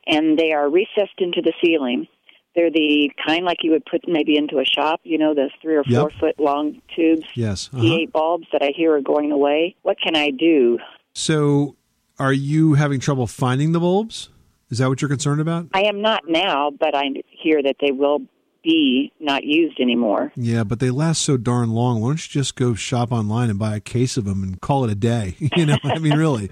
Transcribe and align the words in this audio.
and 0.08 0.38
they 0.38 0.52
are 0.53 0.69
recessed 0.69 1.19
into 1.19 1.41
the 1.41 1.53
ceiling. 1.64 2.08
They're 2.56 2.72
the 2.72 3.12
kind 3.25 3.46
like 3.46 3.58
you 3.62 3.69
would 3.72 3.85
put 3.85 4.02
maybe 4.08 4.35
into 4.35 4.58
a 4.58 4.66
shop, 4.66 5.02
you 5.03 5.19
know, 5.19 5.35
those 5.35 5.52
three 5.62 5.75
or 5.75 5.84
four 5.84 6.09
Yep. 6.09 6.19
foot 6.19 6.40
long 6.40 6.81
tubes, 6.96 7.24
Yes. 7.35 7.69
uh-huh. 7.72 7.84
T8 7.84 8.12
bulbs 8.12 8.47
that 8.52 8.64
I 8.64 8.72
hear 8.75 8.96
are 8.96 9.02
going 9.02 9.31
away. 9.31 9.75
What 9.84 9.97
can 10.03 10.16
I 10.16 10.31
do? 10.31 10.79
So 11.14 11.75
are 12.18 12.34
you 12.34 12.74
having 12.74 13.00
trouble 13.00 13.28
finding 13.28 13.74
the 13.74 13.79
bulbs? 13.79 14.29
Is 14.69 14.79
that 14.79 14.89
what 14.89 15.01
you're 15.01 15.09
concerned 15.09 15.41
about? 15.41 15.67
I 15.73 15.83
am 15.83 16.01
not 16.01 16.23
now, 16.28 16.72
but 16.72 16.94
I 16.95 17.05
hear 17.29 17.61
that 17.63 17.78
they 17.79 17.91
will 17.91 18.22
be 18.63 19.13
not 19.19 19.45
used 19.45 19.79
anymore. 19.79 20.33
Yeah, 20.35 20.66
but 20.66 20.79
they 20.81 20.89
last 20.89 21.22
so 21.22 21.38
darn 21.38 21.69
long. 21.69 22.01
Why 22.01 22.09
don't 22.09 22.28
you 22.28 22.41
just 22.41 22.55
go 22.55 22.73
shop 22.73 23.13
online 23.13 23.50
and 23.50 23.57
buy 23.57 23.78
a 23.78 23.79
case 23.79 24.17
of 24.17 24.25
them 24.25 24.44
and 24.44 24.59
call 24.59 24.83
it 24.83 24.91
a 24.91 24.95
day? 24.95 25.35
you 25.55 25.66
know, 25.66 25.78
I 25.83 26.00
mean, 26.00 26.17
really, 26.17 26.50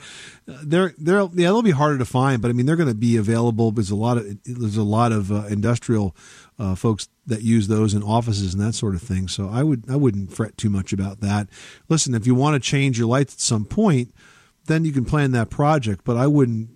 Uh, 0.47 0.59
they're 0.63 0.93
they're 0.97 1.21
yeah, 1.21 1.49
they'll 1.49 1.61
be 1.61 1.71
harder 1.71 1.97
to 1.97 2.05
find, 2.05 2.41
but 2.41 2.49
I 2.49 2.53
mean, 2.53 2.67
they're 2.67 2.75
going 2.77 2.87
to 2.87 2.95
be 2.95 3.17
available. 3.17 3.71
There's 3.71 3.89
a 3.89 3.95
lot 3.95 4.17
of 4.17 4.25
there's 4.45 4.77
a 4.77 4.83
lot 4.83 5.11
of 5.11 5.31
uh, 5.31 5.45
industrial 5.47 6.15
uh, 6.57 6.75
folks 6.75 7.09
that 7.25 7.41
use 7.41 7.67
those 7.67 7.93
in 7.93 8.01
offices 8.03 8.53
and 8.53 8.63
that 8.63 8.73
sort 8.73 8.95
of 8.95 9.01
thing. 9.01 9.27
So 9.27 9.49
I 9.49 9.63
would 9.63 9.89
I 9.89 9.97
wouldn't 9.97 10.31
fret 10.31 10.57
too 10.57 10.69
much 10.69 10.93
about 10.93 11.19
that. 11.19 11.49
Listen, 11.89 12.13
if 12.13 12.25
you 12.25 12.35
want 12.35 12.53
to 12.53 12.59
change 12.69 12.97
your 12.97 13.07
lights 13.07 13.33
at 13.33 13.39
some 13.41 13.65
point, 13.65 14.13
then 14.67 14.85
you 14.85 14.93
can 14.93 15.03
plan 15.03 15.31
that 15.31 15.49
project. 15.49 16.05
But 16.05 16.15
I 16.15 16.27
wouldn't 16.27 16.74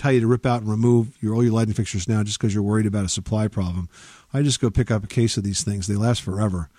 tell 0.00 0.12
you 0.12 0.20
to 0.20 0.26
rip 0.26 0.46
out 0.46 0.62
and 0.62 0.70
remove 0.70 1.16
your 1.22 1.34
all 1.34 1.44
your 1.44 1.52
lighting 1.52 1.74
fixtures 1.74 2.08
now 2.08 2.22
just 2.22 2.38
because 2.38 2.54
you're 2.54 2.62
worried 2.62 2.86
about 2.86 3.04
a 3.04 3.08
supply 3.08 3.48
problem. 3.48 3.88
I 4.32 4.42
just 4.42 4.60
go 4.60 4.70
pick 4.70 4.90
up 4.90 5.04
a 5.04 5.06
case 5.06 5.36
of 5.36 5.44
these 5.44 5.62
things. 5.62 5.86
They 5.86 5.94
last 5.94 6.22
forever, 6.22 6.70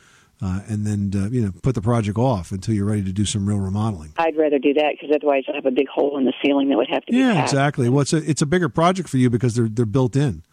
uh, 0.41 0.61
and 0.67 0.87
then 0.87 1.11
uh, 1.15 1.29
you 1.29 1.41
know 1.41 1.51
put 1.61 1.75
the 1.75 1.81
project 1.81 2.17
off 2.17 2.51
until 2.51 2.73
you're 2.73 2.85
ready 2.85 3.03
to 3.03 3.11
do 3.11 3.25
some 3.25 3.47
real 3.47 3.59
remodeling. 3.59 4.13
I'd 4.17 4.35
rather 4.37 4.57
do 4.57 4.73
that 4.73 4.95
because 4.99 5.15
otherwise 5.15 5.43
I 5.47 5.55
have 5.55 5.65
a 5.65 5.71
big 5.71 5.87
hole 5.87 6.17
in 6.17 6.25
the 6.25 6.33
ceiling 6.43 6.69
that 6.69 6.77
would 6.77 6.89
have 6.89 7.05
to 7.05 7.15
Yeah, 7.15 7.43
exactly. 7.43 7.89
Well, 7.89 8.01
it's 8.01 8.13
a 8.13 8.29
it's 8.29 8.41
a 8.41 8.47
bigger 8.47 8.69
project 8.69 9.07
for 9.07 9.17
you 9.17 9.29
because 9.29 9.55
they're 9.55 9.69
they're 9.69 9.85
built 9.85 10.15
in. 10.15 10.43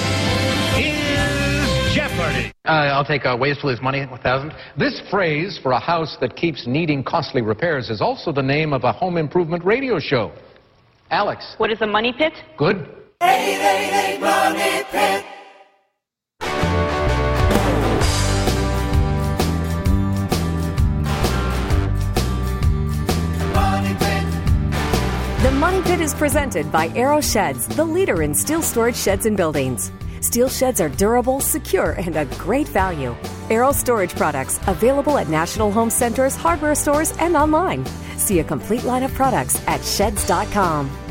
is 0.75 1.95
Jeopardy! 1.95 2.51
Uh, 2.65 2.71
I'll 2.95 3.05
take 3.05 3.23
uh, 3.25 3.37
ways 3.39 3.57
to 3.59 3.67
lose 3.67 3.79
money, 3.81 4.03
1000 4.05 4.51
This 4.77 4.99
phrase 5.11 5.59
for 5.61 5.71
a 5.73 5.79
house 5.79 6.17
that 6.21 6.35
keeps 6.35 6.65
needing 6.65 7.03
costly 7.03 7.41
repairs 7.43 7.89
is 7.91 8.01
also 8.01 8.31
the 8.31 8.41
name 8.41 8.73
of 8.73 8.83
a 8.83 8.91
home 8.91 9.17
improvement 9.17 9.63
radio 9.63 9.99
show. 9.99 10.31
Alex, 11.11 11.53
What 11.57 11.69
is 11.71 11.79
a 11.81 11.87
money 11.87 12.11
pit? 12.17 12.33
good? 12.57 12.77
The 13.21 14.17
Money 14.19 14.83
Pit 14.91 15.23
is 26.01 26.13
presented 26.13 26.71
by 26.71 26.87
Arrow 26.95 27.21
Sheds, 27.21 27.67
the 27.67 27.85
leader 27.85 28.23
in 28.23 28.33
steel 28.33 28.61
storage 28.61 28.95
sheds 28.95 29.25
and 29.25 29.37
buildings. 29.37 29.91
Steel 30.19 30.49
sheds 30.49 30.81
are 30.81 30.89
durable, 30.89 31.39
secure, 31.39 31.91
and 31.91 32.15
a 32.15 32.25
great 32.37 32.67
value. 32.67 33.15
Arrow 33.49 33.71
Storage 33.71 34.15
products 34.15 34.59
available 34.67 35.17
at 35.17 35.29
National 35.29 35.71
Home 35.71 35.89
Centers, 35.89 36.35
hardware 36.35 36.75
stores, 36.75 37.15
and 37.19 37.35
online. 37.35 37.85
See 38.17 38.39
a 38.39 38.43
complete 38.43 38.83
line 38.83 39.03
of 39.03 39.13
products 39.13 39.61
at 39.67 39.83
sheds.com. 39.83 41.04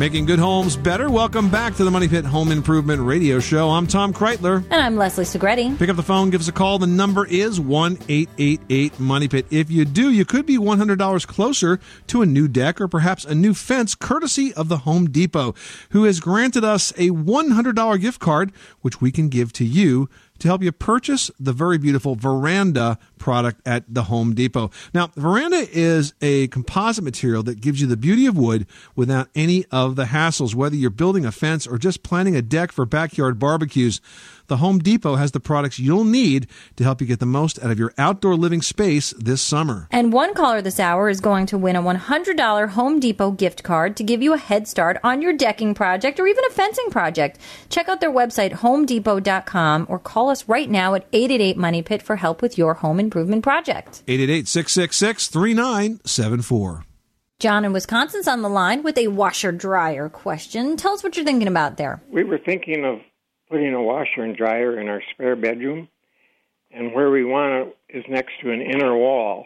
Making 0.00 0.24
good 0.24 0.38
homes 0.38 0.78
better. 0.78 1.10
Welcome 1.10 1.50
back 1.50 1.74
to 1.74 1.84
the 1.84 1.90
Money 1.90 2.08
Pit 2.08 2.24
Home 2.24 2.50
Improvement 2.52 3.02
Radio 3.02 3.38
Show. 3.38 3.68
I'm 3.68 3.86
Tom 3.86 4.14
Kraeutler. 4.14 4.64
And 4.70 4.80
I'm 4.80 4.96
Leslie 4.96 5.26
Segrete. 5.26 5.78
Pick 5.78 5.90
up 5.90 5.96
the 5.96 6.02
phone, 6.02 6.30
give 6.30 6.40
us 6.40 6.48
a 6.48 6.52
call. 6.52 6.78
The 6.78 6.86
number 6.86 7.26
is 7.26 7.60
1 7.60 7.98
888 8.08 8.98
Money 8.98 9.28
Pit. 9.28 9.44
If 9.50 9.70
you 9.70 9.84
do, 9.84 10.10
you 10.10 10.24
could 10.24 10.46
be 10.46 10.56
$100 10.56 11.26
closer 11.26 11.78
to 12.06 12.22
a 12.22 12.26
new 12.26 12.48
deck 12.48 12.80
or 12.80 12.88
perhaps 12.88 13.26
a 13.26 13.34
new 13.34 13.52
fence, 13.52 13.94
courtesy 13.94 14.54
of 14.54 14.70
the 14.70 14.78
Home 14.78 15.10
Depot, 15.10 15.54
who 15.90 16.04
has 16.04 16.18
granted 16.18 16.64
us 16.64 16.92
a 16.92 17.10
$100 17.10 18.00
gift 18.00 18.20
card, 18.20 18.52
which 18.80 19.02
we 19.02 19.12
can 19.12 19.28
give 19.28 19.52
to 19.52 19.66
you 19.66 20.08
to 20.40 20.48
help 20.48 20.62
you 20.62 20.72
purchase 20.72 21.30
the 21.38 21.52
very 21.52 21.78
beautiful 21.78 22.14
Veranda 22.14 22.98
product 23.18 23.60
at 23.66 23.84
the 23.92 24.04
Home 24.04 24.34
Depot. 24.34 24.70
Now, 24.92 25.10
Veranda 25.16 25.66
is 25.70 26.14
a 26.20 26.48
composite 26.48 27.04
material 27.04 27.42
that 27.44 27.60
gives 27.60 27.80
you 27.80 27.86
the 27.86 27.96
beauty 27.96 28.26
of 28.26 28.36
wood 28.36 28.66
without 28.96 29.28
any 29.34 29.64
of 29.66 29.96
the 29.96 30.06
hassles, 30.06 30.54
whether 30.54 30.76
you're 30.76 30.90
building 30.90 31.24
a 31.24 31.32
fence 31.32 31.66
or 31.66 31.78
just 31.78 32.02
planting 32.02 32.36
a 32.36 32.42
deck 32.42 32.72
for 32.72 32.84
backyard 32.84 33.38
barbecues. 33.38 34.00
The 34.50 34.56
Home 34.56 34.80
Depot 34.80 35.14
has 35.14 35.30
the 35.30 35.38
products 35.38 35.78
you'll 35.78 36.02
need 36.02 36.48
to 36.74 36.82
help 36.82 37.00
you 37.00 37.06
get 37.06 37.20
the 37.20 37.24
most 37.24 37.62
out 37.62 37.70
of 37.70 37.78
your 37.78 37.94
outdoor 37.96 38.34
living 38.34 38.62
space 38.62 39.14
this 39.16 39.40
summer. 39.40 39.86
And 39.92 40.12
one 40.12 40.34
caller 40.34 40.60
this 40.60 40.80
hour 40.80 41.08
is 41.08 41.20
going 41.20 41.46
to 41.46 41.56
win 41.56 41.76
a 41.76 41.82
$100 41.82 42.68
Home 42.70 42.98
Depot 42.98 43.30
gift 43.30 43.62
card 43.62 43.96
to 43.96 44.02
give 44.02 44.24
you 44.24 44.32
a 44.32 44.38
head 44.38 44.66
start 44.66 44.98
on 45.04 45.22
your 45.22 45.32
decking 45.32 45.72
project 45.72 46.18
or 46.18 46.26
even 46.26 46.44
a 46.46 46.50
fencing 46.50 46.90
project. 46.90 47.38
Check 47.68 47.88
out 47.88 48.00
their 48.00 48.10
website, 48.10 48.54
homedepot.com, 48.54 49.86
or 49.88 50.00
call 50.00 50.30
us 50.30 50.48
right 50.48 50.68
now 50.68 50.94
at 50.94 51.06
888 51.12 51.56
Money 51.56 51.82
Pit 51.82 52.02
for 52.02 52.16
help 52.16 52.42
with 52.42 52.58
your 52.58 52.74
home 52.74 52.98
improvement 52.98 53.44
project. 53.44 54.02
888 54.08 54.48
666 54.48 55.28
3974. 55.28 56.86
John 57.38 57.64
in 57.64 57.72
Wisconsin's 57.72 58.26
on 58.26 58.42
the 58.42 58.50
line 58.50 58.82
with 58.82 58.98
a 58.98 59.06
washer 59.06 59.52
dryer 59.52 60.08
question. 60.08 60.76
Tell 60.76 60.92
us 60.94 61.04
what 61.04 61.16
you're 61.16 61.24
thinking 61.24 61.46
about 61.46 61.76
there. 61.76 62.02
We 62.10 62.24
were 62.24 62.36
thinking 62.36 62.84
of 62.84 62.98
putting 63.50 63.74
a 63.74 63.82
washer 63.82 64.22
and 64.22 64.36
dryer 64.36 64.80
in 64.80 64.88
our 64.88 65.02
spare 65.12 65.36
bedroom, 65.36 65.88
and 66.70 66.94
where 66.94 67.10
we 67.10 67.24
want 67.24 67.68
it 67.88 67.98
is 67.98 68.04
next 68.08 68.32
to 68.42 68.52
an 68.52 68.62
inner 68.62 68.96
wall. 68.96 69.44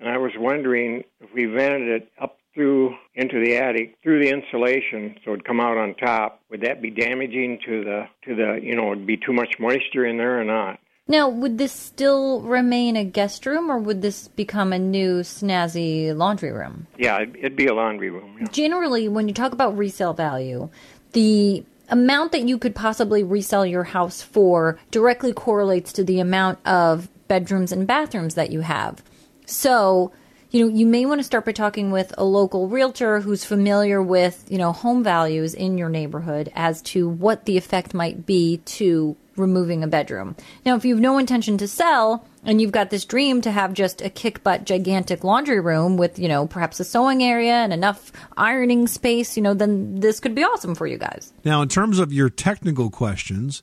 And 0.00 0.08
I 0.08 0.18
was 0.18 0.32
wondering 0.36 1.02
if 1.20 1.30
we 1.34 1.46
vented 1.46 2.02
it 2.02 2.12
up 2.20 2.38
through 2.54 2.94
into 3.14 3.44
the 3.44 3.56
attic 3.56 3.96
through 4.02 4.20
the 4.20 4.30
insulation 4.30 5.16
so 5.24 5.32
it'd 5.32 5.44
come 5.44 5.60
out 5.60 5.76
on 5.76 5.94
top, 5.94 6.40
would 6.50 6.60
that 6.60 6.80
be 6.80 6.90
damaging 6.90 7.58
to 7.66 7.82
the 7.82 8.04
to 8.24 8.36
the 8.36 8.60
you 8.62 8.76
know, 8.76 8.92
it'd 8.92 9.06
be 9.06 9.16
too 9.16 9.32
much 9.32 9.56
moisture 9.58 10.06
in 10.06 10.16
there 10.16 10.40
or 10.40 10.44
not? 10.44 10.78
Now, 11.06 11.28
would 11.28 11.58
this 11.58 11.72
still 11.72 12.40
remain 12.42 12.96
a 12.96 13.04
guest 13.04 13.44
room 13.44 13.70
or 13.70 13.78
would 13.78 14.00
this 14.00 14.28
become 14.28 14.72
a 14.72 14.78
new 14.78 15.20
snazzy 15.20 16.16
laundry 16.16 16.50
room? 16.50 16.86
Yeah, 16.96 17.20
it'd, 17.20 17.36
it'd 17.36 17.56
be 17.56 17.66
a 17.66 17.74
laundry 17.74 18.10
room. 18.10 18.38
Yeah. 18.40 18.46
Generally, 18.48 19.08
when 19.08 19.28
you 19.28 19.34
talk 19.34 19.52
about 19.52 19.76
resale 19.76 20.14
value, 20.14 20.70
the 21.12 21.64
amount 21.88 22.32
that 22.32 22.48
you 22.48 22.58
could 22.58 22.74
possibly 22.74 23.22
resell 23.22 23.66
your 23.66 23.84
house 23.84 24.22
for 24.22 24.78
directly 24.90 25.32
correlates 25.32 25.92
to 25.94 26.04
the 26.04 26.20
amount 26.20 26.58
of 26.66 27.08
bedrooms 27.28 27.72
and 27.72 27.86
bathrooms 27.86 28.34
that 28.34 28.50
you 28.50 28.60
have. 28.60 29.02
So, 29.46 30.12
you 30.50 30.64
know, 30.64 30.74
you 30.74 30.86
may 30.86 31.04
want 31.04 31.18
to 31.18 31.24
start 31.24 31.44
by 31.44 31.52
talking 31.52 31.90
with 31.90 32.14
a 32.16 32.24
local 32.24 32.68
realtor 32.68 33.20
who's 33.20 33.44
familiar 33.44 34.00
with, 34.00 34.44
you 34.48 34.58
know, 34.58 34.72
home 34.72 35.02
values 35.02 35.52
in 35.52 35.76
your 35.78 35.88
neighborhood 35.88 36.50
as 36.54 36.80
to 36.82 37.08
what 37.08 37.44
the 37.44 37.56
effect 37.56 37.92
might 37.92 38.24
be 38.24 38.58
to 38.58 39.16
removing 39.36 39.82
a 39.82 39.88
bedroom. 39.88 40.36
Now, 40.64 40.76
if 40.76 40.84
you 40.84 40.94
have 40.94 41.02
no 41.02 41.18
intention 41.18 41.58
to 41.58 41.68
sell 41.68 42.26
and 42.44 42.60
you've 42.60 42.72
got 42.72 42.90
this 42.90 43.04
dream 43.04 43.40
to 43.42 43.50
have 43.50 43.72
just 43.72 44.00
a 44.02 44.10
kick 44.10 44.42
butt 44.42 44.64
gigantic 44.64 45.24
laundry 45.24 45.60
room 45.60 45.96
with, 45.96 46.18
you 46.18 46.28
know, 46.28 46.46
perhaps 46.46 46.80
a 46.80 46.84
sewing 46.84 47.22
area 47.22 47.54
and 47.54 47.72
enough 47.72 48.12
ironing 48.36 48.86
space, 48.86 49.36
you 49.36 49.42
know, 49.42 49.54
then 49.54 50.00
this 50.00 50.20
could 50.20 50.34
be 50.34 50.44
awesome 50.44 50.74
for 50.74 50.86
you 50.86 50.98
guys. 50.98 51.32
Now, 51.44 51.62
in 51.62 51.68
terms 51.68 51.98
of 51.98 52.12
your 52.12 52.30
technical 52.30 52.90
questions, 52.90 53.62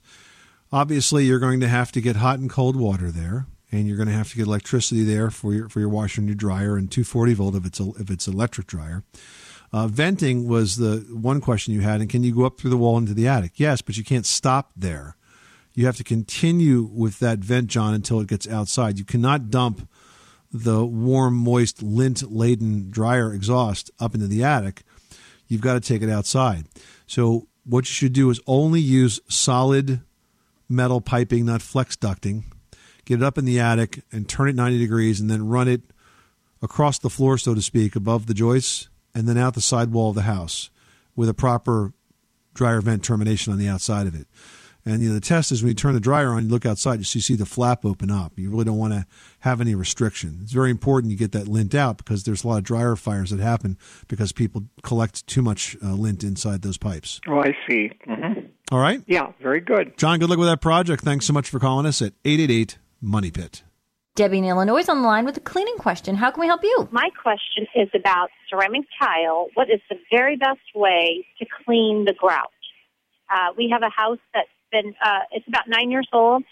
obviously 0.72 1.26
you're 1.26 1.40
going 1.40 1.60
to 1.60 1.68
have 1.68 1.92
to 1.94 2.02
get 2.02 2.16
hot 2.16 2.40
and 2.40 2.50
cold 2.50 2.76
water 2.76 3.12
there, 3.12 3.48
and 3.72 3.88
you're 3.88 3.98
going 3.98 4.10
to 4.10 4.16
have 4.16 4.30
to 4.32 4.38
get 4.38 4.48
electricity 4.48 5.04
there 5.04 5.30
for 5.30 5.54
your 5.54 5.70
for 5.70 5.80
your 5.80 5.90
washer 5.90 6.22
and 6.22 6.28
your 6.28 6.36
dryer, 6.36 6.78
and 6.78 6.92
240 6.92 7.34
volt 7.34 7.56
if 7.56 7.66
it's 7.66 7.80
a, 7.80 7.90
if 8.00 8.10
it's 8.10 8.28
electric 8.28 8.68
dryer. 8.68 9.04
Uh, 9.74 9.88
venting 9.88 10.48
was 10.48 10.76
the 10.76 10.98
one 11.12 11.40
question 11.40 11.74
you 11.74 11.82
had, 11.82 12.02
and 12.02 12.10
can 12.10 12.24
you 12.24 12.36
go 12.36 12.46
up 12.46 12.60
through 12.60 12.70
the 12.70 12.78
wall 12.78 12.98
into 12.98 13.14
the 13.14 13.28
attic? 13.28 13.54
Yes, 13.56 13.82
but 13.82 13.98
you 13.98 14.04
can't 14.04 14.26
stop 14.26 14.72
there. 14.76 15.16
You 15.74 15.86
have 15.86 15.98
to 15.98 16.04
continue 16.04 16.84
with 16.84 17.20
that 17.20 17.40
vent, 17.40 17.68
John, 17.68 17.94
until 17.94 18.20
it 18.20 18.28
gets 18.28 18.48
outside. 18.48 19.00
You 19.00 19.06
cannot 19.06 19.50
dump 19.50 19.88
the 20.52 20.86
warm, 20.86 21.36
moist, 21.36 21.82
lint 21.82 22.30
laden 22.32 22.90
dryer 22.90 23.34
exhaust 23.34 23.90
up 24.00 24.14
into 24.14 24.28
the 24.28 24.44
attic. 24.44 24.84
You've 25.48 25.62
got 25.62 25.74
to 25.74 25.80
take 25.80 26.02
it 26.02 26.10
outside. 26.10 26.66
So, 27.08 27.48
what 27.64 27.86
you 27.86 27.94
should 27.94 28.14
do 28.14 28.30
is 28.30 28.40
only 28.48 28.82
use 28.82 29.20
solid 29.30 30.02
metal 30.68 31.00
piping, 31.00 31.46
not 31.46 31.62
flex 31.62 31.96
ducting. 31.96 32.44
Get 33.06 33.20
it 33.20 33.24
up 33.24 33.38
in 33.38 33.46
the 33.46 33.60
attic 33.60 34.04
and 34.12 34.28
turn 34.28 34.50
it 34.50 34.56
90 34.56 34.80
degrees 34.80 35.20
and 35.20 35.30
then 35.30 35.48
run 35.48 35.68
it 35.68 35.82
across 36.62 36.98
the 36.98 37.10
floor, 37.10 37.38
so 37.38 37.54
to 37.54 37.62
speak, 37.62 37.96
above 37.96 38.26
the 38.26 38.34
joists 38.34 38.90
and 39.14 39.28
then 39.28 39.38
out 39.38 39.54
the 39.54 39.62
side 39.62 39.92
wall 39.92 40.10
of 40.10 40.16
the 40.16 40.22
house 40.24 40.70
with 41.16 41.30
a 41.30 41.34
proper 41.34 41.94
dryer 42.54 42.82
vent 42.82 43.04
termination 43.04 43.52
on 43.52 43.60
the 43.60 43.68
outside 43.68 44.08
of 44.08 44.16
it. 44.16 44.28
And 44.86 45.02
you 45.02 45.10
know 45.10 45.14
the 45.16 45.22
test 45.22 45.52
is 45.52 45.62
when 45.62 45.70
you 45.70 45.76
turn 45.76 45.94
the 45.94 46.00
dryer 46.00 46.30
on, 46.30 46.44
you 46.46 46.50
look 46.50 46.66
outside, 46.66 46.98
you 47.00 47.04
see, 47.06 47.20
see 47.20 47.36
the 47.36 47.46
flap 47.46 47.86
open 47.86 48.10
up. 48.10 48.40
You 48.40 48.50
really 48.50 48.66
don't 48.66 48.78
want 48.78 48.94
to 48.94 49.06
have 49.42 49.62
any 49.62 49.76
restriction. 49.76 50.40
It's 50.42 50.52
very 50.54 50.72
important 50.72 51.12
you 51.12 51.18
get 51.18 51.32
that 51.34 51.48
lint 51.48 51.76
out 51.76 51.98
because 51.98 52.24
there's 52.24 52.44
a 52.44 52.48
lot 52.48 52.58
of 52.58 52.64
dryer 52.64 52.96
fires 52.96 53.30
that 53.30 53.40
happen 53.40 53.78
because 54.08 54.32
people 54.32 54.64
collect 54.82 55.28
too 55.28 55.42
much 55.42 55.78
uh, 55.84 55.94
lint 55.94 56.24
inside 56.24 56.62
those 56.64 56.78
pipes. 56.78 57.22
Oh, 57.28 57.40
I 57.40 57.56
see. 57.70 57.92
hmm 58.06 58.40
All 58.72 58.80
right, 58.80 59.02
Yeah, 59.06 59.32
very 59.42 59.60
good. 59.60 59.98
John. 59.98 60.18
Good 60.20 60.30
luck 60.30 60.40
with 60.40 60.48
that 60.48 60.62
project. 60.62 61.04
Thanks 61.04 61.26
so 61.26 61.34
much 61.34 61.50
for 61.50 61.60
calling 61.60 61.86
us 61.86 62.02
at 62.02 62.14
eight 62.26 62.40
eight 62.40 62.52
eight 62.52 62.78
Money 63.02 63.30
Pit. 63.32 63.64
Debbie 64.16 64.40
in 64.40 64.46
Illinois 64.46 64.80
is 64.80 64.90
on 64.90 65.02
the 65.02 65.08
line 65.08 65.24
with 65.26 65.38
a 65.38 65.42
cleaning 65.42 65.78
question. 65.78 66.16
How 66.16 66.32
can 66.32 66.42
we 66.42 66.48
help 66.48 66.64
you? 66.64 66.90
My 66.92 67.10
question 67.22 67.66
is 67.76 67.88
about 67.96 68.30
ceramic 68.50 68.84
tile. 69.00 69.48
What 69.54 69.70
is 69.70 69.80
the 69.90 69.96
very 70.12 70.36
best 70.36 70.60
way 70.76 71.26
to 71.40 71.46
clean 71.66 72.04
the 72.06 72.14
grout? 72.14 72.52
Uh, 73.30 73.54
we 73.58 73.70
have 73.72 73.84
a 73.84 73.90
house 73.90 74.20
that's 74.34 74.50
been, 74.72 74.94
uh, 75.04 75.20
it's 75.32 75.48
about 75.48 75.68
nine 75.68 75.92
years 75.92 76.08
old, 76.12 76.44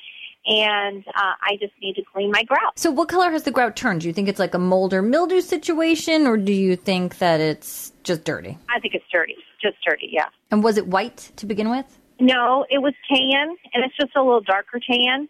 and 0.46 1.04
uh, 1.08 1.34
I 1.42 1.58
just 1.60 1.74
need 1.82 1.96
to 1.96 2.04
clean 2.14 2.32
my 2.32 2.44
grout. 2.44 2.78
So, 2.78 2.92
what 2.92 3.10
color 3.10 3.32
has 3.32 3.44
the 3.44 3.52
grout 3.52 3.76
turned? 3.76 4.02
Do 4.02 4.08
you 4.08 4.14
think 4.14 4.28
it's 4.28 4.40
like 4.40 4.54
a 4.54 4.60
mold 4.60 4.94
or 4.94 5.02
mildew 5.02 5.42
situation, 5.42 6.28
or 6.28 6.38
do 6.38 6.54
you 6.54 6.76
think 6.76 7.20
that 7.20 7.40
it's 7.40 7.92
just 8.04 8.24
dirty? 8.24 8.58
I 8.70 8.80
think 8.80 8.96
it's 8.96 9.06
dirty, 9.12 9.36
just 9.62 9.78
dirty, 9.86 10.10
yeah. 10.12 10.28
And 10.52 10.64
was 10.64 10.78
it 10.78 10.88
white 10.88 11.32
to 11.38 11.46
begin 11.46 11.70
with? 11.70 11.86
No, 12.20 12.66
it 12.70 12.80
was 12.80 12.94
tan, 13.10 13.56
and 13.74 13.84
it's 13.84 13.96
just 13.96 14.16
a 14.16 14.22
little 14.22 14.42
darker 14.42 14.80
tan. 14.80 15.30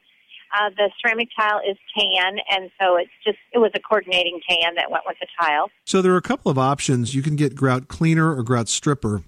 Uh, 0.52 0.70
the 0.76 0.90
ceramic 1.00 1.30
tile 1.38 1.60
is 1.60 1.78
tan, 1.96 2.38
and 2.50 2.72
so 2.82 2.96
it's 2.96 3.12
just 3.24 3.38
it 3.54 3.60
was 3.60 3.72
a 3.76 3.80
coordinating 3.80 4.40
tan 4.50 4.74
that 4.76 4.90
went 4.90 5.04
with 5.06 5.18
the 5.20 5.28
tile. 5.40 5.70
So 5.86 6.02
there 6.02 6.12
are 6.14 6.18
a 6.18 6.24
couple 6.24 6.50
of 6.50 6.58
options. 6.58 7.14
You 7.14 7.22
can 7.22 7.36
get 7.36 7.56
grout 7.56 7.88
cleaner 7.88 8.36
or 8.36 8.42
grout 8.42 8.68
stripper, 8.68 9.22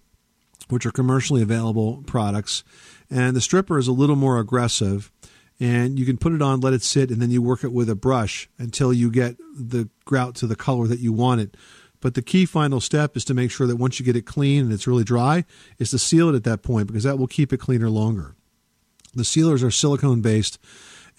which 0.70 0.86
are 0.86 0.92
commercially 0.92 1.44
available 1.44 2.04
products. 2.08 2.64
And 3.12 3.36
the 3.36 3.42
stripper 3.42 3.78
is 3.78 3.88
a 3.88 3.92
little 3.92 4.16
more 4.16 4.40
aggressive. 4.40 5.12
And 5.60 6.00
you 6.00 6.06
can 6.06 6.18
put 6.18 6.34
it 6.34 6.42
on, 6.42 6.62
let 6.62 6.74
it 6.74 6.82
sit, 6.82 7.12
and 7.12 7.22
then 7.22 7.30
you 7.30 7.42
work 7.42 7.64
it 7.64 7.72
with 7.72 7.88
a 7.88 7.96
brush 7.96 8.50
until 8.58 8.92
you 8.92 9.12
get 9.12 9.36
the 9.56 9.90
grout 10.06 10.34
to 10.36 10.48
the 10.48 10.56
color 10.56 10.88
that 10.88 11.00
you 11.00 11.14
want 11.14 11.42
it. 11.42 11.56
But 12.00 12.16
the 12.16 12.24
key 12.24 12.48
final 12.48 12.82
step 12.82 13.16
is 13.16 13.24
to 13.26 13.36
make 13.36 13.52
sure 13.52 13.68
that 13.68 13.76
once 13.76 14.00
you 14.00 14.06
get 14.06 14.16
it 14.16 14.26
clean 14.26 14.64
and 14.64 14.74
it's 14.74 14.88
really 14.88 15.04
dry, 15.04 15.46
is 15.78 15.92
to 15.92 16.00
seal 16.00 16.30
it 16.30 16.36
at 16.36 16.46
that 16.46 16.64
point 16.64 16.88
because 16.88 17.04
that 17.04 17.20
will 17.20 17.28
keep 17.28 17.54
it 17.54 17.60
cleaner 17.60 17.92
longer. 17.92 18.36
The 19.14 19.26
sealers 19.26 19.62
are 19.62 19.70
silicone 19.70 20.22
based 20.22 20.58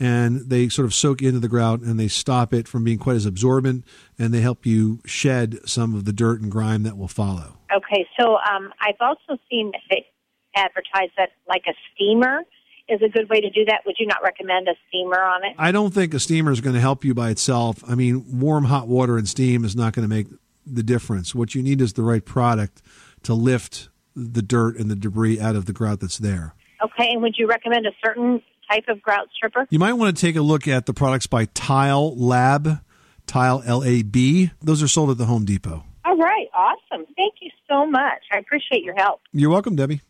and 0.01 0.51
they 0.51 0.69
sort 0.69 0.87
of 0.87 0.95
soak 0.95 1.23
into 1.23 1.39
the 1.39 1.49
grout 1.49 1.81
and 1.81 2.01
they 2.01 2.09
stop 2.09 2.53
it 2.53 2.67
from 2.67 2.83
being 2.83 2.99
quite 2.99 3.17
as 3.17 3.27
absorbent 3.27 3.85
and 4.19 4.35
they 4.35 4.41
help 4.41 4.67
you 4.67 5.01
shed 5.05 5.59
some 5.67 5.95
of 5.95 6.05
the 6.05 6.13
dirt 6.13 6.41
and 6.41 6.51
grime 6.51 6.83
that 6.83 6.97
will 6.97 7.07
follow. 7.07 7.59
Okay, 7.73 8.07
so 8.19 8.37
um, 8.39 8.73
I've 8.81 8.97
also 9.01 9.41
seen 9.49 9.71
it 9.91 10.07
advertised 10.55 11.13
that 11.17 11.31
like 11.49 11.65
a 11.69 11.75
steamer 11.95 12.43
is 12.89 13.01
a 13.03 13.09
good 13.09 13.29
way 13.31 13.41
to 13.41 13.49
do 13.51 13.65
that. 13.67 13.83
Would 13.87 13.97
you 13.99 14.07
not 14.07 14.23
recommend 14.23 14.69
a 14.69 14.75
steamer 14.89 15.23
on 15.23 15.45
it? 15.45 15.55
I 15.59 15.73
don't 15.73 15.95
think 15.95 16.15
a 16.15 16.21
steamer 16.21 16.51
is 16.51 16.61
going 16.61 16.75
to 16.75 16.81
help 16.81 17.05
you 17.05 17.15
by 17.15 17.31
itself. 17.31 17.83
I 17.89 17.95
mean, 17.95 18.41
warm 18.41 18.65
hot 18.65 18.89
water 18.89 19.17
and 19.17 19.29
steam 19.29 19.65
is 19.65 19.77
not 19.77 19.93
going 19.93 20.09
to 20.09 20.15
make 20.15 20.27
the 20.67 20.83
difference. 20.83 21.35
What 21.35 21.55
you 21.55 21.63
need 21.63 21.81
is 21.81 21.93
the 21.95 22.03
right 22.03 22.25
product 22.25 22.83
to 23.23 23.35
lift 23.35 23.89
the 24.15 24.43
dirt 24.43 24.77
and 24.77 24.91
the 24.91 24.97
debris 24.97 25.41
out 25.41 25.57
of 25.57 25.67
the 25.67 25.73
grout 25.73 26.01
that's 26.01 26.19
there. 26.19 26.55
Okay, 26.85 27.11
and 27.11 27.23
would 27.23 27.37
you 27.39 27.47
recommend 27.47 27.87
a 27.87 27.93
certain 28.05 28.43
type 28.69 28.85
of 28.89 29.01
grout 29.01 29.29
stripper? 29.35 29.67
You 29.71 29.79
might 29.79 29.95
want 29.95 30.17
to 30.17 30.21
take 30.21 30.37
a 30.37 30.43
look 30.43 30.67
at 30.67 30.87
the 30.87 30.93
products 30.93 31.27
by 31.27 31.47
Tile 31.47 32.15
Lab, 32.17 32.81
Tile 33.27 33.63
L 33.65 33.85
A 33.85 34.03
B. 34.03 34.51
Those 34.61 34.83
are 34.83 34.89
sold 34.89 35.11
at 35.11 35.19
the 35.19 35.27
Home 35.27 35.45
Depot. 35.45 35.85
All 36.05 36.17
right, 36.17 36.49
awesome. 36.53 37.07
Thank 37.17 37.35
you 37.41 37.51
so 37.71 37.87
much. 37.87 38.23
I 38.33 38.39
appreciate 38.39 38.83
your 38.83 38.97
help. 38.97 39.21
You're 39.33 39.51
welcome, 39.51 39.77
Debbie. 39.77 40.03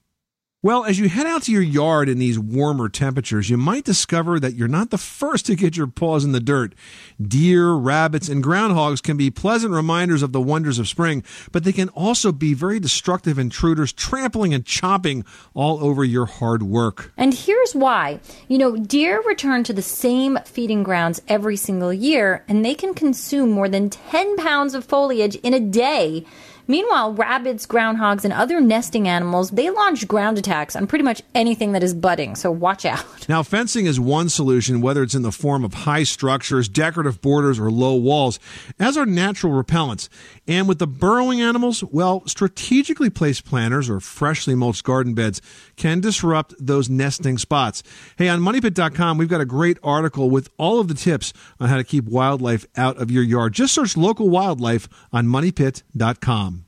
Well, 0.64 0.85
as 0.85 0.97
you 0.97 1.09
head 1.09 1.26
out 1.26 1.42
to 1.42 1.52
your 1.52 1.61
yard 1.61 2.09
in 2.09 2.21
these 2.21 2.38
warmer 2.38 2.88
temperatures, 2.88 3.50
you 3.50 3.57
might 3.57 3.83
discover 3.83 4.38
that 4.38 4.54
you're 4.54 4.69
not 4.69 4.90
the 4.90 4.97
first 4.97 5.45
to 5.47 5.57
get 5.57 5.76
your 5.76 5.88
paws 5.88 6.25
in 6.25 6.31
the 6.31 6.38
dirt. 6.38 6.76
Deer, 7.21 7.73
rabbits, 7.73 8.28
and 8.28 8.45
groundhogs 8.45 9.02
can 9.02 9.16
be 9.16 9.28
pleasant 9.28 9.73
reminders 9.73 10.23
of 10.23 10.31
the 10.31 10.40
wonders 10.40 10.78
of 10.78 10.87
spring, 10.87 11.25
but 11.50 11.64
they 11.64 11.73
can 11.73 11.88
also 11.88 12.31
be 12.31 12.54
very 12.54 12.78
destructive 12.78 13.40
intruders, 13.40 13.92
trampling 13.92 14.54
and 14.54 14.64
chomping 14.64 15.26
all 15.52 15.83
over 15.83 16.04
your 16.04 16.26
hard 16.26 16.62
work. 16.62 17.12
And 17.16 17.35
here's 17.35 17.75
why. 17.75 18.21
You 18.47 18.59
know, 18.59 18.76
deer 18.76 19.21
return 19.23 19.64
to 19.64 19.73
the 19.73 19.83
same 19.83 20.38
feeding 20.45 20.85
grounds 20.85 21.21
every 21.26 21.57
single 21.57 21.92
year, 21.92 22.45
and 22.47 22.64
they 22.64 22.76
can 22.76 22.95
consume 22.95 23.50
more 23.50 23.69
than 23.69 23.90
10 23.90 24.37
pounds 24.37 24.76
of 24.76 24.85
foliage 24.85 25.35
in 25.35 25.54
a 25.54 25.61
day. 25.61 26.25
Meanwhile, 26.72 27.12
rabbits, 27.12 27.66
groundhogs, 27.66 28.24
and 28.24 28.32
other 28.32 28.58
nesting 28.58 29.06
animals, 29.06 29.50
they 29.50 29.68
launch 29.68 30.08
ground 30.08 30.38
attacks 30.38 30.74
on 30.74 30.86
pretty 30.86 31.04
much 31.04 31.20
anything 31.34 31.72
that 31.72 31.82
is 31.82 31.92
budding, 31.92 32.34
so 32.34 32.50
watch 32.50 32.86
out. 32.86 33.04
Now, 33.28 33.42
fencing 33.44 33.86
is 33.86 34.00
one 34.00 34.28
solution, 34.28 34.80
whether 34.80 35.02
it's 35.02 35.14
in 35.14 35.22
the 35.22 35.30
form 35.30 35.64
of 35.64 35.74
high 35.74 36.02
structures, 36.02 36.68
decorative 36.68 37.20
borders, 37.20 37.58
or 37.58 37.70
low 37.70 37.94
walls, 37.94 38.40
as 38.80 38.96
are 38.96 39.06
natural 39.06 39.52
repellents. 39.52 40.08
And 40.48 40.66
with 40.66 40.80
the 40.80 40.88
burrowing 40.88 41.40
animals, 41.40 41.84
well, 41.84 42.26
strategically 42.26 43.10
placed 43.10 43.44
planters 43.44 43.88
or 43.88 44.00
freshly 44.00 44.54
mulched 44.54 44.82
garden 44.82 45.14
beds 45.14 45.40
can 45.76 46.00
disrupt 46.00 46.54
those 46.58 46.90
nesting 46.90 47.38
spots. 47.38 47.82
Hey, 48.16 48.28
on 48.28 48.40
MoneyPit.com, 48.40 49.18
we've 49.18 49.28
got 49.28 49.40
a 49.40 49.46
great 49.46 49.78
article 49.84 50.28
with 50.28 50.48
all 50.58 50.80
of 50.80 50.88
the 50.88 50.94
tips 50.94 51.32
on 51.60 51.68
how 51.68 51.76
to 51.76 51.84
keep 51.84 52.04
wildlife 52.04 52.66
out 52.76 53.00
of 53.00 53.10
your 53.10 53.22
yard. 53.22 53.52
Just 53.52 53.74
search 53.74 53.96
local 53.96 54.28
wildlife 54.28 54.88
on 55.12 55.26
MoneyPit.com. 55.26 56.62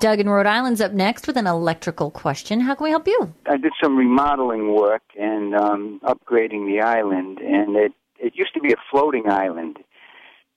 Doug 0.00 0.20
in 0.20 0.28
Rhode 0.28 0.46
Island's 0.46 0.80
up 0.80 0.92
next 0.92 1.26
with 1.26 1.36
an 1.36 1.48
electrical 1.48 2.12
question. 2.12 2.60
How 2.60 2.76
can 2.76 2.84
we 2.84 2.90
help 2.90 3.08
you? 3.08 3.34
I 3.46 3.56
did 3.56 3.72
some 3.82 3.96
remodeling 3.96 4.72
work 4.72 5.02
and 5.18 5.56
um, 5.56 6.00
upgrading 6.04 6.72
the 6.72 6.80
island, 6.80 7.38
and 7.38 7.74
it 7.74 7.92
it 8.20 8.34
used 8.36 8.54
to 8.54 8.60
be 8.60 8.72
a 8.72 8.76
floating 8.92 9.28
island, 9.28 9.78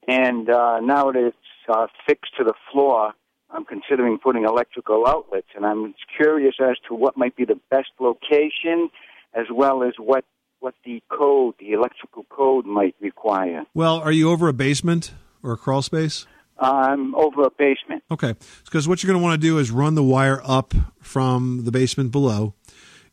and 0.07 0.47
uh, 0.47 0.79
now 0.79 1.11
that 1.11 1.25
it's 1.25 1.37
uh, 1.67 1.87
fixed 2.07 2.37
to 2.37 2.43
the 2.43 2.53
floor, 2.71 3.13
I'm 3.49 3.65
considering 3.65 4.19
putting 4.19 4.45
electrical 4.45 5.07
outlets, 5.07 5.47
and 5.55 5.65
I'm 5.65 5.95
curious 6.15 6.55
as 6.61 6.77
to 6.87 6.93
what 6.93 7.17
might 7.17 7.35
be 7.35 7.45
the 7.45 7.59
best 7.71 7.89
location, 7.99 8.91
as 9.33 9.47
well 9.51 9.81
as 9.81 9.93
what 9.97 10.23
what 10.59 10.75
the 10.85 11.01
code, 11.09 11.55
the 11.59 11.71
electrical 11.71 12.27
code, 12.29 12.67
might 12.67 12.95
require. 13.01 13.63
Well, 13.73 14.01
are 14.01 14.11
you 14.11 14.29
over 14.29 14.47
a 14.47 14.53
basement 14.53 15.13
or 15.41 15.53
a 15.53 15.57
crawl 15.57 15.81
space? 15.81 16.27
I'm 16.61 17.15
over 17.15 17.43
a 17.43 17.49
basement. 17.49 18.03
Okay. 18.11 18.35
Because 18.65 18.87
what 18.87 19.01
you're 19.01 19.11
going 19.11 19.19
to 19.19 19.23
want 19.23 19.41
to 19.41 19.47
do 19.47 19.57
is 19.57 19.71
run 19.71 19.95
the 19.95 20.03
wire 20.03 20.41
up 20.45 20.73
from 21.01 21.65
the 21.65 21.71
basement 21.71 22.11
below 22.11 22.53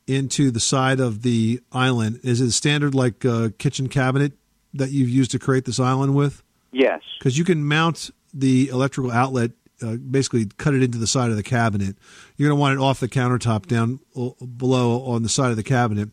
into 0.07 0.51
the 0.51 0.61
side 0.61 1.01
of 1.01 1.23
the 1.23 1.61
island. 1.73 2.21
Is 2.23 2.41
it 2.41 2.49
a 2.49 2.53
standard 2.53 2.95
like 2.95 3.25
uh, 3.25 3.51
kitchen 3.59 3.89
cabinet 3.89 4.33
that 4.75 4.91
you've 4.91 5.09
used 5.09 5.31
to 5.33 5.39
create 5.39 5.65
this 5.65 5.81
island 5.81 6.15
with? 6.15 6.43
Yes. 6.73 7.01
Because 7.19 7.39
you 7.39 7.45
can 7.45 7.65
mount 7.65 8.11
the 8.35 8.69
electrical 8.69 9.11
outlet, 9.11 9.53
uh, 9.83 9.97
basically 9.97 10.47
cut 10.57 10.75
it 10.75 10.83
into 10.83 10.99
the 10.99 11.07
side 11.07 11.31
of 11.31 11.37
the 11.37 11.43
cabinet. 11.43 11.97
You're 12.37 12.49
going 12.49 12.59
to 12.59 12.61
want 12.61 12.75
it 12.75 12.83
off 12.83 13.01
the 13.01 13.09
countertop 13.09 13.67
down 13.67 14.01
below 14.57 15.03
on 15.03 15.23
the 15.23 15.29
side 15.29 15.51
of 15.51 15.57
the 15.57 15.63
cabinet. 15.63 16.09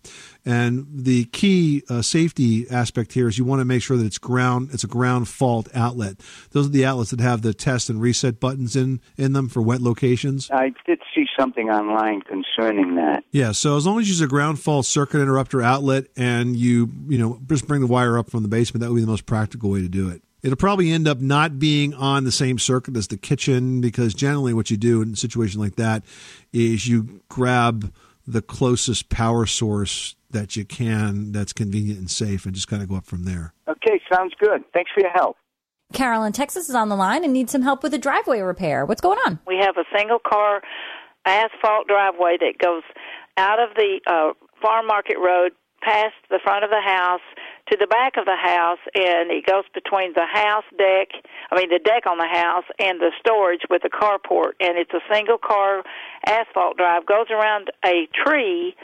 And 0.46 0.86
the 0.92 1.26
key 1.26 1.84
uh, 1.90 2.02
safety 2.02 2.70
aspect 2.70 3.14
here 3.14 3.28
is 3.28 3.38
you 3.38 3.46
want 3.46 3.62
to 3.62 3.66
make 3.66 3.82
sure 3.82 3.98
that 3.98 4.06
it's 4.06 4.18
ground, 4.18 4.70
it's 4.72 4.84
a 4.84 4.88
ground 4.88 5.28
fault 5.28 5.68
outlet. 5.74 6.18
Those 6.52 6.68
are 6.68 6.72
the 6.72 6.86
outlets 6.86 7.12
that 7.12 7.20
have 7.20 7.42
the 7.42 7.54
test 7.54 7.90
and 7.90 8.00
reset 8.00 8.40
buttons 8.40 8.76
in, 8.76 9.02
in 9.18 9.34
them 9.34 9.50
for 9.50 9.62
wet 9.62 9.82
locations. 9.82 10.52
I 10.52 10.74
did 10.86 11.02
see 11.16 11.26
something 11.38 11.70
online 11.70 12.22
concerning 12.22 12.96
that. 12.96 13.24
Yeah, 13.32 13.52
so 13.54 13.78
as 13.78 13.88
long 13.88 14.00
as 14.00 14.08
you 14.08 14.12
use 14.12 14.22
a 14.22 14.28
ground 14.28 14.60
fault 14.60 14.86
circuit 14.86 15.20
interrupter 15.20 15.62
outlet 15.62 16.06
and 16.16 16.56
you, 16.56 16.90
you 17.08 17.18
know, 17.18 17.40
just 17.48 17.68
bring 17.68 17.82
the 17.82 17.88
wire 17.88 18.18
up 18.18 18.30
from 18.30 18.44
the 18.44 18.50
basement, 18.50 18.82
that 18.82 18.90
would 18.90 18.96
be 18.96 19.02
the 19.02 19.08
most 19.08 19.26
practical 19.26 19.72
way 19.72 19.82
to 19.82 19.90
do 19.90 20.10
it. 20.10 20.22
It'll 20.46 20.58
probably 20.58 20.92
end 20.92 21.08
up 21.08 21.22
not 21.22 21.58
being 21.58 21.96
on 21.96 22.24
the 22.24 22.32
same 22.32 22.60
circuit 22.60 22.96
as 22.96 23.08
the 23.08 23.18
kitchen 23.18 23.82
because 23.82 24.14
generally 24.14 24.54
what 24.54 24.70
you 24.70 24.78
do 24.78 25.02
in 25.02 25.14
a 25.14 25.16
situation 25.16 25.60
like 25.60 25.76
that 25.78 26.04
is 26.54 26.88
you 26.88 27.22
grab 27.30 27.92
the 28.28 28.44
closest 28.44 29.10
power 29.10 29.48
source 29.48 30.16
that 30.30 30.56
you 30.56 30.64
can 30.64 31.32
that's 31.32 31.52
convenient 31.52 31.98
and 31.98 32.12
safe 32.12 32.46
and 32.46 32.54
just 32.54 32.68
kind 32.68 32.84
of 32.84 32.90
go 32.90 32.96
up 32.96 33.08
from 33.08 33.24
there. 33.24 33.56
Okay, 33.68 34.00
sounds 34.14 34.34
good. 34.40 34.64
Thanks 34.72 34.92
for 34.94 35.00
your 35.02 35.10
help. 35.10 35.36
Carolyn, 35.94 36.32
Texas 36.32 36.70
is 36.70 36.76
on 36.76 36.90
the 36.90 36.96
line 36.96 37.24
and 37.24 37.34
needs 37.34 37.52
some 37.52 37.64
help 37.64 37.82
with 37.82 37.96
a 37.96 37.98
driveway 37.98 38.42
repair. 38.42 38.86
What's 38.86 39.02
going 39.02 39.18
on? 39.26 39.40
We 39.48 39.58
have 39.58 39.78
a 39.78 39.98
single 39.98 40.20
car 40.20 40.62
asphalt 41.26 41.88
driveway 41.88 42.38
that 42.42 42.60
goes 42.60 42.84
out 43.38 43.60
of 43.60 43.70
the 43.76 44.00
uh, 44.06 44.34
farm 44.62 44.86
market 44.86 45.18
road 45.18 45.54
past 45.82 46.14
the 46.30 46.40
front 46.44 46.64
of 46.64 46.70
the 46.70 46.82
house 46.82 47.22
to 47.70 47.78
the 47.80 47.88
back 47.88 48.18
of 48.18 48.26
the 48.26 48.36
house 48.36 48.80
and 48.94 49.32
it 49.32 49.46
goes 49.46 49.64
between 49.74 50.14
the 50.14 50.26
house 50.26 50.66
deck 50.78 51.10
I 51.52 51.56
mean 51.56 51.70
the 51.70 51.80
deck 51.80 52.06
on 52.06 52.18
the 52.18 52.28
house 52.28 52.66
and 52.80 53.00
the 53.00 53.12
storage 53.20 53.62
with 53.70 53.82
the 53.82 53.90
carport 53.90 54.54
and 54.60 54.78
it's 54.78 54.94
a 54.94 55.02
single 55.12 55.38
car 55.38 55.84
asphalt 56.26 56.78
drive 56.78 57.06
goes 57.06 57.28
around 57.32 57.72
a 57.84 58.08
tree 58.14 58.76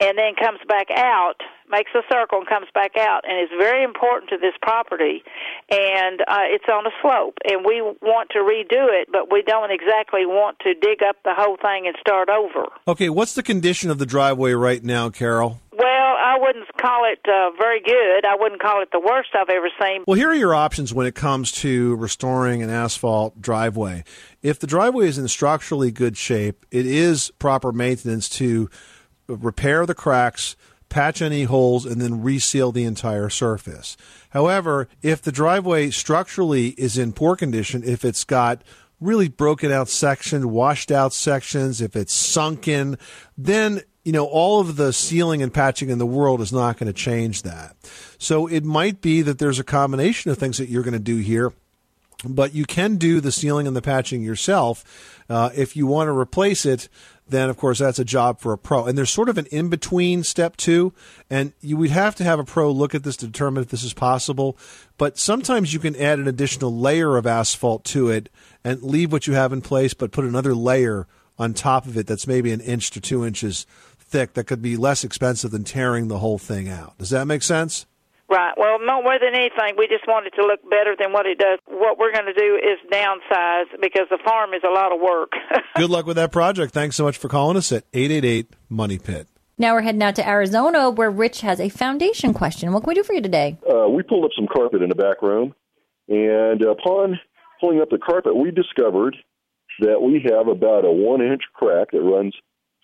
and 0.00 0.16
then 0.16 0.34
comes 0.40 0.60
back 0.68 0.88
out, 0.94 1.42
makes 1.70 1.90
a 1.94 2.02
circle 2.12 2.38
and 2.38 2.48
comes 2.48 2.68
back 2.72 2.96
out, 2.96 3.22
and 3.26 3.42
is 3.42 3.50
very 3.58 3.82
important 3.82 4.30
to 4.30 4.38
this 4.38 4.54
property. 4.62 5.22
And 5.70 6.20
uh, 6.22 6.46
it's 6.46 6.64
on 6.70 6.86
a 6.86 6.94
slope, 7.02 7.36
and 7.44 7.64
we 7.64 7.82
want 7.82 8.30
to 8.30 8.38
redo 8.38 8.86
it, 8.88 9.08
but 9.10 9.32
we 9.32 9.42
don't 9.42 9.70
exactly 9.70 10.24
want 10.24 10.58
to 10.60 10.74
dig 10.74 11.02
up 11.02 11.16
the 11.24 11.34
whole 11.34 11.56
thing 11.56 11.86
and 11.86 11.96
start 12.00 12.28
over. 12.28 12.66
Okay, 12.86 13.08
what's 13.08 13.34
the 13.34 13.42
condition 13.42 13.90
of 13.90 13.98
the 13.98 14.06
driveway 14.06 14.52
right 14.52 14.82
now, 14.84 15.10
Carol? 15.10 15.60
Well, 15.72 16.16
I 16.18 16.36
wouldn't 16.40 16.66
call 16.80 17.04
it 17.04 17.20
uh, 17.28 17.50
very 17.56 17.80
good. 17.80 18.24
I 18.24 18.34
wouldn't 18.36 18.60
call 18.60 18.82
it 18.82 18.88
the 18.90 19.00
worst 19.00 19.28
I've 19.34 19.48
ever 19.48 19.68
seen. 19.80 20.02
Well, 20.06 20.16
here 20.16 20.28
are 20.28 20.34
your 20.34 20.54
options 20.54 20.92
when 20.92 21.06
it 21.06 21.14
comes 21.14 21.52
to 21.52 21.94
restoring 21.96 22.62
an 22.62 22.70
asphalt 22.70 23.40
driveway. 23.40 24.02
If 24.42 24.58
the 24.58 24.66
driveway 24.66 25.06
is 25.06 25.18
in 25.18 25.28
structurally 25.28 25.92
good 25.92 26.16
shape, 26.16 26.66
it 26.72 26.84
is 26.84 27.30
proper 27.38 27.70
maintenance 27.70 28.28
to 28.30 28.68
repair 29.28 29.86
the 29.86 29.94
cracks, 29.94 30.56
patch 30.88 31.20
any 31.20 31.44
holes, 31.44 31.84
and 31.84 32.00
then 32.00 32.22
reseal 32.22 32.72
the 32.72 32.84
entire 32.84 33.28
surface. 33.28 33.96
However, 34.30 34.88
if 35.02 35.22
the 35.22 35.32
driveway 35.32 35.90
structurally 35.90 36.68
is 36.70 36.98
in 36.98 37.12
poor 37.12 37.36
condition, 37.36 37.82
if 37.84 38.04
it's 38.04 38.24
got 38.24 38.62
really 39.00 39.28
broken 39.28 39.70
out 39.70 39.88
sections, 39.88 40.44
washed 40.44 40.90
out 40.90 41.12
sections, 41.12 41.80
if 41.80 41.94
it's 41.94 42.12
sunken, 42.12 42.98
then 43.36 43.82
you 44.04 44.12
know 44.12 44.26
all 44.26 44.60
of 44.60 44.76
the 44.76 44.92
sealing 44.92 45.42
and 45.42 45.52
patching 45.52 45.90
in 45.90 45.98
the 45.98 46.06
world 46.06 46.40
is 46.40 46.52
not 46.52 46.78
going 46.78 46.92
to 46.92 46.98
change 46.98 47.42
that. 47.42 47.76
So 48.18 48.46
it 48.46 48.64
might 48.64 49.00
be 49.00 49.22
that 49.22 49.38
there's 49.38 49.58
a 49.60 49.64
combination 49.64 50.30
of 50.30 50.38
things 50.38 50.58
that 50.58 50.68
you're 50.68 50.82
going 50.82 50.92
to 50.94 50.98
do 50.98 51.16
here 51.18 51.52
but 52.24 52.54
you 52.54 52.64
can 52.64 52.96
do 52.96 53.20
the 53.20 53.32
sealing 53.32 53.66
and 53.66 53.76
the 53.76 53.82
patching 53.82 54.22
yourself. 54.22 55.22
Uh, 55.28 55.50
if 55.54 55.76
you 55.76 55.86
want 55.86 56.08
to 56.08 56.12
replace 56.12 56.66
it, 56.66 56.88
then 57.28 57.50
of 57.50 57.56
course 57.56 57.78
that's 57.78 57.98
a 57.98 58.04
job 58.04 58.40
for 58.40 58.52
a 58.52 58.58
pro. 58.58 58.86
And 58.86 58.96
there's 58.96 59.10
sort 59.10 59.28
of 59.28 59.38
an 59.38 59.46
in 59.46 59.68
between 59.68 60.22
step 60.22 60.56
two, 60.56 60.92
and 61.30 61.52
you 61.60 61.76
would 61.76 61.90
have 61.90 62.14
to 62.16 62.24
have 62.24 62.38
a 62.38 62.44
pro 62.44 62.70
look 62.70 62.94
at 62.94 63.04
this 63.04 63.16
to 63.18 63.26
determine 63.26 63.62
if 63.62 63.70
this 63.70 63.84
is 63.84 63.94
possible. 63.94 64.56
But 64.96 65.18
sometimes 65.18 65.72
you 65.72 65.80
can 65.80 65.96
add 65.96 66.18
an 66.18 66.28
additional 66.28 66.76
layer 66.76 67.16
of 67.16 67.26
asphalt 67.26 67.84
to 67.86 68.08
it 68.08 68.28
and 68.64 68.82
leave 68.82 69.12
what 69.12 69.26
you 69.26 69.34
have 69.34 69.52
in 69.52 69.60
place, 69.60 69.94
but 69.94 70.12
put 70.12 70.24
another 70.24 70.54
layer 70.54 71.06
on 71.38 71.54
top 71.54 71.86
of 71.86 71.96
it 71.96 72.06
that's 72.06 72.26
maybe 72.26 72.52
an 72.52 72.60
inch 72.60 72.90
to 72.90 73.00
two 73.00 73.24
inches 73.24 73.66
thick 73.98 74.34
that 74.34 74.44
could 74.44 74.62
be 74.62 74.76
less 74.76 75.04
expensive 75.04 75.50
than 75.50 75.64
tearing 75.64 76.08
the 76.08 76.18
whole 76.18 76.38
thing 76.38 76.68
out. 76.68 76.96
Does 76.98 77.10
that 77.10 77.26
make 77.26 77.42
sense? 77.42 77.86
Right. 78.30 78.52
Well, 78.58 78.78
no 78.80 79.02
more 79.02 79.18
than 79.18 79.34
anything, 79.34 79.76
we 79.78 79.88
just 79.88 80.06
want 80.06 80.26
it 80.26 80.34
to 80.36 80.42
look 80.46 80.60
better 80.68 80.94
than 80.98 81.12
what 81.12 81.24
it 81.24 81.38
does. 81.38 81.58
What 81.66 81.98
we're 81.98 82.12
going 82.12 82.26
to 82.26 82.34
do 82.34 82.56
is 82.56 82.78
downsize 82.92 83.64
because 83.80 84.06
the 84.10 84.18
farm 84.24 84.52
is 84.52 84.62
a 84.64 84.70
lot 84.70 84.92
of 84.92 85.00
work. 85.00 85.32
Good 85.76 85.88
luck 85.88 86.04
with 86.04 86.16
that 86.16 86.30
project. 86.30 86.74
Thanks 86.74 86.96
so 86.96 87.04
much 87.04 87.16
for 87.16 87.28
calling 87.28 87.56
us 87.56 87.72
at 87.72 87.84
888 87.94 88.52
Money 88.68 88.98
Pit. 88.98 89.28
Now 89.56 89.74
we're 89.74 89.82
heading 89.82 90.02
out 90.02 90.14
to 90.16 90.28
Arizona 90.28 90.90
where 90.90 91.10
Rich 91.10 91.40
has 91.40 91.58
a 91.58 91.68
foundation 91.70 92.34
question. 92.34 92.72
What 92.72 92.84
can 92.84 92.88
we 92.88 92.94
do 92.94 93.02
for 93.02 93.14
you 93.14 93.22
today? 93.22 93.56
uh, 93.68 93.88
we 93.88 94.02
pulled 94.02 94.24
up 94.26 94.30
some 94.36 94.46
carpet 94.46 94.82
in 94.82 94.88
the 94.90 94.94
back 94.94 95.22
room, 95.22 95.54
and 96.08 96.62
upon 96.62 97.18
pulling 97.60 97.80
up 97.80 97.88
the 97.90 97.98
carpet, 97.98 98.36
we 98.36 98.50
discovered 98.50 99.16
that 99.80 100.00
we 100.02 100.24
have 100.30 100.48
about 100.48 100.84
a 100.84 100.90
one 100.92 101.22
inch 101.22 101.42
crack 101.54 101.90
that 101.92 102.02
runs 102.02 102.34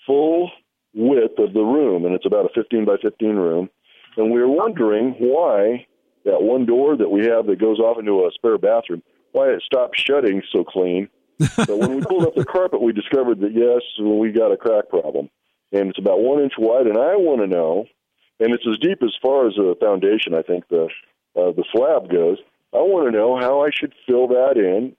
full 0.07 0.51
width 0.95 1.39
of 1.39 1.53
the 1.53 1.61
room, 1.61 2.07
and 2.07 2.15
it's 2.15 2.27
about 2.27 2.47
a 2.47 2.49
15 2.55 2.85
by 2.87 2.97
15 3.03 3.37
room. 3.37 3.69
And 4.17 4.31
we 4.31 4.41
were 4.41 4.49
wondering 4.49 5.15
why 5.19 5.87
that 6.25 6.43
one 6.43 6.67
door 6.67 6.97
that 6.97 7.11
we 7.11 7.27
have 7.27 7.47
that 7.47 7.61
goes 7.61 7.79
off 7.79 7.99
into 7.99 8.27
a 8.27 8.31
spare 8.35 8.59
bathroom, 8.59 9.03
why 9.33 9.51
it 9.51 9.63
stopped 9.65 9.99
shutting 9.99 10.43
so 10.53 10.65
clean. 10.65 11.09
but 11.57 11.79
when 11.79 11.97
we 11.97 12.03
pulled 12.03 12.25
up 12.25 12.35
the 12.35 12.45
carpet, 12.45 12.81
we 12.81 12.93
discovered 12.93 13.41
that 13.41 13.53
yes, 13.53 13.83
we 14.01 14.31
got 14.31 14.53
a 14.53 14.57
crack 14.57 14.89
problem, 14.89 15.29
and 15.73 15.91
it's 15.91 15.99
about 15.99 16.21
one 16.21 16.41
inch 16.41 16.53
wide. 16.57 16.87
And 16.87 16.97
I 16.97 17.17
want 17.17 17.41
to 17.41 17.49
know, 17.49 17.87
and 18.39 18.55
it's 18.55 18.67
as 18.71 18.79
deep 18.79 19.03
as 19.03 19.13
far 19.21 19.49
as 19.49 19.55
the 19.57 19.75
foundation. 19.81 20.35
I 20.35 20.43
think 20.43 20.69
the 20.69 20.85
uh, 21.37 21.51
the 21.51 21.65
slab 21.73 22.09
goes. 22.09 22.39
I 22.73 22.79
want 22.79 23.07
to 23.13 23.19
know 23.19 23.37
how 23.37 23.65
I 23.65 23.71
should 23.75 23.93
fill 24.07 24.29
that 24.29 24.57
in, 24.57 24.95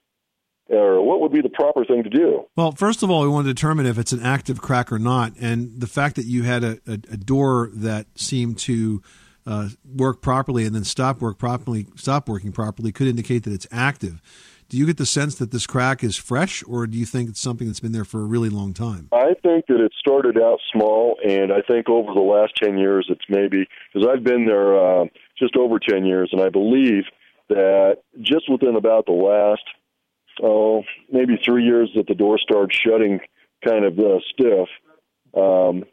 or 0.68 1.02
what 1.02 1.20
would 1.20 1.32
be 1.32 1.40
the 1.40 1.48
proper 1.48 1.84
thing 1.84 2.02
to 2.02 2.10
do. 2.10 2.44
Well, 2.56 2.72
first 2.72 3.02
of 3.02 3.10
all, 3.10 3.22
we 3.22 3.28
want 3.28 3.46
to 3.46 3.54
determine 3.54 3.86
if 3.86 3.98
it's 3.98 4.12
an 4.12 4.22
active 4.22 4.60
crack 4.60 4.90
or 4.90 4.98
not. 4.98 5.32
And 5.40 5.80
the 5.80 5.86
fact 5.86 6.16
that 6.16 6.26
you 6.26 6.42
had 6.42 6.64
a, 6.64 6.78
a, 6.86 6.92
a 6.92 7.16
door 7.16 7.70
that 7.74 8.06
seemed 8.16 8.58
to 8.60 9.02
uh, 9.46 9.68
work 9.84 10.20
properly 10.20 10.64
and 10.64 10.74
then 10.74 10.84
stop 10.84 11.20
work 11.20 11.38
properly, 11.38 11.86
stop 11.94 12.28
working 12.28 12.52
properly, 12.52 12.90
could 12.92 13.06
indicate 13.06 13.44
that 13.44 13.52
it's 13.52 13.66
active. 13.70 14.20
Do 14.68 14.76
you 14.76 14.86
get 14.86 14.96
the 14.96 15.06
sense 15.06 15.36
that 15.36 15.52
this 15.52 15.64
crack 15.64 16.02
is 16.02 16.16
fresh, 16.16 16.64
or 16.66 16.88
do 16.88 16.98
you 16.98 17.06
think 17.06 17.28
it's 17.28 17.40
something 17.40 17.68
that's 17.68 17.78
been 17.78 17.92
there 17.92 18.04
for 18.04 18.22
a 18.22 18.24
really 18.24 18.48
long 18.48 18.74
time? 18.74 19.08
I 19.12 19.34
think 19.40 19.66
that 19.68 19.80
it 19.80 19.92
started 19.96 20.36
out 20.38 20.58
small, 20.72 21.16
and 21.24 21.52
I 21.52 21.60
think 21.68 21.88
over 21.88 22.12
the 22.12 22.20
last 22.20 22.54
10 22.60 22.76
years, 22.76 23.06
it's 23.08 23.24
maybe 23.28 23.68
because 23.92 24.08
I've 24.12 24.24
been 24.24 24.44
there 24.44 24.76
uh, 24.76 25.04
just 25.38 25.56
over 25.56 25.78
10 25.78 26.04
years, 26.04 26.30
and 26.32 26.42
I 26.42 26.48
believe 26.48 27.04
that 27.48 27.98
just 28.20 28.50
within 28.50 28.74
about 28.74 29.06
the 29.06 29.12
last, 29.12 29.62
oh, 30.42 30.84
maybe 31.10 31.38
three 31.44 31.64
years, 31.64 31.90
that 31.96 32.06
the 32.06 32.14
door 32.14 32.38
started 32.38 32.74
shutting 32.74 33.20
kind 33.64 33.84
of 33.84 33.98
uh, 33.98 34.18
stiff. 34.32 34.68
Um, 35.34 35.84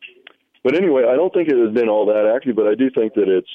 but 0.63 0.75
anyway, 0.75 1.03
I 1.09 1.15
don't 1.15 1.33
think 1.33 1.49
it 1.49 1.57
has 1.57 1.73
been 1.73 1.89
all 1.89 2.05
that 2.07 2.31
active, 2.35 2.55
but 2.55 2.67
I 2.67 2.75
do 2.75 2.89
think 2.89 3.13
that 3.15 3.27
it's 3.27 3.49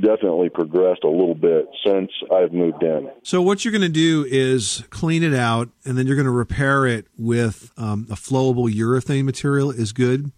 definitely 0.00 0.48
progressed 0.48 1.04
a 1.04 1.08
little 1.08 1.34
bit 1.34 1.68
since 1.84 2.10
I've 2.32 2.52
moved 2.52 2.82
in. 2.82 3.10
So 3.22 3.40
what 3.40 3.64
you're 3.64 3.72
going 3.72 3.82
to 3.82 3.88
do 3.88 4.26
is 4.28 4.82
clean 4.90 5.22
it 5.22 5.34
out, 5.34 5.70
and 5.84 5.96
then 5.96 6.06
you're 6.06 6.16
going 6.16 6.26
to 6.26 6.32
repair 6.32 6.86
it 6.86 7.06
with 7.16 7.70
um, 7.76 8.06
a 8.10 8.14
flowable 8.14 8.72
urethane 8.72 9.24
material 9.24 9.70
is 9.70 9.92
good. 9.92 10.32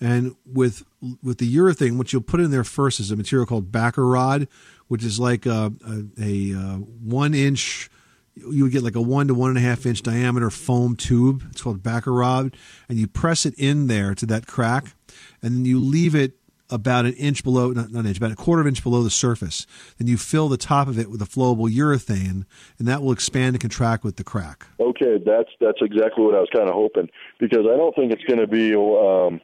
And 0.00 0.34
with 0.44 0.82
with 1.22 1.38
the 1.38 1.56
urethane, 1.56 1.96
what 1.96 2.12
you'll 2.12 2.22
put 2.22 2.40
in 2.40 2.50
there 2.50 2.64
first 2.64 2.98
is 2.98 3.12
a 3.12 3.16
material 3.16 3.46
called 3.46 3.70
backer 3.70 4.04
rod, 4.04 4.48
which 4.88 5.04
is 5.04 5.20
like 5.20 5.46
a, 5.46 5.72
a, 5.86 6.04
a 6.20 6.54
uh, 6.58 6.76
one 6.78 7.34
inch. 7.34 7.88
You 8.34 8.64
would 8.64 8.72
get 8.72 8.82
like 8.82 8.96
a 8.96 9.00
one 9.00 9.28
to 9.28 9.34
one 9.34 9.50
and 9.50 9.58
a 9.58 9.62
half 9.62 9.84
inch 9.84 10.02
diameter 10.02 10.50
foam 10.50 10.96
tube. 10.96 11.44
It's 11.50 11.62
called 11.62 11.82
backer 11.82 12.12
rod, 12.12 12.56
and 12.88 12.98
you 12.98 13.06
press 13.06 13.44
it 13.44 13.54
in 13.58 13.88
there 13.88 14.14
to 14.14 14.26
that 14.26 14.46
crack, 14.46 14.94
and 15.42 15.54
then 15.56 15.64
you 15.64 15.78
leave 15.78 16.14
it 16.14 16.32
about 16.72 17.04
an 17.04 17.12
inch 17.14 17.44
below, 17.44 17.70
not, 17.70 17.92
not 17.92 18.00
an 18.00 18.06
inch, 18.06 18.16
about 18.16 18.32
a 18.32 18.36
quarter 18.36 18.60
of 18.60 18.66
an 18.66 18.70
inch 18.70 18.82
below 18.82 19.02
the 19.02 19.10
surface. 19.10 19.66
Then 19.98 20.08
you 20.08 20.16
fill 20.16 20.48
the 20.48 20.56
top 20.56 20.88
of 20.88 20.98
it 20.98 21.10
with 21.10 21.20
a 21.20 21.26
flowable 21.26 21.70
urethane, 21.70 22.46
and 22.78 22.88
that 22.88 23.02
will 23.02 23.12
expand 23.12 23.54
and 23.54 23.60
contract 23.60 24.02
with 24.02 24.16
the 24.16 24.24
crack. 24.24 24.66
Okay, 24.80 25.22
that's 25.24 25.50
that's 25.60 25.78
exactly 25.82 26.24
what 26.24 26.34
I 26.34 26.40
was 26.40 26.48
kind 26.52 26.68
of 26.68 26.74
hoping 26.74 27.10
because 27.38 27.66
I 27.70 27.76
don't 27.76 27.94
think 27.94 28.12
it's 28.12 28.24
going 28.24 28.40
to 28.40 28.46
be 28.46 28.74
um, 28.74 29.40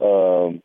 um, 0.00 0.62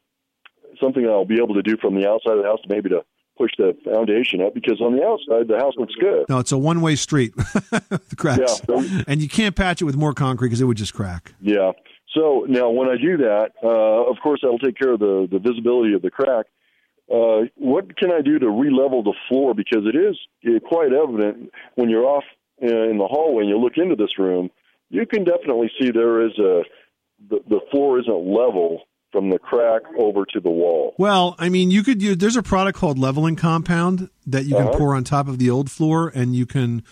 something 0.79 1.05
I'll 1.05 1.25
be 1.25 1.41
able 1.41 1.55
to 1.55 1.61
do 1.61 1.75
from 1.81 1.99
the 1.99 2.07
outside 2.07 2.37
of 2.37 2.43
the 2.43 2.49
house, 2.49 2.59
maybe 2.69 2.89
to 2.89 3.03
push 3.37 3.51
the 3.57 3.75
foundation 3.83 4.41
up 4.41 4.53
because 4.53 4.79
on 4.81 4.95
the 4.95 5.03
outside 5.03 5.47
the 5.47 5.57
house 5.57 5.73
looks 5.77 5.93
good. 5.99 6.25
No, 6.29 6.39
it's 6.39 6.51
a 6.51 6.57
one 6.57 6.81
way 6.81 6.95
street. 6.95 7.35
the 7.35 8.15
cracks, 8.17 8.61
Yeah. 8.69 9.03
and 9.07 9.21
you 9.21 9.27
can't 9.29 9.55
patch 9.55 9.81
it 9.81 9.85
with 9.85 9.95
more 9.95 10.13
concrete 10.13 10.47
because 10.49 10.61
it 10.61 10.65
would 10.65 10.77
just 10.77 10.93
crack. 10.93 11.33
Yeah. 11.41 11.71
So 12.17 12.45
now 12.47 12.69
when 12.69 12.87
I 12.87 12.95
do 12.97 13.17
that, 13.17 13.51
uh, 13.63 14.09
of 14.09 14.17
course 14.23 14.39
that'll 14.41 14.59
take 14.59 14.77
care 14.77 14.93
of 14.93 14.99
the, 14.99 15.27
the 15.29 15.39
visibility 15.39 15.93
of 15.93 16.01
the 16.01 16.09
crack. 16.11 16.45
Uh, 17.11 17.45
what 17.55 17.95
can 17.97 18.11
I 18.11 18.21
do 18.21 18.39
to 18.39 18.49
re-level 18.49 19.03
the 19.03 19.13
floor? 19.29 19.53
Because 19.53 19.85
it 19.85 19.95
is 19.95 20.17
quite 20.67 20.91
evident 20.93 21.51
when 21.75 21.89
you're 21.89 22.05
off 22.05 22.23
uh, 22.63 22.65
in 22.89 22.97
the 22.97 23.05
hallway 23.05 23.41
and 23.43 23.49
you 23.49 23.59
look 23.59 23.73
into 23.77 23.95
this 23.95 24.17
room, 24.17 24.49
you 24.89 25.05
can 25.05 25.23
definitely 25.23 25.69
see 25.79 25.91
there 25.91 26.25
is 26.25 26.31
a 26.39 26.63
the, 27.29 27.39
the 27.49 27.59
floor 27.71 27.99
isn't 27.99 28.11
level 28.13 28.81
from 29.15 29.29
the 29.29 29.39
crack 29.39 29.81
over 29.97 30.25
to 30.25 30.41
the 30.41 30.49
wall. 30.49 30.93
Well, 30.97 31.35
I 31.39 31.47
mean, 31.47 31.71
you 31.71 31.83
could 31.83 32.01
use. 32.01 32.17
There's 32.17 32.35
a 32.35 32.43
product 32.43 32.77
called 32.77 32.99
leveling 32.99 33.37
compound 33.37 34.09
that 34.27 34.43
you 34.43 34.55
can 34.55 34.67
Uh-huh. 34.67 34.77
pour 34.77 34.93
on 34.93 35.05
top 35.05 35.29
of 35.29 35.37
the 35.37 35.49
old 35.49 35.71
floor, 35.71 36.11
and 36.13 36.35
you 36.35 36.45
can 36.45 36.83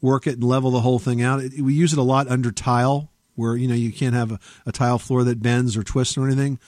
work 0.00 0.28
it 0.28 0.34
and 0.34 0.44
level 0.44 0.70
the 0.70 0.80
whole 0.82 1.00
thing 1.00 1.20
out. 1.22 1.40
It, 1.40 1.60
we 1.60 1.74
use 1.74 1.92
it 1.92 1.98
a 1.98 2.02
lot 2.02 2.28
under 2.28 2.52
tile, 2.52 3.10
where 3.34 3.56
you 3.56 3.66
know 3.66 3.74
you 3.74 3.90
can't 3.92 4.14
have 4.14 4.30
a, 4.30 4.38
a 4.64 4.70
tile 4.70 5.00
floor 5.00 5.24
that 5.24 5.42
bends 5.42 5.76
or 5.76 5.82
twists 5.82 6.16
or 6.16 6.24
anything. 6.24 6.60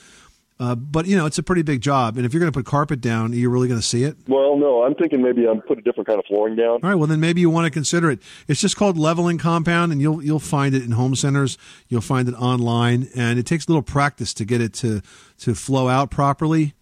Uh, 0.61 0.75
but 0.77 1.07
you 1.07 1.17
know, 1.17 1.27
it's 1.27 1.38
a 1.38 1.43
pretty 1.43 1.62
big 1.62 1.81
job, 1.81 2.17
and 2.17 2.25
if 2.25 2.33
you're 2.33 2.38
going 2.38 2.53
to 2.53 2.57
put 2.57 2.64
carpet 2.64 3.01
down, 3.01 3.33
are 3.33 3.35
you 3.35 3.51
really 3.51 3.67
going 3.67 3.81
to 3.81 3.87
see 3.87 4.05
it? 4.05 4.17
Well, 4.29 4.57
no, 4.57 4.85
I'm 4.85 4.95
thinking 4.95 5.21
maybe 5.21 5.49
I'm 5.49 5.61
put 5.61 5.79
a 5.79 5.83
different 5.83 6.07
kind 6.07 6.21
of 6.21 6.25
flooring 6.27 6.55
down. 6.55 6.79
All 6.83 6.90
right, 6.90 6.95
well 6.95 7.09
then 7.09 7.19
maybe 7.19 7.40
you 7.40 7.51
want 7.51 7.64
to 7.64 7.73
consider 7.73 8.09
it. 8.09 8.21
It's 8.47 8.61
just 8.61 8.77
called 8.77 8.97
leveling 8.97 9.37
compound, 9.37 9.90
and 9.90 10.01
you'll 10.01 10.23
you'll 10.23 10.38
find 10.38 10.75
it 10.75 10.85
in 10.85 10.93
home 10.93 11.17
centers. 11.17 11.59
You'll 11.88 12.03
find 12.03 12.29
it 12.29 12.35
online, 12.35 13.09
and 13.17 13.38
it 13.38 13.47
takes 13.47 13.67
a 13.67 13.71
little 13.71 13.83
practice 13.83 14.33
to 14.35 14.45
get 14.45 14.61
it 14.61 14.73
to 14.75 15.03
to 15.38 15.55
flow 15.57 15.88
out 15.88 16.11
properly. 16.11 16.75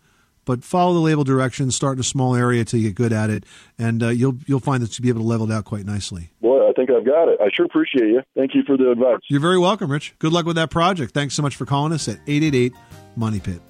But 0.44 0.64
follow 0.64 0.92
the 0.92 1.00
label 1.00 1.22
directions. 1.24 1.76
Start 1.76 1.96
in 1.96 2.00
a 2.00 2.04
small 2.04 2.34
area 2.34 2.64
till 2.64 2.80
you 2.80 2.88
get 2.88 2.96
good 2.96 3.12
at 3.12 3.30
it, 3.30 3.44
and 3.78 4.02
uh, 4.02 4.08
you'll 4.08 4.36
you'll 4.46 4.60
find 4.60 4.82
that 4.82 4.98
you'll 4.98 5.04
be 5.04 5.08
able 5.08 5.20
to 5.22 5.26
level 5.26 5.50
it 5.50 5.54
out 5.54 5.64
quite 5.64 5.86
nicely. 5.86 6.30
Boy, 6.42 6.68
I 6.68 6.72
think 6.72 6.90
I've 6.90 7.06
got 7.06 7.28
it. 7.28 7.40
I 7.40 7.48
sure 7.54 7.64
appreciate 7.64 8.08
you. 8.08 8.22
Thank 8.36 8.54
you 8.54 8.64
for 8.66 8.76
the 8.76 8.90
advice. 8.90 9.20
You're 9.28 9.40
very 9.40 9.58
welcome, 9.58 9.90
Rich. 9.90 10.14
Good 10.18 10.32
luck 10.32 10.44
with 10.44 10.56
that 10.56 10.68
project. 10.68 11.14
Thanks 11.14 11.34
so 11.34 11.42
much 11.42 11.56
for 11.56 11.64
calling 11.64 11.92
us 11.92 12.08
at 12.08 12.18
eight 12.26 12.42
eight 12.42 12.54
eight 12.54 12.74
Money 13.16 13.40
Pit. 13.40 13.60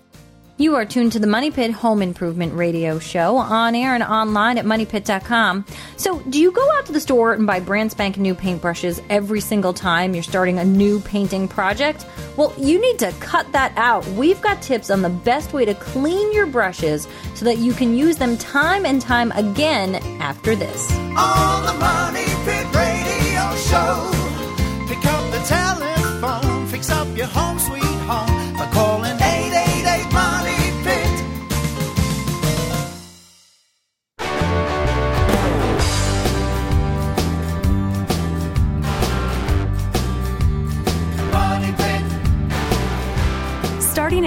You 0.58 0.76
are 0.76 0.84
tuned 0.84 1.10
to 1.12 1.18
the 1.18 1.26
Money 1.26 1.50
Pit 1.50 1.72
Home 1.72 2.02
Improvement 2.02 2.52
Radio 2.54 2.98
Show 2.98 3.36
on 3.36 3.74
air 3.74 3.94
and 3.94 4.02
online 4.04 4.58
at 4.58 4.64
moneypit.com. 4.64 5.64
So, 5.96 6.20
do 6.20 6.38
you 6.38 6.52
go 6.52 6.64
out 6.74 6.86
to 6.86 6.92
the 6.92 7.00
store 7.00 7.32
and 7.32 7.46
buy 7.46 7.58
brand 7.58 7.90
spanking 7.90 8.22
new 8.22 8.34
paintbrushes 8.34 9.02
every 9.10 9.40
single 9.40 9.72
time 9.72 10.14
you're 10.14 10.22
starting 10.22 10.58
a 10.58 10.64
new 10.64 11.00
painting 11.00 11.48
project? 11.48 12.06
Well, 12.36 12.54
you 12.58 12.80
need 12.80 12.98
to 13.00 13.12
cut 13.18 13.50
that 13.52 13.72
out. 13.76 14.06
We've 14.08 14.40
got 14.40 14.62
tips 14.62 14.90
on 14.90 15.02
the 15.02 15.10
best 15.10 15.52
way 15.52 15.64
to 15.64 15.74
clean 15.74 16.32
your 16.32 16.46
brushes 16.46 17.08
so 17.34 17.44
that 17.44 17.58
you 17.58 17.72
can 17.72 17.96
use 17.96 18.18
them 18.18 18.36
time 18.36 18.84
and 18.84 19.00
time 19.00 19.32
again 19.32 19.96
after 20.20 20.54
this. 20.54 20.92
On 20.92 21.66
the 21.66 21.72
Money 21.72 22.26
Pit 22.44 22.72
Radio 22.72 23.56
Show. 23.56 24.11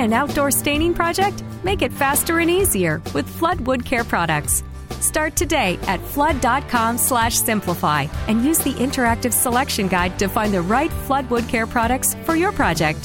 An 0.05 0.13
outdoor 0.13 0.51
staining 0.51 0.93
project? 0.93 1.43
Make 1.63 1.81
it 1.81 1.91
faster 1.91 2.39
and 2.39 2.49
easier 2.49 3.01
with 3.13 3.27
Flood 3.27 3.59
Wood 3.61 3.83
Care 3.83 4.05
products. 4.05 4.63
Start 5.01 5.35
today 5.35 5.77
at 5.87 5.99
flood.com 5.99 6.97
slash 6.97 7.35
simplify 7.35 8.07
and 8.27 8.45
use 8.45 8.59
the 8.59 8.73
interactive 8.75 9.33
selection 9.33 9.87
guide 9.87 10.17
to 10.19 10.29
find 10.29 10.53
the 10.53 10.61
right 10.61 10.91
Flood 10.91 11.29
Wood 11.29 11.47
Care 11.49 11.67
products 11.67 12.15
for 12.23 12.35
your 12.35 12.53
project. 12.53 12.99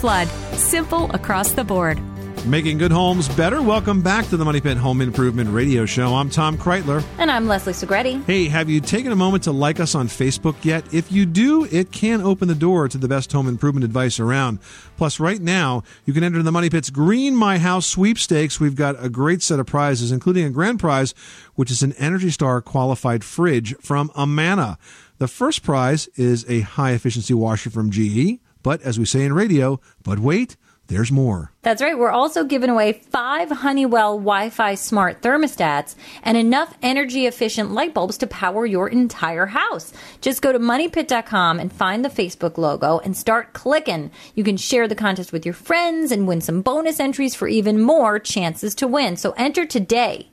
Flood, 0.00 0.28
simple 0.54 1.10
across 1.12 1.52
the 1.52 1.64
board. 1.64 1.98
Making 2.46 2.76
good 2.76 2.92
homes 2.92 3.26
better. 3.30 3.62
Welcome 3.62 4.02
back 4.02 4.26
to 4.26 4.36
the 4.36 4.44
Money 4.44 4.60
Pit 4.60 4.76
Home 4.76 5.00
Improvement 5.00 5.48
Radio 5.48 5.86
Show. 5.86 6.14
I'm 6.14 6.28
Tom 6.28 6.58
Kraeutler. 6.58 7.02
And 7.16 7.30
I'm 7.30 7.48
Leslie 7.48 7.72
Segrete. 7.72 8.22
Hey, 8.26 8.48
have 8.48 8.68
you 8.68 8.82
taken 8.82 9.12
a 9.12 9.16
moment 9.16 9.44
to 9.44 9.52
like 9.52 9.80
us 9.80 9.94
on 9.94 10.08
Facebook 10.08 10.62
yet? 10.62 10.84
If 10.92 11.10
you 11.10 11.24
do, 11.24 11.64
it 11.64 11.90
can 11.90 12.20
open 12.20 12.48
the 12.48 12.54
door 12.54 12.86
to 12.86 12.98
the 12.98 13.08
best 13.08 13.32
home 13.32 13.48
improvement 13.48 13.82
advice 13.82 14.20
around. 14.20 14.58
Plus, 14.98 15.18
right 15.18 15.40
now, 15.40 15.84
you 16.04 16.12
can 16.12 16.22
enter 16.22 16.42
the 16.42 16.52
Money 16.52 16.68
Pit's 16.68 16.90
Green 16.90 17.34
My 17.34 17.56
House 17.56 17.86
sweepstakes. 17.86 18.60
We've 18.60 18.76
got 18.76 19.02
a 19.02 19.08
great 19.08 19.40
set 19.40 19.58
of 19.58 19.64
prizes, 19.64 20.12
including 20.12 20.44
a 20.44 20.50
grand 20.50 20.78
prize, 20.78 21.14
which 21.54 21.70
is 21.70 21.82
an 21.82 21.94
Energy 21.94 22.28
Star 22.28 22.60
qualified 22.60 23.24
fridge 23.24 23.74
from 23.78 24.10
Amana. 24.14 24.76
The 25.16 25.28
first 25.28 25.62
prize 25.62 26.08
is 26.16 26.44
a 26.46 26.60
high 26.60 26.90
efficiency 26.90 27.32
washer 27.32 27.70
from 27.70 27.90
GE. 27.90 28.38
But 28.62 28.82
as 28.82 28.98
we 28.98 29.06
say 29.06 29.24
in 29.24 29.32
radio, 29.32 29.80
but 30.02 30.18
wait, 30.18 30.56
there's 30.88 31.10
more. 31.10 31.50
That's 31.62 31.80
right. 31.80 31.98
We're 31.98 32.10
also 32.10 32.44
giving 32.44 32.68
away 32.68 32.92
five 32.92 33.50
Honeywell 33.50 34.18
Wi 34.18 34.50
Fi 34.50 34.74
smart 34.74 35.22
thermostats 35.22 35.94
and 36.22 36.36
enough 36.36 36.76
energy 36.82 37.26
efficient 37.26 37.72
light 37.72 37.94
bulbs 37.94 38.18
to 38.18 38.26
power 38.26 38.66
your 38.66 38.88
entire 38.88 39.46
house. 39.46 39.92
Just 40.20 40.42
go 40.42 40.52
to 40.52 40.58
moneypit.com 40.58 41.58
and 41.58 41.72
find 41.72 42.04
the 42.04 42.10
Facebook 42.10 42.58
logo 42.58 42.98
and 42.98 43.16
start 43.16 43.54
clicking. 43.54 44.10
You 44.34 44.44
can 44.44 44.58
share 44.58 44.86
the 44.86 44.94
contest 44.94 45.32
with 45.32 45.46
your 45.46 45.54
friends 45.54 46.12
and 46.12 46.28
win 46.28 46.42
some 46.42 46.60
bonus 46.60 47.00
entries 47.00 47.34
for 47.34 47.48
even 47.48 47.80
more 47.80 48.18
chances 48.18 48.74
to 48.76 48.86
win. 48.86 49.16
So 49.16 49.32
enter 49.32 49.64
today. 49.64 50.28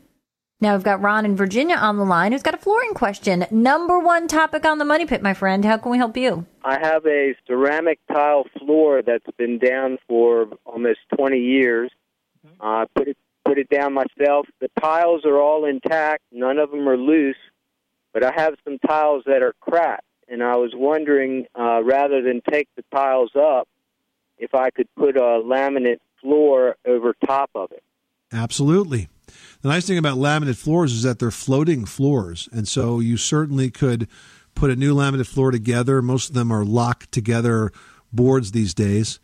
Now 0.61 0.75
we've 0.75 0.83
got 0.83 1.01
Ron 1.01 1.25
in 1.25 1.35
Virginia 1.35 1.75
on 1.75 1.97
the 1.97 2.05
line 2.05 2.31
who's 2.31 2.43
got 2.43 2.53
a 2.53 2.57
flooring 2.57 2.93
question. 2.93 3.47
Number 3.49 3.99
one 3.99 4.27
topic 4.27 4.63
on 4.63 4.77
the 4.77 4.85
Money 4.85 5.07
Pit, 5.07 5.23
my 5.23 5.33
friend. 5.33 5.65
How 5.65 5.77
can 5.77 5.91
we 5.91 5.97
help 5.97 6.15
you? 6.15 6.45
I 6.63 6.77
have 6.79 7.03
a 7.07 7.35
ceramic 7.47 7.99
tile 8.07 8.45
floor 8.59 9.01
that's 9.01 9.25
been 9.37 9.57
down 9.57 9.97
for 10.07 10.47
almost 10.65 10.99
20 11.17 11.39
years. 11.39 11.89
I 12.59 12.83
uh, 12.83 12.85
put 12.95 13.07
it 13.07 13.17
put 13.43 13.57
it 13.57 13.69
down 13.69 13.93
myself. 13.93 14.45
The 14.59 14.69
tiles 14.79 15.25
are 15.25 15.41
all 15.41 15.65
intact. 15.65 16.21
None 16.31 16.59
of 16.59 16.69
them 16.69 16.87
are 16.87 16.95
loose, 16.95 17.35
but 18.13 18.23
I 18.23 18.31
have 18.35 18.53
some 18.63 18.77
tiles 18.77 19.23
that 19.25 19.41
are 19.41 19.55
cracked, 19.61 20.05
and 20.27 20.43
I 20.43 20.57
was 20.57 20.73
wondering, 20.75 21.47
uh, 21.59 21.83
rather 21.83 22.21
than 22.21 22.41
take 22.51 22.67
the 22.75 22.83
tiles 22.93 23.31
up, 23.35 23.67
if 24.37 24.53
I 24.53 24.69
could 24.69 24.87
put 24.95 25.17
a 25.17 25.41
laminate 25.43 25.99
floor 26.21 26.75
over 26.85 27.15
top 27.25 27.49
of 27.55 27.71
it. 27.71 27.83
Absolutely. 28.31 29.09
The 29.61 29.69
nice 29.69 29.85
thing 29.85 29.97
about 29.97 30.17
laminate 30.17 30.57
floors 30.57 30.91
is 30.91 31.03
that 31.03 31.19
they're 31.19 31.29
floating 31.29 31.85
floors, 31.85 32.49
and 32.51 32.67
so 32.67 32.99
you 32.99 33.15
certainly 33.17 33.69
could 33.69 34.07
put 34.55 34.71
a 34.71 34.75
new 34.75 34.95
laminate 34.95 35.27
floor 35.27 35.51
together. 35.51 36.01
Most 36.01 36.29
of 36.29 36.35
them 36.35 36.51
are 36.51 36.65
locked 36.65 37.11
together 37.11 37.71
boards 38.11 38.51
these 38.51 38.73
days, 38.73 39.19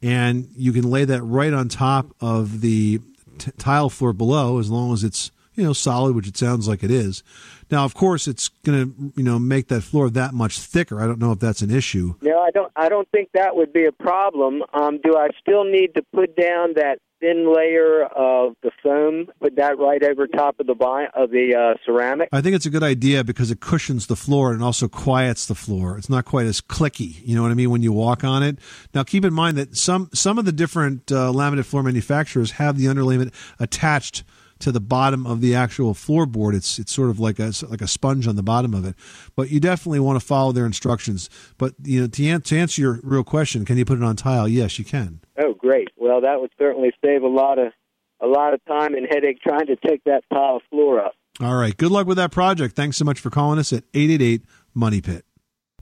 and 0.00 0.48
you 0.56 0.72
can 0.72 0.90
lay 0.90 1.04
that 1.04 1.22
right 1.22 1.52
on 1.52 1.68
top 1.68 2.14
of 2.20 2.62
the 2.62 3.00
t- 3.38 3.50
tile 3.58 3.90
floor 3.90 4.14
below, 4.14 4.58
as 4.58 4.70
long 4.70 4.94
as 4.94 5.04
it's 5.04 5.30
you 5.54 5.62
know 5.62 5.74
solid, 5.74 6.16
which 6.16 6.26
it 6.28 6.38
sounds 6.38 6.66
like 6.66 6.82
it 6.82 6.90
is. 6.90 7.22
Now, 7.70 7.84
of 7.84 7.94
course, 7.94 8.26
it's 8.26 8.48
going 8.48 8.84
to 8.84 9.12
you 9.16 9.22
know 9.22 9.38
make 9.38 9.68
that 9.68 9.82
floor 9.82 10.08
that 10.10 10.32
much 10.32 10.58
thicker. 10.58 11.02
I 11.02 11.06
don't 11.06 11.18
know 11.18 11.32
if 11.32 11.38
that's 11.38 11.62
an 11.62 11.70
issue. 11.70 12.14
No, 12.22 12.40
I 12.40 12.50
don't. 12.50 12.72
I 12.76 12.88
don't 12.88 13.08
think 13.10 13.28
that 13.34 13.56
would 13.56 13.72
be 13.72 13.84
a 13.84 13.92
problem. 13.92 14.62
Um, 14.72 15.00
do 15.02 15.16
I 15.16 15.28
still 15.40 15.64
need 15.64 15.94
to 15.96 16.02
put 16.14 16.34
down 16.34 16.74
that 16.76 16.98
thin 17.22 17.54
layer 17.54 18.02
of 18.04 18.56
the 18.62 18.72
foam? 18.82 19.28
Put 19.40 19.56
that 19.56 19.78
right 19.78 20.02
over 20.02 20.26
top 20.26 20.58
of 20.58 20.66
the 20.66 20.74
bi- 20.74 21.06
of 21.14 21.30
the 21.30 21.54
uh, 21.54 21.78
ceramic. 21.86 22.28
I 22.32 22.40
think 22.40 22.56
it's 22.56 22.66
a 22.66 22.70
good 22.70 22.82
idea 22.82 23.22
because 23.22 23.50
it 23.50 23.60
cushions 23.60 24.08
the 24.08 24.16
floor 24.16 24.52
and 24.52 24.62
also 24.62 24.88
quiets 24.88 25.46
the 25.46 25.54
floor. 25.54 25.96
It's 25.96 26.10
not 26.10 26.24
quite 26.24 26.46
as 26.46 26.60
clicky. 26.60 27.22
You 27.24 27.36
know 27.36 27.42
what 27.42 27.52
I 27.52 27.54
mean 27.54 27.70
when 27.70 27.82
you 27.82 27.92
walk 27.92 28.24
on 28.24 28.42
it. 28.42 28.58
Now, 28.92 29.04
keep 29.04 29.24
in 29.24 29.32
mind 29.32 29.56
that 29.56 29.76
some 29.76 30.10
some 30.12 30.36
of 30.36 30.44
the 30.44 30.52
different 30.52 31.12
uh, 31.12 31.32
laminate 31.32 31.64
floor 31.64 31.84
manufacturers 31.84 32.52
have 32.52 32.76
the 32.76 32.86
underlayment 32.86 33.32
attached 33.60 34.24
to 34.62 34.72
the 34.72 34.80
bottom 34.80 35.26
of 35.26 35.40
the 35.40 35.54
actual 35.54 35.94
floorboard. 35.94 36.54
It's 36.54 36.78
it's 36.78 36.92
sort 36.92 37.10
of 37.10 37.20
like 37.20 37.38
a 37.38 37.52
like 37.68 37.80
a 37.80 37.86
sponge 37.88 38.26
on 38.26 38.36
the 38.36 38.42
bottom 38.42 38.74
of 38.74 38.84
it. 38.84 38.94
But 39.36 39.50
you 39.50 39.60
definitely 39.60 40.00
want 40.00 40.18
to 40.20 40.26
follow 40.26 40.52
their 40.52 40.66
instructions. 40.66 41.28
But 41.58 41.74
you 41.82 42.00
know, 42.00 42.06
to, 42.08 42.28
an- 42.28 42.40
to 42.42 42.58
answer 42.58 42.80
your 42.80 43.00
real 43.02 43.24
question, 43.24 43.64
can 43.64 43.76
you 43.78 43.84
put 43.84 43.98
it 43.98 44.04
on 44.04 44.16
tile? 44.16 44.48
Yes, 44.48 44.78
you 44.78 44.84
can. 44.84 45.20
Oh, 45.38 45.54
great. 45.54 45.88
Well, 45.96 46.20
that 46.22 46.40
would 46.40 46.50
certainly 46.58 46.92
save 47.04 47.22
a 47.22 47.28
lot 47.28 47.58
of 47.58 47.72
a 48.20 48.26
lot 48.26 48.54
of 48.54 48.64
time 48.66 48.94
and 48.94 49.06
headache 49.10 49.40
trying 49.40 49.66
to 49.66 49.76
take 49.76 50.04
that 50.04 50.22
tile 50.32 50.60
floor 50.70 51.04
up. 51.04 51.14
All 51.40 51.56
right. 51.56 51.76
Good 51.76 51.90
luck 51.90 52.06
with 52.06 52.18
that 52.18 52.30
project. 52.30 52.76
Thanks 52.76 52.96
so 52.96 53.04
much 53.04 53.18
for 53.18 53.30
calling 53.30 53.58
us 53.58 53.72
at 53.72 53.84
eight 53.94 54.10
eight 54.10 54.22
eight 54.22 54.42
Money 54.74 55.00
Pit. 55.00 55.24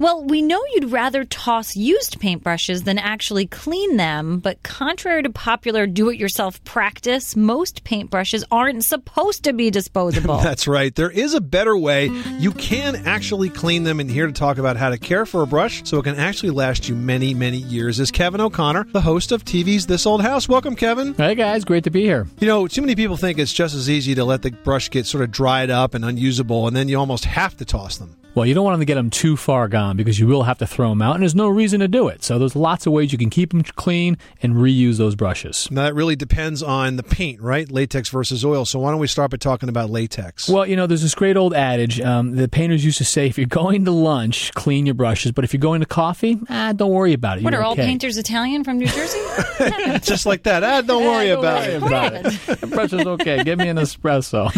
Well, 0.00 0.24
we 0.24 0.40
know 0.40 0.62
you'd 0.72 0.92
rather 0.92 1.26
toss 1.26 1.76
used 1.76 2.18
paintbrushes 2.20 2.84
than 2.84 2.96
actually 2.96 3.46
clean 3.46 3.98
them, 3.98 4.38
but 4.38 4.62
contrary 4.62 5.22
to 5.22 5.28
popular 5.28 5.86
do 5.86 6.08
it 6.08 6.18
yourself 6.18 6.64
practice, 6.64 7.36
most 7.36 7.84
paintbrushes 7.84 8.42
aren't 8.50 8.82
supposed 8.82 9.44
to 9.44 9.52
be 9.52 9.70
disposable. 9.80 10.38
That's 10.38 10.66
right. 10.66 10.94
There 10.94 11.10
is 11.10 11.34
a 11.34 11.40
better 11.42 11.76
way. 11.76 12.06
You 12.38 12.52
can 12.52 12.96
actually 13.06 13.50
clean 13.50 13.82
them, 13.82 14.00
and 14.00 14.10
here 14.10 14.26
to 14.26 14.32
talk 14.32 14.56
about 14.56 14.78
how 14.78 14.88
to 14.88 14.96
care 14.96 15.26
for 15.26 15.42
a 15.42 15.46
brush 15.46 15.82
so 15.84 15.98
it 15.98 16.04
can 16.04 16.16
actually 16.16 16.52
last 16.52 16.88
you 16.88 16.96
many, 16.96 17.34
many 17.34 17.58
years 17.58 18.00
is 18.00 18.10
Kevin 18.10 18.40
O'Connor, 18.40 18.86
the 18.92 19.02
host 19.02 19.32
of 19.32 19.44
TV's 19.44 19.86
This 19.86 20.06
Old 20.06 20.22
House. 20.22 20.48
Welcome, 20.48 20.76
Kevin. 20.76 21.12
Hey, 21.12 21.34
guys. 21.34 21.62
Great 21.66 21.84
to 21.84 21.90
be 21.90 22.04
here. 22.04 22.26
You 22.38 22.46
know, 22.46 22.66
too 22.66 22.80
many 22.80 22.96
people 22.96 23.18
think 23.18 23.38
it's 23.38 23.52
just 23.52 23.74
as 23.74 23.90
easy 23.90 24.14
to 24.14 24.24
let 24.24 24.40
the 24.40 24.50
brush 24.50 24.88
get 24.88 25.04
sort 25.04 25.22
of 25.22 25.30
dried 25.30 25.68
up 25.68 25.92
and 25.92 26.06
unusable, 26.06 26.66
and 26.66 26.74
then 26.74 26.88
you 26.88 26.98
almost 26.98 27.26
have 27.26 27.54
to 27.58 27.66
toss 27.66 27.98
them. 27.98 28.16
Well, 28.32 28.46
you 28.46 28.54
don't 28.54 28.64
want 28.64 28.74
them 28.74 28.80
to 28.80 28.86
get 28.86 28.94
them 28.94 29.10
too 29.10 29.36
far 29.36 29.66
gone 29.66 29.96
because 29.96 30.20
you 30.20 30.28
will 30.28 30.44
have 30.44 30.58
to 30.58 30.66
throw 30.66 30.90
them 30.90 31.02
out, 31.02 31.14
and 31.16 31.22
there's 31.22 31.34
no 31.34 31.48
reason 31.48 31.80
to 31.80 31.88
do 31.88 32.06
it. 32.06 32.22
So 32.22 32.38
there's 32.38 32.54
lots 32.54 32.86
of 32.86 32.92
ways 32.92 33.10
you 33.10 33.18
can 33.18 33.28
keep 33.28 33.50
them 33.50 33.62
clean 33.64 34.18
and 34.40 34.54
reuse 34.54 34.98
those 34.98 35.16
brushes. 35.16 35.66
Now, 35.70 35.82
that 35.82 35.94
really 35.96 36.14
depends 36.14 36.62
on 36.62 36.94
the 36.94 37.02
paint, 37.02 37.40
right? 37.40 37.68
Latex 37.70 38.08
versus 38.08 38.44
oil. 38.44 38.64
So 38.64 38.78
why 38.78 38.92
don't 38.92 39.00
we 39.00 39.08
start 39.08 39.32
by 39.32 39.36
talking 39.36 39.68
about 39.68 39.90
latex? 39.90 40.48
Well, 40.48 40.64
you 40.64 40.76
know, 40.76 40.86
there's 40.86 41.02
this 41.02 41.14
great 41.14 41.36
old 41.36 41.54
adage. 41.54 42.00
Um, 42.00 42.36
the 42.36 42.48
painters 42.48 42.84
used 42.84 42.98
to 42.98 43.04
say, 43.04 43.26
if 43.26 43.36
you're 43.36 43.48
going 43.48 43.84
to 43.86 43.90
lunch, 43.90 44.54
clean 44.54 44.86
your 44.86 44.94
brushes, 44.94 45.32
but 45.32 45.42
if 45.44 45.52
you're 45.52 45.60
going 45.60 45.80
to 45.80 45.86
coffee, 45.86 46.38
ah, 46.48 46.72
don't 46.72 46.92
worry 46.92 47.14
about 47.14 47.38
it. 47.38 47.44
what 47.44 47.52
You're 47.52 47.62
are 47.62 47.64
all 47.64 47.74
painters 47.74 48.16
Italian 48.16 48.62
from 48.62 48.78
New 48.78 48.86
Jersey? 48.86 49.18
Just 50.02 50.24
like 50.24 50.44
that. 50.44 50.62
Ah, 50.62 50.82
don't 50.82 51.04
worry 51.04 51.28
don't 51.28 51.40
about 51.40 51.62
worry 51.66 51.74
it. 51.74 51.82
about 51.82 52.12
it. 52.14 52.60
The 52.60 52.66
brush 52.66 52.92
okay. 52.92 53.42
Give 53.42 53.58
me 53.58 53.68
an 53.68 53.76
espresso. 53.78 54.50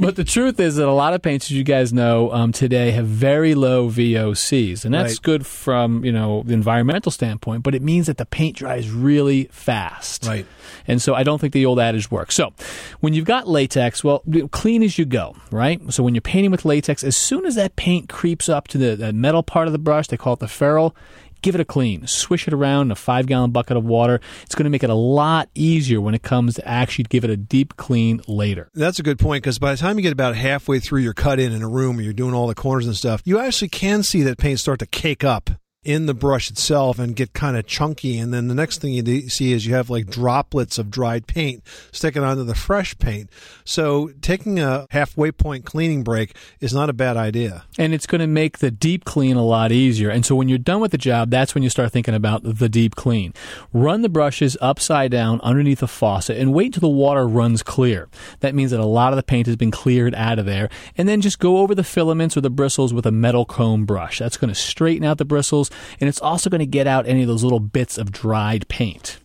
but 0.00 0.16
the 0.16 0.24
truth 0.24 0.60
is 0.60 0.76
that 0.76 0.86
a 0.86 0.92
lot 0.92 1.14
of 1.14 1.22
paints, 1.22 1.46
as 1.46 1.52
you 1.52 1.64
guys 1.64 1.92
know, 1.92 2.30
um, 2.32 2.52
today 2.52 2.89
have 2.92 3.06
very 3.06 3.54
low 3.54 3.88
VOCs, 3.88 4.84
and 4.84 4.92
that's 4.94 5.14
Right. 5.14 5.22
good 5.22 5.46
from 5.46 6.04
you 6.04 6.12
know 6.12 6.42
the 6.46 6.54
environmental 6.54 7.10
standpoint. 7.12 7.62
But 7.62 7.74
it 7.74 7.82
means 7.82 8.06
that 8.06 8.16
the 8.18 8.26
paint 8.26 8.56
dries 8.56 8.90
really 8.90 9.48
fast. 9.52 10.26
Right. 10.26 10.46
And 10.86 11.00
so 11.02 11.14
I 11.14 11.22
don't 11.22 11.40
think 11.40 11.52
the 11.52 11.66
old 11.66 11.78
adage 11.78 12.10
works. 12.10 12.34
So 12.34 12.52
when 13.00 13.12
you've 13.12 13.24
got 13.26 13.48
latex, 13.48 14.02
well, 14.02 14.22
clean 14.50 14.82
as 14.82 14.98
you 14.98 15.04
go, 15.04 15.36
right? 15.50 15.80
So 15.92 16.02
when 16.02 16.14
you're 16.14 16.20
painting 16.22 16.50
with 16.50 16.64
latex, 16.64 17.04
as 17.04 17.16
soon 17.16 17.44
as 17.46 17.54
that 17.56 17.76
paint 17.76 18.08
creeps 18.08 18.48
up 18.48 18.66
to 18.68 18.78
the, 18.78 18.96
the 18.96 19.12
metal 19.12 19.42
part 19.42 19.66
of 19.66 19.72
the 19.72 19.78
brush, 19.78 20.06
they 20.08 20.16
call 20.16 20.34
it 20.34 20.40
the 20.40 20.48
ferrule. 20.48 20.94
Give 21.42 21.54
it 21.54 21.60
a 21.60 21.64
clean. 21.64 22.06
Swish 22.06 22.46
it 22.46 22.54
around 22.54 22.88
in 22.88 22.90
a 22.92 22.96
five 22.96 23.26
gallon 23.26 23.50
bucket 23.50 23.76
of 23.76 23.84
water. 23.84 24.20
It's 24.42 24.54
going 24.54 24.64
to 24.64 24.70
make 24.70 24.82
it 24.82 24.90
a 24.90 24.94
lot 24.94 25.48
easier 25.54 26.00
when 26.00 26.14
it 26.14 26.22
comes 26.22 26.54
to 26.54 26.68
actually 26.68 27.04
give 27.04 27.24
it 27.24 27.30
a 27.30 27.36
deep 27.36 27.76
clean 27.76 28.20
later. 28.26 28.70
That's 28.74 28.98
a 28.98 29.02
good 29.02 29.18
point 29.18 29.42
because 29.42 29.58
by 29.58 29.72
the 29.72 29.78
time 29.78 29.96
you 29.96 30.02
get 30.02 30.12
about 30.12 30.36
halfway 30.36 30.80
through 30.80 31.00
your 31.00 31.14
cut 31.14 31.40
in 31.40 31.52
in 31.52 31.62
a 31.62 31.68
room 31.68 31.96
where 31.96 32.04
you're 32.04 32.12
doing 32.12 32.34
all 32.34 32.46
the 32.46 32.54
corners 32.54 32.86
and 32.86 32.96
stuff, 32.96 33.22
you 33.24 33.38
actually 33.38 33.68
can 33.68 34.02
see 34.02 34.22
that 34.22 34.38
paint 34.38 34.60
start 34.60 34.78
to 34.80 34.86
cake 34.86 35.24
up 35.24 35.50
in 35.82 36.04
the 36.04 36.12
brush 36.12 36.50
itself 36.50 36.98
and 36.98 37.16
get 37.16 37.32
kind 37.32 37.56
of 37.56 37.66
chunky. 37.66 38.18
And 38.18 38.34
then 38.34 38.48
the 38.48 38.54
next 38.54 38.82
thing 38.82 38.92
you 38.92 39.28
see 39.30 39.52
is 39.52 39.66
you 39.66 39.74
have 39.74 39.88
like 39.88 40.08
droplets 40.08 40.76
of 40.78 40.90
dried 40.90 41.26
paint 41.26 41.62
sticking 41.90 42.22
onto 42.22 42.44
the 42.44 42.54
fresh 42.54 42.98
paint. 42.98 43.30
So 43.64 44.10
taking 44.20 44.58
a 44.58 44.86
halfway 44.90 45.32
point 45.32 45.64
cleaning 45.64 46.02
break 46.02 46.36
is 46.60 46.74
not 46.74 46.90
a 46.90 46.92
bad 46.92 47.16
idea. 47.16 47.64
and 47.78 47.94
it's 47.94 48.06
going 48.06 48.20
to 48.20 48.26
make 48.26 48.58
the 48.58 48.70
deep 48.70 49.04
clean 49.06 49.36
a 49.36 49.44
lot 49.44 49.72
easier. 49.72 50.10
And 50.10 50.26
so 50.26 50.34
when 50.34 50.48
you're 50.48 50.58
done 50.58 50.80
with 50.80 50.90
the 50.90 50.98
job, 50.98 51.30
that's 51.30 51.54
when 51.54 51.62
you 51.62 51.70
start 51.70 51.92
thinking 51.92 52.14
about 52.14 52.42
the 52.44 52.68
deep 52.68 52.94
clean. 52.94 53.32
Run 53.72 54.02
the 54.02 54.08
brushes 54.10 54.58
upside 54.60 55.10
down 55.10 55.40
underneath 55.40 55.80
the 55.80 55.88
faucet 55.88 56.36
and 56.36 56.52
wait 56.52 56.74
till 56.74 56.80
the 56.80 56.88
water 56.88 57.26
runs 57.26 57.62
clear. 57.62 58.08
That 58.40 58.54
means 58.54 58.70
that 58.72 58.80
a 58.80 58.84
lot 58.84 59.12
of 59.12 59.16
the 59.16 59.22
paint 59.22 59.46
has 59.46 59.56
been 59.56 59.70
cleared 59.70 60.14
out 60.14 60.38
of 60.38 60.44
there. 60.44 60.68
And 60.98 61.08
then 61.08 61.22
just 61.22 61.38
go 61.38 61.58
over 61.58 61.74
the 61.74 61.84
filaments 61.84 62.36
or 62.36 62.42
the 62.42 62.50
bristles 62.50 62.92
with 62.92 63.06
a 63.06 63.12
metal 63.12 63.46
comb 63.46 63.86
brush. 63.86 64.18
That's 64.18 64.36
going 64.36 64.52
to 64.52 64.54
straighten 64.54 65.04
out 65.04 65.16
the 65.16 65.24
bristles 65.24 65.69
and 66.00 66.08
it's 66.08 66.20
also 66.20 66.50
going 66.50 66.60
to 66.60 66.66
get 66.66 66.86
out 66.86 67.06
any 67.06 67.22
of 67.22 67.28
those 67.28 67.42
little 67.42 67.60
bits 67.60 67.98
of 67.98 68.12
dried 68.12 68.68
paint. 68.68 69.18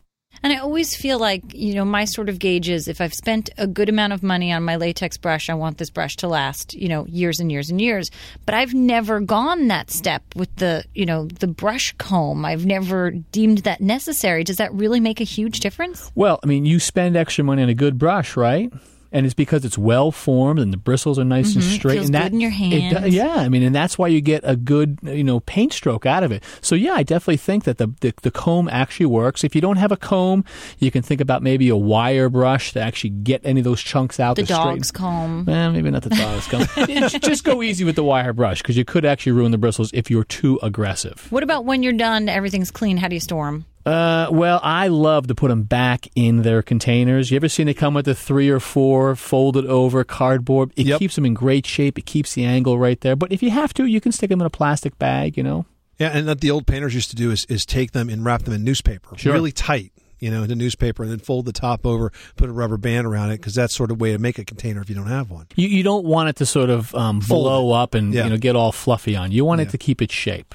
And 0.44 0.54
I 0.54 0.58
always 0.58 0.96
feel 0.96 1.18
like, 1.18 1.42
you 1.56 1.74
know, 1.74 1.86
my 1.86 2.06
sort 2.06 2.30
of 2.30 2.38
gauge 2.38 2.70
is 2.70 2.88
if 2.88 3.02
I've 3.02 3.16
spent 3.16 3.50
a 3.58 3.66
good 3.66 3.90
amount 3.90 4.14
of 4.14 4.22
money 4.22 4.52
on 4.54 4.64
my 4.64 4.76
latex 4.76 5.18
brush, 5.18 5.50
I 5.50 5.56
want 5.56 5.80
this 5.80 5.90
brush 5.90 6.18
to 6.18 6.28
last, 6.28 6.76
you 6.76 6.88
know, 6.88 7.08
years 7.08 7.40
and 7.40 7.52
years 7.52 7.72
and 7.72 7.82
years. 7.82 8.12
But 8.46 8.54
I've 8.54 8.74
never 8.74 9.20
gone 9.20 9.70
that 9.70 9.90
step 9.90 10.22
with 10.36 10.56
the, 10.58 10.84
you 10.94 11.08
know, 11.08 11.26
the 11.26 11.48
brush 11.48 11.96
comb. 11.98 12.46
I've 12.46 12.64
never 12.64 13.10
deemed 13.10 13.60
that 13.60 13.82
necessary. 13.82 14.44
Does 14.44 14.58
that 14.58 14.72
really 14.72 15.00
make 15.00 15.20
a 15.20 15.24
huge 15.24 15.62
difference? 15.62 16.12
Well, 16.14 16.40
I 16.44 16.46
mean, 16.46 16.66
you 16.66 16.80
spend 16.80 17.16
extra 17.16 17.44
money 17.44 17.64
on 17.64 17.70
a 17.70 17.74
good 17.74 17.98
brush, 17.98 18.38
right? 18.38 18.72
And 19.15 19.25
it's 19.25 19.34
because 19.34 19.65
it's 19.65 19.78
well 19.78 20.12
formed 20.12 20.60
and 20.60 20.71
the 20.71 20.78
bristles 20.78 21.17
are 21.17 21.23
nice 21.23 21.56
and 21.56 21.63
Mhm. 21.63 21.75
straight. 21.75 21.93
Feels 21.95 22.06
and 22.08 22.15
that 22.15 22.23
good 22.32 22.34
in 22.34 22.41
your 22.41 22.51
it 22.54 23.12
yeah, 23.13 23.36
I 23.38 23.49
mean, 23.49 23.63
and 23.63 23.73
that's 23.73 23.97
why 23.97 24.08
you 24.10 24.21
get 24.21 24.41
a 24.45 24.56
good 24.56 24.99
you 25.01 25.23
know 25.23 25.39
paint 25.39 25.73
stroke 25.73 26.06
out 26.06 26.23
of 26.23 26.32
it. 26.32 26.43
So 26.62 26.75
yeah, 26.75 26.93
I 26.93 27.04
definitely 27.04 27.38
think 27.38 27.63
that 27.63 27.78
the, 27.78 27.88
the 28.01 28.13
the 28.21 28.32
comb 28.32 28.69
actually 28.71 29.08
works. 29.08 29.43
If 29.43 29.56
you 29.56 29.62
don't 29.62 29.78
have 29.78 29.91
a 29.91 29.97
comb, 29.97 30.43
you 30.80 30.91
can 30.91 31.01
think 31.01 31.21
about 31.21 31.41
maybe 31.41 31.69
a 31.69 31.75
wire 31.78 32.30
brush 32.30 32.73
to 32.73 32.82
actually 32.82 33.12
get 33.12 33.41
any 33.43 33.62
of 33.62 33.63
those 33.63 33.82
chunks 33.82 34.19
out. 34.19 34.36
The 34.36 34.43
to 34.43 34.54
straighten- 34.54 34.75
dog's 34.75 34.91
comb. 34.91 35.47
Eh, 35.49 35.69
maybe 35.69 35.89
not 35.89 36.04
the 36.04 36.10
dog's 36.10 36.47
comb. 36.47 36.67
Just 37.21 37.43
go 37.43 37.63
easy 37.63 37.84
with 37.86 37.95
the 37.95 38.04
wire 38.04 38.34
brush 38.34 38.62
because 38.62 38.75
you 38.78 38.86
could 38.86 39.06
actually 39.06 39.32
ruin 39.32 39.51
the 39.51 39.58
bristles 39.58 39.89
if 39.93 40.12
you're 40.12 40.23
too 40.25 40.60
aggressive. 40.62 41.28
What 41.30 41.43
about 41.43 41.63
when 41.65 41.82
you're 41.84 41.93
done, 41.93 42.28
everything's 42.30 42.71
clean? 42.71 42.97
How 42.97 43.08
do 43.08 43.15
you 43.15 43.21
store 43.21 43.45
them? 43.45 43.65
Uh, 43.86 44.28
well, 44.32 44.60
I 44.63 44.88
love 44.88 45.28
to 45.28 45.36
put 45.36 45.50
them 45.50 45.63
back 45.63 46.08
in 46.15 46.41
their 46.41 46.62
containers. 46.63 47.30
You 47.30 47.36
ever 47.36 47.48
seen 47.48 47.67
they 47.67 47.74
come 47.76 47.93
with 47.93 48.06
the 48.06 48.15
three 48.15 48.50
or 48.50 48.60
four 48.60 49.15
folded 49.15 49.65
over 49.67 50.04
cardboard? 50.04 50.71
It 50.76 50.98
keeps 50.98 51.15
them 51.15 51.26
in 51.26 51.36
great 51.36 51.67
shape. 51.67 52.00
It 52.00 52.06
keeps 52.08 52.34
the 52.34 52.45
angle 52.45 52.80
right 52.80 53.00
there. 53.02 53.15
But 53.15 53.32
if 53.32 53.43
you 53.43 53.52
have 53.52 53.74
to, 53.76 53.86
you 53.86 54.02
can 54.02 54.12
stick 54.12 54.30
them 54.30 54.41
in 54.41 54.48
a 54.48 54.50
plastic 54.50 54.98
bag. 54.98 55.38
You 55.38 55.43
know. 55.43 55.65
Yeah, 56.00 56.10
and 56.10 56.26
what 56.28 56.41
the 56.41 56.50
old 56.52 56.65
painters 56.67 56.93
used 56.95 57.10
to 57.12 57.15
do 57.15 57.32
is, 57.32 57.45
is 57.45 57.65
take 57.65 57.91
them 57.91 58.10
and 58.10 58.26
wrap 58.26 58.41
them 58.43 58.54
in 58.54 58.63
newspaper, 58.65 59.15
Sure. 59.17 59.32
really 59.32 59.54
tight, 59.54 59.93
you 60.19 60.30
know, 60.30 60.43
into 60.43 60.54
newspaper, 60.56 61.04
and 61.04 61.12
then 61.12 61.19
fold 61.19 61.45
the 61.45 61.54
top 61.54 61.86
over, 61.86 62.12
put 62.36 62.50
a 62.50 62.52
rubber 62.52 62.76
band 62.76 63.08
around 63.08 63.30
it, 63.32 63.38
because 63.38 63.56
that's 63.56 63.74
sort 63.74 63.91
of 63.91 64.02
way 64.02 64.12
to 64.12 64.17
make 64.17 64.38
a 64.38 64.43
container 64.43 64.82
if 64.82 64.89
you 64.89 64.95
don't 64.95 65.08
have 65.08 65.30
one. 65.32 65.45
You 65.56 65.69
you 65.69 65.84
don't 65.84 66.04
want 66.06 66.28
it 66.30 66.36
to 66.38 66.45
sort 66.45 66.69
of 66.69 66.93
um, 66.95 67.19
blow 67.19 67.71
up 67.71 67.93
and 67.93 68.13
Yeah. 68.13 68.26
you 68.26 68.32
know 68.32 68.38
get 68.38 68.56
all 68.58 68.74
fluffy 68.74 69.15
on. 69.15 69.32
You 69.32 69.45
want 69.45 69.62
it 69.62 69.69
to 69.69 69.78
keep 69.78 70.02
its 70.02 70.13
shape. 70.13 70.54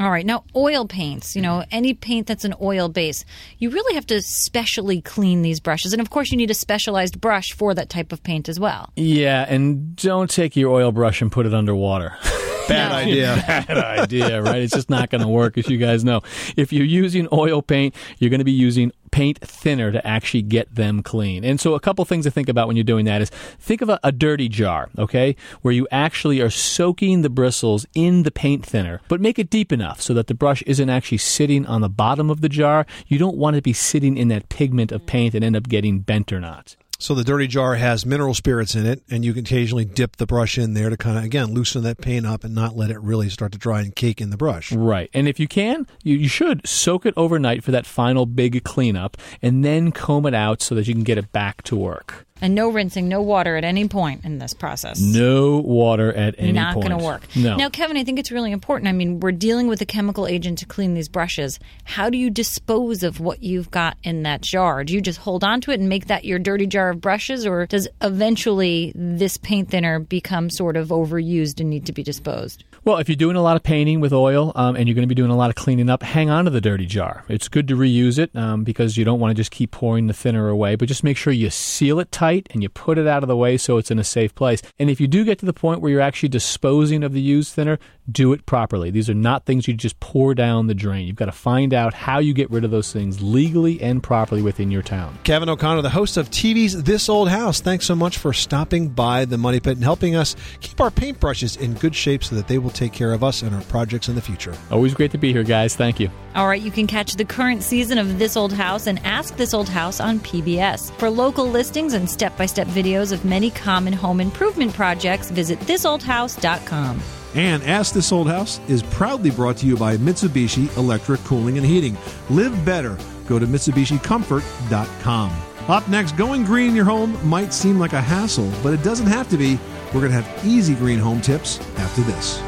All 0.00 0.10
right. 0.10 0.26
Now, 0.26 0.42
oil 0.56 0.88
paints, 0.88 1.36
you 1.36 1.42
know, 1.42 1.64
any 1.70 1.94
paint 1.94 2.26
that's 2.26 2.44
an 2.44 2.54
oil 2.60 2.88
base, 2.88 3.24
you 3.58 3.70
really 3.70 3.94
have 3.94 4.06
to 4.08 4.20
specially 4.22 5.00
clean 5.00 5.42
these 5.42 5.60
brushes. 5.60 5.92
And 5.92 6.02
of 6.02 6.10
course, 6.10 6.32
you 6.32 6.36
need 6.36 6.50
a 6.50 6.54
specialized 6.54 7.20
brush 7.20 7.52
for 7.52 7.74
that 7.74 7.90
type 7.90 8.12
of 8.12 8.20
paint 8.24 8.48
as 8.48 8.58
well. 8.58 8.90
Yeah, 8.96 9.46
and 9.48 9.94
don't 9.94 10.28
take 10.28 10.56
your 10.56 10.72
oil 10.72 10.90
brush 10.90 11.22
and 11.22 11.30
put 11.30 11.46
it 11.46 11.54
underwater. 11.54 12.16
Bad 12.68 12.92
idea. 12.92 13.44
Bad 13.46 13.78
idea, 13.78 14.42
right? 14.42 14.62
It's 14.62 14.74
just 14.74 14.90
not 14.90 15.10
going 15.10 15.20
to 15.20 15.28
work, 15.28 15.58
as 15.58 15.68
you 15.68 15.78
guys 15.78 16.02
know. 16.02 16.22
If 16.56 16.72
you're 16.72 16.86
using 16.86 17.28
oil 17.30 17.62
paint, 17.62 17.94
you're 18.18 18.30
going 18.30 18.38
to 18.38 18.44
be 18.44 18.52
using 18.52 18.90
paint 19.10 19.38
thinner 19.38 19.92
to 19.92 20.04
actually 20.04 20.42
get 20.42 20.74
them 20.74 21.02
clean. 21.02 21.44
And 21.44 21.60
so, 21.60 21.74
a 21.74 21.80
couple 21.80 22.04
things 22.04 22.24
to 22.24 22.30
think 22.30 22.48
about 22.48 22.66
when 22.66 22.76
you're 22.76 22.82
doing 22.82 23.04
that 23.04 23.22
is 23.22 23.30
think 23.30 23.80
of 23.82 23.88
a, 23.88 24.00
a 24.02 24.10
dirty 24.10 24.48
jar, 24.48 24.88
okay, 24.98 25.36
where 25.62 25.72
you 25.72 25.86
actually 25.92 26.40
are 26.40 26.50
soaking 26.50 27.22
the 27.22 27.30
bristles 27.30 27.86
in 27.94 28.22
the 28.22 28.30
paint 28.30 28.64
thinner, 28.66 29.00
but 29.08 29.20
make 29.20 29.38
it 29.38 29.50
deep 29.50 29.70
enough 29.70 29.83
so 29.96 30.14
that 30.14 30.26
the 30.26 30.34
brush 30.34 30.62
isn't 30.62 30.90
actually 30.90 31.18
sitting 31.18 31.66
on 31.66 31.80
the 31.80 31.88
bottom 31.88 32.30
of 32.30 32.40
the 32.40 32.48
jar. 32.48 32.86
You 33.06 33.18
don't 33.18 33.36
want 33.36 33.56
it 33.56 33.58
to 33.58 33.62
be 33.62 33.72
sitting 33.72 34.16
in 34.16 34.28
that 34.28 34.48
pigment 34.48 34.92
of 34.92 35.06
paint 35.06 35.34
and 35.34 35.44
end 35.44 35.56
up 35.56 35.68
getting 35.68 36.00
bent 36.00 36.32
or 36.32 36.40
not. 36.40 36.76
So 36.98 37.14
the 37.14 37.24
dirty 37.24 37.48
jar 37.48 37.74
has 37.74 38.06
mineral 38.06 38.34
spirits 38.34 38.74
in 38.74 38.86
it, 38.86 39.02
and 39.10 39.24
you 39.24 39.34
can 39.34 39.44
occasionally 39.44 39.84
dip 39.84 40.16
the 40.16 40.26
brush 40.26 40.56
in 40.56 40.74
there 40.74 40.88
to 40.88 40.96
kind 40.96 41.18
of, 41.18 41.24
again, 41.24 41.52
loosen 41.52 41.82
that 41.82 42.00
paint 42.00 42.24
up 42.24 42.44
and 42.44 42.54
not 42.54 42.76
let 42.76 42.90
it 42.90 43.00
really 43.00 43.28
start 43.28 43.52
to 43.52 43.58
dry 43.58 43.80
and 43.80 43.94
cake 43.94 44.20
in 44.20 44.30
the 44.30 44.36
brush. 44.36 44.72
Right. 44.72 45.10
And 45.12 45.28
if 45.28 45.38
you 45.38 45.48
can, 45.48 45.86
you, 46.02 46.16
you 46.16 46.28
should 46.28 46.66
soak 46.66 47.04
it 47.04 47.12
overnight 47.16 47.62
for 47.62 47.72
that 47.72 47.84
final 47.84 48.26
big 48.26 48.64
cleanup 48.64 49.16
and 49.42 49.64
then 49.64 49.92
comb 49.92 50.24
it 50.24 50.34
out 50.34 50.62
so 50.62 50.74
that 50.76 50.86
you 50.86 50.94
can 50.94 51.02
get 51.02 51.18
it 51.18 51.32
back 51.32 51.62
to 51.64 51.76
work. 51.76 52.26
And 52.44 52.54
no 52.54 52.68
rinsing, 52.68 53.08
no 53.08 53.22
water 53.22 53.56
at 53.56 53.64
any 53.64 53.88
point 53.88 54.22
in 54.22 54.36
this 54.36 54.52
process. 54.52 55.00
No 55.00 55.60
water 55.60 56.12
at 56.12 56.34
any 56.36 56.52
Not 56.52 56.74
point. 56.74 56.88
going 56.88 56.98
to 56.98 57.02
work. 57.02 57.22
No. 57.34 57.56
Now, 57.56 57.70
Kevin, 57.70 57.96
I 57.96 58.04
think 58.04 58.18
it's 58.18 58.30
really 58.30 58.52
important. 58.52 58.86
I 58.86 58.92
mean, 58.92 59.18
we're 59.18 59.32
dealing 59.32 59.66
with 59.66 59.80
a 59.80 59.86
chemical 59.86 60.26
agent 60.26 60.58
to 60.58 60.66
clean 60.66 60.92
these 60.92 61.08
brushes. 61.08 61.58
How 61.84 62.10
do 62.10 62.18
you 62.18 62.28
dispose 62.28 63.02
of 63.02 63.18
what 63.18 63.42
you've 63.42 63.70
got 63.70 63.96
in 64.02 64.24
that 64.24 64.42
jar? 64.42 64.84
Do 64.84 64.92
you 64.92 65.00
just 65.00 65.20
hold 65.20 65.42
on 65.42 65.62
to 65.62 65.70
it 65.70 65.80
and 65.80 65.88
make 65.88 66.08
that 66.08 66.26
your 66.26 66.38
dirty 66.38 66.66
jar 66.66 66.90
of 66.90 67.00
brushes, 67.00 67.46
or 67.46 67.64
does 67.64 67.88
eventually 68.02 68.92
this 68.94 69.38
paint 69.38 69.70
thinner 69.70 69.98
become 69.98 70.50
sort 70.50 70.76
of 70.76 70.88
overused 70.88 71.60
and 71.60 71.70
need 71.70 71.86
to 71.86 71.92
be 71.92 72.02
disposed? 72.02 72.62
Well, 72.84 72.98
if 72.98 73.08
you're 73.08 73.16
doing 73.16 73.36
a 73.36 73.42
lot 73.42 73.56
of 73.56 73.62
painting 73.62 74.00
with 74.00 74.12
oil 74.12 74.52
um, 74.54 74.76
and 74.76 74.86
you're 74.86 74.94
going 74.94 75.08
to 75.08 75.14
be 75.14 75.14
doing 75.14 75.30
a 75.30 75.36
lot 75.36 75.48
of 75.48 75.56
cleaning 75.56 75.88
up, 75.88 76.02
hang 76.02 76.28
on 76.28 76.44
to 76.44 76.50
the 76.50 76.60
dirty 76.60 76.84
jar. 76.84 77.24
It's 77.30 77.48
good 77.48 77.68
to 77.68 77.76
reuse 77.76 78.18
it 78.18 78.36
um, 78.36 78.64
because 78.64 78.98
you 78.98 79.06
don't 79.06 79.18
want 79.18 79.30
to 79.30 79.34
just 79.34 79.50
keep 79.50 79.70
pouring 79.70 80.08
the 80.08 80.12
thinner 80.12 80.50
away, 80.50 80.76
but 80.76 80.88
just 80.88 81.02
make 81.02 81.16
sure 81.16 81.32
you 81.32 81.48
seal 81.48 81.98
it 82.00 82.12
tight 82.12 82.33
and 82.50 82.62
you 82.62 82.68
put 82.68 82.98
it 82.98 83.06
out 83.06 83.22
of 83.22 83.28
the 83.28 83.36
way 83.36 83.56
so 83.56 83.78
it's 83.78 83.90
in 83.90 83.98
a 83.98 84.04
safe 84.04 84.34
place. 84.34 84.62
And 84.78 84.90
if 84.90 85.00
you 85.00 85.06
do 85.06 85.24
get 85.24 85.38
to 85.38 85.46
the 85.46 85.52
point 85.52 85.80
where 85.80 85.90
you're 85.90 86.00
actually 86.00 86.28
disposing 86.28 87.02
of 87.02 87.12
the 87.12 87.20
used 87.20 87.54
thinner, 87.54 87.78
do 88.10 88.32
it 88.32 88.44
properly. 88.46 88.90
These 88.90 89.08
are 89.08 89.14
not 89.14 89.46
things 89.46 89.66
you 89.66 89.74
just 89.74 89.98
pour 90.00 90.34
down 90.34 90.66
the 90.66 90.74
drain. 90.74 91.06
You've 91.06 91.16
got 91.16 91.26
to 91.26 91.32
find 91.32 91.72
out 91.72 91.94
how 91.94 92.18
you 92.18 92.34
get 92.34 92.50
rid 92.50 92.64
of 92.64 92.70
those 92.70 92.92
things 92.92 93.22
legally 93.22 93.80
and 93.80 94.02
properly 94.02 94.42
within 94.42 94.70
your 94.70 94.82
town. 94.82 95.18
Kevin 95.24 95.48
O'Connor, 95.48 95.82
the 95.82 95.90
host 95.90 96.16
of 96.16 96.30
TV's 96.30 96.82
This 96.82 97.08
Old 97.08 97.28
House, 97.28 97.60
thanks 97.60 97.86
so 97.86 97.94
much 97.94 98.18
for 98.18 98.32
stopping 98.32 98.88
by 98.88 99.24
the 99.24 99.38
Money 99.38 99.60
Pit 99.60 99.76
and 99.76 99.84
helping 99.84 100.16
us 100.16 100.36
keep 100.60 100.80
our 100.80 100.90
paintbrushes 100.90 101.58
in 101.58 101.74
good 101.74 101.94
shape 101.94 102.24
so 102.24 102.36
that 102.36 102.48
they 102.48 102.58
will 102.58 102.70
take 102.70 102.92
care 102.92 103.12
of 103.12 103.24
us 103.24 103.42
and 103.42 103.54
our 103.54 103.62
projects 103.62 104.08
in 104.08 104.14
the 104.14 104.20
future. 104.20 104.54
Always 104.70 104.94
great 104.94 105.10
to 105.12 105.18
be 105.18 105.32
here, 105.32 105.44
guys. 105.44 105.74
Thank 105.76 106.00
you. 106.00 106.10
All 106.34 106.48
right, 106.48 106.60
you 106.60 106.70
can 106.70 106.86
catch 106.86 107.14
the 107.14 107.24
current 107.24 107.62
season 107.62 107.96
of 107.96 108.18
This 108.18 108.36
Old 108.36 108.52
House 108.52 108.86
and 108.86 108.98
Ask 109.04 109.36
This 109.36 109.54
Old 109.54 109.68
House 109.68 110.00
on 110.00 110.18
PBS. 110.20 110.92
For 110.98 111.08
local 111.08 111.48
listings 111.48 111.94
and 111.94 112.08
step 112.14 112.36
by 112.38 112.46
step 112.46 112.66
videos 112.68 113.12
of 113.12 113.24
many 113.24 113.50
common 113.50 113.92
home 113.92 114.20
improvement 114.20 114.72
projects, 114.72 115.30
visit 115.30 115.58
thisoldhouse.com. 115.60 117.02
And 117.34 117.62
Ask 117.64 117.92
This 117.92 118.12
Old 118.12 118.28
House 118.28 118.60
is 118.68 118.82
proudly 118.84 119.30
brought 119.30 119.56
to 119.58 119.66
you 119.66 119.76
by 119.76 119.96
Mitsubishi 119.96 120.74
Electric 120.76 121.20
Cooling 121.24 121.58
and 121.58 121.66
Heating. 121.66 121.98
Live 122.30 122.64
better. 122.64 122.96
Go 123.26 123.38
to 123.38 123.46
MitsubishiComfort.com. 123.46 125.32
Up 125.68 125.88
next, 125.88 126.12
going 126.16 126.44
green 126.44 126.70
in 126.70 126.76
your 126.76 126.84
home 126.84 127.18
might 127.26 127.52
seem 127.52 127.78
like 127.78 127.92
a 127.92 128.00
hassle, 128.00 128.50
but 128.62 128.72
it 128.72 128.82
doesn't 128.82 129.06
have 129.06 129.28
to 129.30 129.36
be. 129.36 129.58
We're 129.86 130.00
going 130.00 130.12
to 130.12 130.22
have 130.22 130.46
easy 130.46 130.74
green 130.74 130.98
home 130.98 131.20
tips 131.20 131.58
after 131.78 132.02
this. 132.02 132.40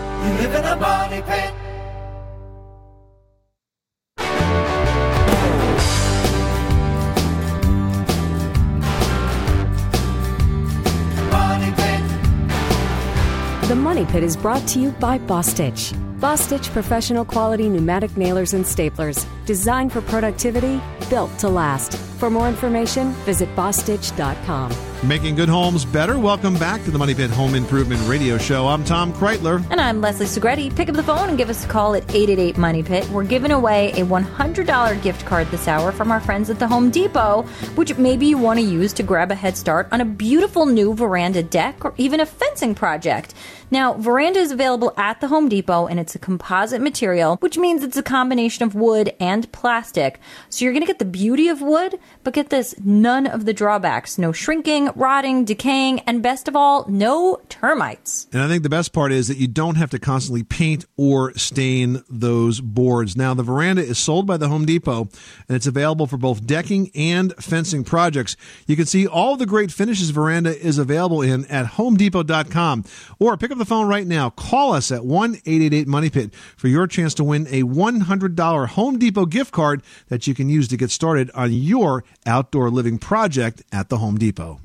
Pit 14.17 14.25
is 14.25 14.35
brought 14.35 14.67
to 14.69 14.81
you 14.81 14.93
by 14.93 15.19
Bostitch. 15.19 15.93
Bostitch 16.21 16.73
professional 16.73 17.23
quality 17.23 17.69
pneumatic 17.69 18.17
nailers 18.17 18.55
and 18.55 18.65
staplers, 18.65 19.27
designed 19.45 19.93
for 19.93 20.01
productivity, 20.01 20.81
built 21.11 21.39
to 21.39 21.51
last. 21.51 21.99
For 22.19 22.31
more 22.31 22.49
information, 22.49 23.13
visit 23.27 23.55
bostitch.com. 23.55 24.73
Making 25.07 25.35
good 25.35 25.51
homes 25.51 25.85
better. 25.85 26.19
Welcome 26.19 26.55
back 26.59 26.83
to 26.85 26.91
the 26.91 26.99
Money 26.99 27.15
Pit 27.15 27.31
Home 27.31 27.55
Improvement 27.55 28.01
Radio 28.09 28.39
Show. 28.39 28.67
I'm 28.67 28.83
Tom 28.83 29.13
Kraeutler. 29.13 29.63
And 29.71 29.79
I'm 29.79 30.01
Leslie 30.01 30.25
Segrete. 30.25 30.75
Pick 30.75 30.89
up 30.89 30.97
the 30.97 31.03
phone 31.03 31.29
and 31.29 31.37
give 31.37 31.51
us 31.51 31.67
a 31.67 31.69
call 31.69 31.95
at 31.95 32.03
888 32.05 32.57
Money 32.57 32.83
Pit. 32.83 33.07
We're 33.11 33.25
giving 33.25 33.51
away 33.51 33.93
a 33.93 34.07
$100 34.07 35.03
gift 35.03 35.27
card 35.27 35.47
this 35.49 35.69
hour 35.69 35.93
from 35.93 36.11
our 36.11 36.19
friends 36.19 36.49
at 36.49 36.59
the 36.59 36.67
Home 36.67 36.91
Depot, 36.91 37.43
which 37.75 37.99
maybe 37.99 38.27
you 38.27 38.39
want 38.39 38.59
to 38.59 38.65
use 38.65 38.95
to 38.95 39.03
grab 39.03 39.31
a 39.31 39.35
head 39.35 39.55
start 39.59 39.87
on 39.93 40.01
a 40.01 40.07
beautiful 40.07 40.65
new 40.65 40.95
veranda 40.95 41.43
deck 41.43 41.85
or 41.85 41.93
even 41.99 42.19
a 42.19 42.27
fencing 42.27 42.75
project. 42.75 43.35
Now, 43.71 43.95
veranda 43.95 44.39
is 44.39 44.53
available 44.53 44.95
at 44.97 45.21
the 45.21 45.29
Home 45.29 45.49
Depot 45.49 45.87
and 45.87 46.01
it's 46.01 46.15
a 46.15 46.21
composite 46.21 46.81
material, 46.81 47.37
which 47.41 47.59
means 47.59 47.85
it's 47.85 47.97
a 47.97 48.03
combination 48.03 48.65
of 48.65 48.75
wood 48.75 49.15
and 49.21 49.51
plastic. 49.53 50.21
So 50.49 50.65
you're 50.65 50.73
going 50.73 50.85
to 50.85 50.87
get 50.87 51.01
the 51.01 51.05
beauty 51.05 51.49
of 51.49 51.61
wood, 51.61 51.99
but 52.27 52.35
get 52.35 52.51
this 52.51 52.75
none 52.85 53.27
of 53.27 53.45
the 53.45 53.53
drawbacks 53.53 54.19
no 54.19 54.33
shrinking, 54.33 54.91
rotting, 54.97 55.45
decaying, 55.45 56.01
and 56.01 56.23
best 56.23 56.49
of 56.49 56.57
all, 56.57 56.85
no 56.89 57.41
termites. 57.49 58.27
And 58.33 58.43
I 58.43 58.49
think 58.49 58.63
the 58.63 58.69
best 58.69 58.93
part 58.93 59.13
is 59.13 59.29
that 59.29 59.37
you 59.37 59.47
don't 59.47 59.77
have 59.77 59.91
to 59.91 59.99
constantly 59.99 60.43
paint 60.43 60.85
or 60.97 61.33
stain 61.35 62.03
those 62.09 62.61
boards. 62.61 63.17
Now, 63.17 63.35
the 63.35 63.43
veranda 63.43 63.83
is 63.83 63.99
sold 63.99 64.27
by 64.27 64.37
the 64.37 64.49
Home 64.49 64.67
Depot 64.67 65.09
and 65.49 65.57
it's 65.57 65.67
available 65.67 66.07
for 66.07 66.17
both 66.17 66.47
decking 66.47 66.91
and 66.95 67.33
fencing 67.37 67.85
projects. 67.85 68.37
You 68.67 68.77
can 68.77 68.87
see 68.87 69.07
all 69.07 69.37
the 69.37 69.47
great 69.47 69.71
finishes 69.71 70.11
veranda 70.11 70.57
is 70.59 70.79
available 70.79 71.23
in 71.23 71.45
at 71.47 71.67
homedepot.com 71.67 72.85
or 73.19 73.37
pick 73.37 73.51
up 73.51 73.59
the 73.59 73.65
phone 73.65 73.87
right 73.89 74.07
now. 74.07 74.31
Call 74.31 74.73
us 74.73 74.91
at 74.91 75.05
1 75.05 75.35
888 75.35 75.87
Money 75.87 76.11
Pit 76.11 76.35
for 76.57 76.69
your 76.69 76.87
chance 76.87 77.15
to 77.15 77.25
win 77.25 77.47
a 77.49 77.63
$100 77.63 78.69
Home 78.69 78.99
Depot 78.99 79.27
gift 79.27 79.53
card 79.53 79.83
that 80.09 80.27
you 80.27 80.35
can 80.35 80.49
use 80.49 80.69
to 80.69 80.77
get 80.77 80.91
started 80.91 81.31
on 81.35 81.53
your 81.53 81.96
outdoor 82.27 82.71
living 82.71 82.99
project 82.99 83.63
at 83.73 83.89
the 83.89 83.99
Home 83.99 84.19
Depot. 84.19 84.61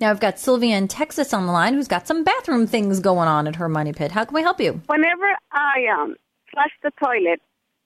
Now 0.00 0.10
I've 0.10 0.20
got 0.20 0.38
Sylvia 0.38 0.76
in 0.76 0.88
Texas 0.88 1.32
on 1.32 1.46
the 1.46 1.52
line 1.52 1.74
who's 1.74 1.88
got 1.88 2.06
some 2.06 2.24
bathroom 2.24 2.66
things 2.66 3.00
going 3.00 3.28
on 3.28 3.46
at 3.46 3.56
her 3.56 3.68
money 3.68 3.92
pit. 3.92 4.10
How 4.12 4.24
can 4.24 4.34
we 4.34 4.42
help 4.42 4.60
you? 4.60 4.80
Whenever 4.86 5.36
I 5.52 5.86
um, 5.96 6.16
flush 6.50 6.72
the 6.82 6.90
toilet, 7.02 7.40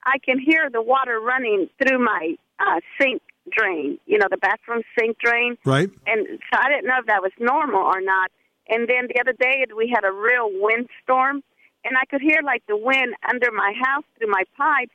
I 0.04 0.18
can 0.24 0.38
hear 0.38 0.70
the 0.70 0.82
water 0.82 1.20
running 1.20 1.68
through 1.80 2.02
my 2.02 2.34
uh, 2.58 2.80
sink 3.00 3.22
drain. 3.50 3.98
You 4.06 4.18
know, 4.18 4.26
the 4.30 4.38
bathroom 4.38 4.82
sink 4.98 5.18
drain. 5.18 5.56
Right. 5.64 5.90
And 6.06 6.26
so 6.52 6.58
I 6.58 6.68
didn't 6.68 6.86
know 6.86 6.98
if 6.98 7.06
that 7.06 7.22
was 7.22 7.32
normal 7.38 7.82
or 7.82 8.00
not. 8.00 8.30
And 8.68 8.88
then 8.88 9.08
the 9.08 9.20
other 9.20 9.32
day 9.32 9.64
we 9.76 9.92
had 9.92 10.04
a 10.04 10.12
real 10.12 10.50
windstorm, 10.52 11.42
and 11.84 11.96
I 11.96 12.04
could 12.04 12.20
hear 12.20 12.40
like 12.44 12.62
the 12.68 12.76
wind 12.76 13.14
under 13.28 13.50
my 13.50 13.72
house 13.82 14.04
through 14.18 14.30
my 14.30 14.42
pipes 14.56 14.92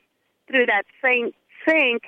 through 0.48 0.68
that 0.68 0.84
same 1.04 1.32
sink. 1.68 2.04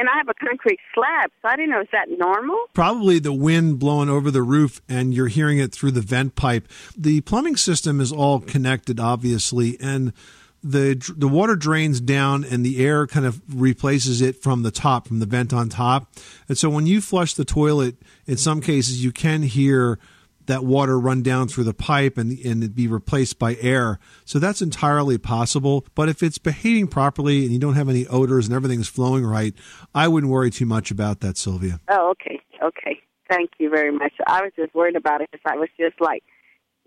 And 0.00 0.08
I 0.08 0.16
have 0.16 0.28
a 0.30 0.34
concrete 0.34 0.80
slab, 0.94 1.30
so 1.42 1.48
I 1.48 1.56
didn't 1.56 1.70
know 1.70 1.82
is 1.82 1.88
that 1.92 2.08
normal? 2.08 2.56
Probably 2.72 3.18
the 3.18 3.34
wind 3.34 3.78
blowing 3.78 4.08
over 4.08 4.30
the 4.30 4.42
roof 4.42 4.80
and 4.88 5.12
you're 5.12 5.28
hearing 5.28 5.58
it 5.58 5.72
through 5.72 5.90
the 5.90 6.00
vent 6.00 6.36
pipe. 6.36 6.66
The 6.96 7.20
plumbing 7.20 7.56
system 7.56 8.00
is 8.00 8.10
all 8.10 8.40
connected, 8.40 8.98
obviously, 8.98 9.78
and 9.78 10.14
the 10.62 10.94
the 11.16 11.28
water 11.28 11.54
drains 11.54 12.00
down 12.00 12.44
and 12.44 12.64
the 12.64 12.84
air 12.84 13.06
kind 13.06 13.26
of 13.26 13.42
replaces 13.54 14.22
it 14.22 14.42
from 14.42 14.62
the 14.62 14.70
top, 14.70 15.06
from 15.06 15.18
the 15.18 15.26
vent 15.26 15.52
on 15.52 15.68
top. 15.68 16.10
And 16.48 16.56
so 16.56 16.70
when 16.70 16.86
you 16.86 17.02
flush 17.02 17.34
the 17.34 17.44
toilet, 17.44 17.96
in 18.26 18.38
some 18.38 18.62
cases 18.62 19.04
you 19.04 19.12
can 19.12 19.42
hear 19.42 19.98
that 20.50 20.64
water 20.64 20.98
run 20.98 21.22
down 21.22 21.48
through 21.48 21.64
the 21.64 21.74
pipe 21.74 22.18
and 22.18 22.38
and 22.44 22.74
be 22.74 22.86
replaced 22.86 23.38
by 23.38 23.56
air. 23.56 23.98
So 24.24 24.38
that's 24.38 24.60
entirely 24.60 25.18
possible. 25.18 25.86
But 25.94 26.08
if 26.08 26.22
it's 26.22 26.38
behaving 26.38 26.88
properly 26.88 27.44
and 27.44 27.52
you 27.52 27.58
don't 27.58 27.74
have 27.74 27.88
any 27.88 28.06
odors 28.06 28.46
and 28.46 28.54
everything's 28.54 28.88
flowing 28.88 29.24
right, 29.24 29.54
I 29.94 30.08
wouldn't 30.08 30.30
worry 30.30 30.50
too 30.50 30.66
much 30.66 30.90
about 30.90 31.20
that, 31.20 31.36
Sylvia. 31.36 31.80
Oh, 31.88 32.10
okay, 32.10 32.40
okay. 32.62 33.00
Thank 33.28 33.50
you 33.58 33.70
very 33.70 33.92
much. 33.92 34.12
I 34.26 34.42
was 34.42 34.52
just 34.56 34.74
worried 34.74 34.96
about 34.96 35.20
it 35.20 35.30
because 35.30 35.44
I 35.46 35.56
was 35.56 35.68
just 35.78 36.00
like, 36.00 36.24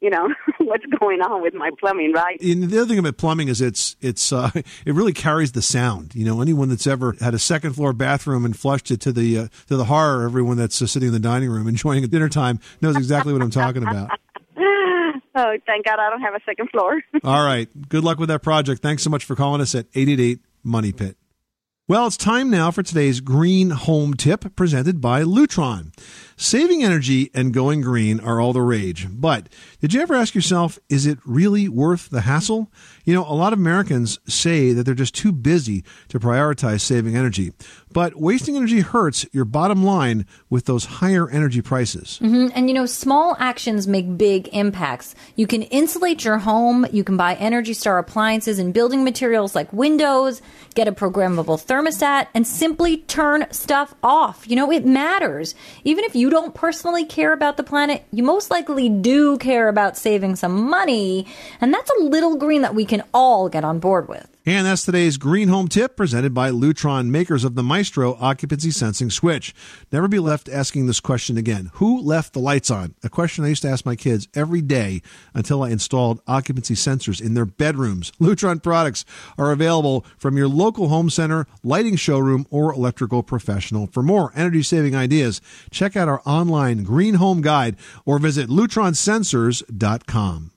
you 0.03 0.09
know, 0.09 0.27
what's 0.57 0.85
going 0.99 1.21
on 1.21 1.41
with 1.41 1.53
my 1.53 1.71
plumbing, 1.79 2.11
right? 2.11 2.39
And 2.41 2.69
the 2.69 2.77
other 2.79 2.89
thing 2.89 2.99
about 2.99 3.15
plumbing 3.15 3.47
is 3.47 3.61
it's 3.61 3.95
it's 4.01 4.33
uh, 4.33 4.51
it 4.55 4.93
really 4.93 5.13
carries 5.13 5.53
the 5.53 5.61
sound. 5.61 6.13
You 6.13 6.25
know, 6.25 6.41
anyone 6.41 6.67
that's 6.67 6.85
ever 6.85 7.15
had 7.21 7.33
a 7.33 7.39
second 7.39 7.73
floor 7.73 7.93
bathroom 7.93 8.43
and 8.43 8.55
flushed 8.55 8.91
it 8.91 8.99
to 9.01 9.13
the 9.13 9.37
uh, 9.39 9.47
to 9.67 9.77
the 9.77 9.85
horror, 9.85 10.25
everyone 10.25 10.57
that's 10.57 10.81
uh, 10.81 10.87
sitting 10.87 11.07
in 11.07 11.13
the 11.13 11.19
dining 11.19 11.49
room 11.49 11.67
enjoying 11.69 12.03
a 12.03 12.07
dinner 12.07 12.27
time 12.27 12.59
knows 12.81 12.97
exactly 12.97 13.31
what 13.31 13.41
I'm 13.41 13.49
talking 13.49 13.83
about. 13.83 14.11
oh, 15.35 15.57
thank 15.65 15.85
God 15.85 15.99
I 15.99 16.09
don't 16.09 16.21
have 16.21 16.35
a 16.35 16.41
second 16.45 16.69
floor. 16.69 17.01
All 17.23 17.45
right, 17.45 17.69
good 17.87 18.03
luck 18.03 18.19
with 18.19 18.27
that 18.27 18.43
project. 18.43 18.81
Thanks 18.81 19.03
so 19.03 19.09
much 19.09 19.23
for 19.23 19.37
calling 19.37 19.61
us 19.61 19.73
at 19.73 19.85
eight 19.95 20.09
eight 20.09 20.19
eight 20.19 20.39
Money 20.63 20.91
Pit. 20.91 21.15
Well, 21.85 22.07
it's 22.07 22.15
time 22.15 22.49
now 22.49 22.71
for 22.71 22.81
today's 22.81 23.19
green 23.19 23.71
home 23.71 24.13
tip 24.13 24.55
presented 24.55 25.01
by 25.01 25.23
Lutron. 25.23 25.91
Saving 26.35 26.83
energy 26.83 27.29
and 27.33 27.53
going 27.53 27.81
green 27.81 28.19
are 28.19 28.39
all 28.39 28.53
the 28.53 28.61
rage. 28.61 29.07
But 29.09 29.49
did 29.81 29.93
you 29.93 30.01
ever 30.01 30.15
ask 30.15 30.35
yourself, 30.35 30.79
is 30.89 31.05
it 31.05 31.19
really 31.25 31.69
worth 31.69 32.09
the 32.09 32.21
hassle? 32.21 32.71
You 33.05 33.13
know, 33.13 33.25
a 33.27 33.35
lot 33.35 33.53
of 33.53 33.59
Americans 33.59 34.19
say 34.27 34.73
that 34.73 34.83
they're 34.83 34.93
just 34.93 35.15
too 35.15 35.31
busy 35.31 35.83
to 36.09 36.19
prioritize 36.19 36.81
saving 36.81 37.15
energy. 37.15 37.51
But 37.91 38.15
wasting 38.15 38.55
energy 38.55 38.79
hurts 38.79 39.25
your 39.31 39.45
bottom 39.45 39.83
line 39.83 40.25
with 40.49 40.65
those 40.65 40.85
higher 40.85 41.29
energy 41.29 41.61
prices. 41.61 42.17
hmm 42.19 42.47
And 42.55 42.67
you 42.69 42.73
know, 42.73 42.85
small 42.85 43.35
actions 43.39 43.87
make 43.87 44.17
big 44.17 44.47
impacts. 44.53 45.15
You 45.35 45.47
can 45.47 45.63
insulate 45.63 46.23
your 46.23 46.39
home. 46.39 46.85
You 46.91 47.03
can 47.03 47.17
buy 47.17 47.35
Energy 47.35 47.73
Star 47.73 47.97
appliances 47.97 48.57
and 48.57 48.73
building 48.73 49.03
materials 49.03 49.53
like 49.53 49.71
windows, 49.73 50.41
get 50.73 50.87
a 50.87 50.91
programmable 50.91 51.61
thermostat, 51.63 52.27
and 52.33 52.47
simply 52.47 52.97
turn 52.97 53.45
stuff 53.51 53.93
off. 54.01 54.47
You 54.47 54.55
know, 54.55 54.71
it 54.71 54.85
matters. 54.85 55.55
Even 55.83 56.03
if 56.05 56.15
you 56.15 56.29
don't 56.33 56.55
personally 56.55 57.05
care 57.05 57.31
about 57.31 57.57
the 57.57 57.63
planet, 57.63 58.03
you 58.11 58.23
most 58.23 58.49
likely 58.49 58.89
do 58.89 59.37
care 59.37 59.67
about 59.67 59.97
saving 59.97 60.35
some 60.35 60.69
money. 60.69 61.27
And 61.61 61.73
that's 61.73 61.91
a 61.91 62.03
little 62.03 62.37
green 62.37 62.63
that 62.63 62.75
we 62.75 62.85
can 62.85 63.03
all 63.13 63.49
get 63.49 63.63
on 63.63 63.79
board 63.79 64.09
with. 64.09 64.27
And 64.45 64.67
that's 64.67 64.83
today's 64.83 65.15
Green 65.15 65.47
Home 65.47 65.69
Tip 65.69 65.95
presented 65.95 66.33
by 66.33 66.49
Lutron, 66.51 67.07
makers 67.07 67.45
of 67.45 67.55
the 67.55 67.63
Maestro 67.63 68.17
occupancy 68.19 68.71
sensing 68.71 69.09
switch. 69.09 69.55
Never 69.89 70.09
be 70.09 70.19
left 70.19 70.49
asking 70.49 70.85
this 70.85 70.99
question 70.99 71.37
again. 71.37 71.71
Who 71.75 72.01
left 72.01 72.33
the 72.33 72.41
lights 72.41 72.69
on? 72.69 72.93
A 73.03 73.09
question 73.09 73.45
I 73.45 73.47
used 73.47 73.61
to 73.61 73.69
ask 73.69 73.85
my 73.85 73.95
kids 73.95 74.27
every 74.33 74.61
day 74.61 75.01
until 75.33 75.63
I 75.63 75.69
installed 75.69 76.21
occupancy 76.27 76.73
sensors 76.73 77.21
in 77.21 77.35
their 77.35 77.45
bedrooms. 77.45 78.11
Lutron 78.19 78.61
products 78.61 79.05
are 79.37 79.53
available 79.53 80.05
from 80.17 80.35
your 80.35 80.49
local 80.49 80.89
home 80.89 81.09
center, 81.09 81.47
lighting 81.63 81.95
showroom, 81.95 82.45
or 82.49 82.73
electrical 82.73 83.23
professional. 83.23 83.87
For 83.87 84.03
more 84.03 84.33
energy 84.35 84.63
saving 84.63 84.93
ideas, 84.93 85.39
check 85.71 85.95
out 85.95 86.09
our 86.09 86.12
online 86.25 86.83
Green 86.83 87.15
Home 87.15 87.41
Guide 87.41 87.75
or 88.05 88.19
visit 88.19 88.49
lutronsensors.com. 88.49 90.51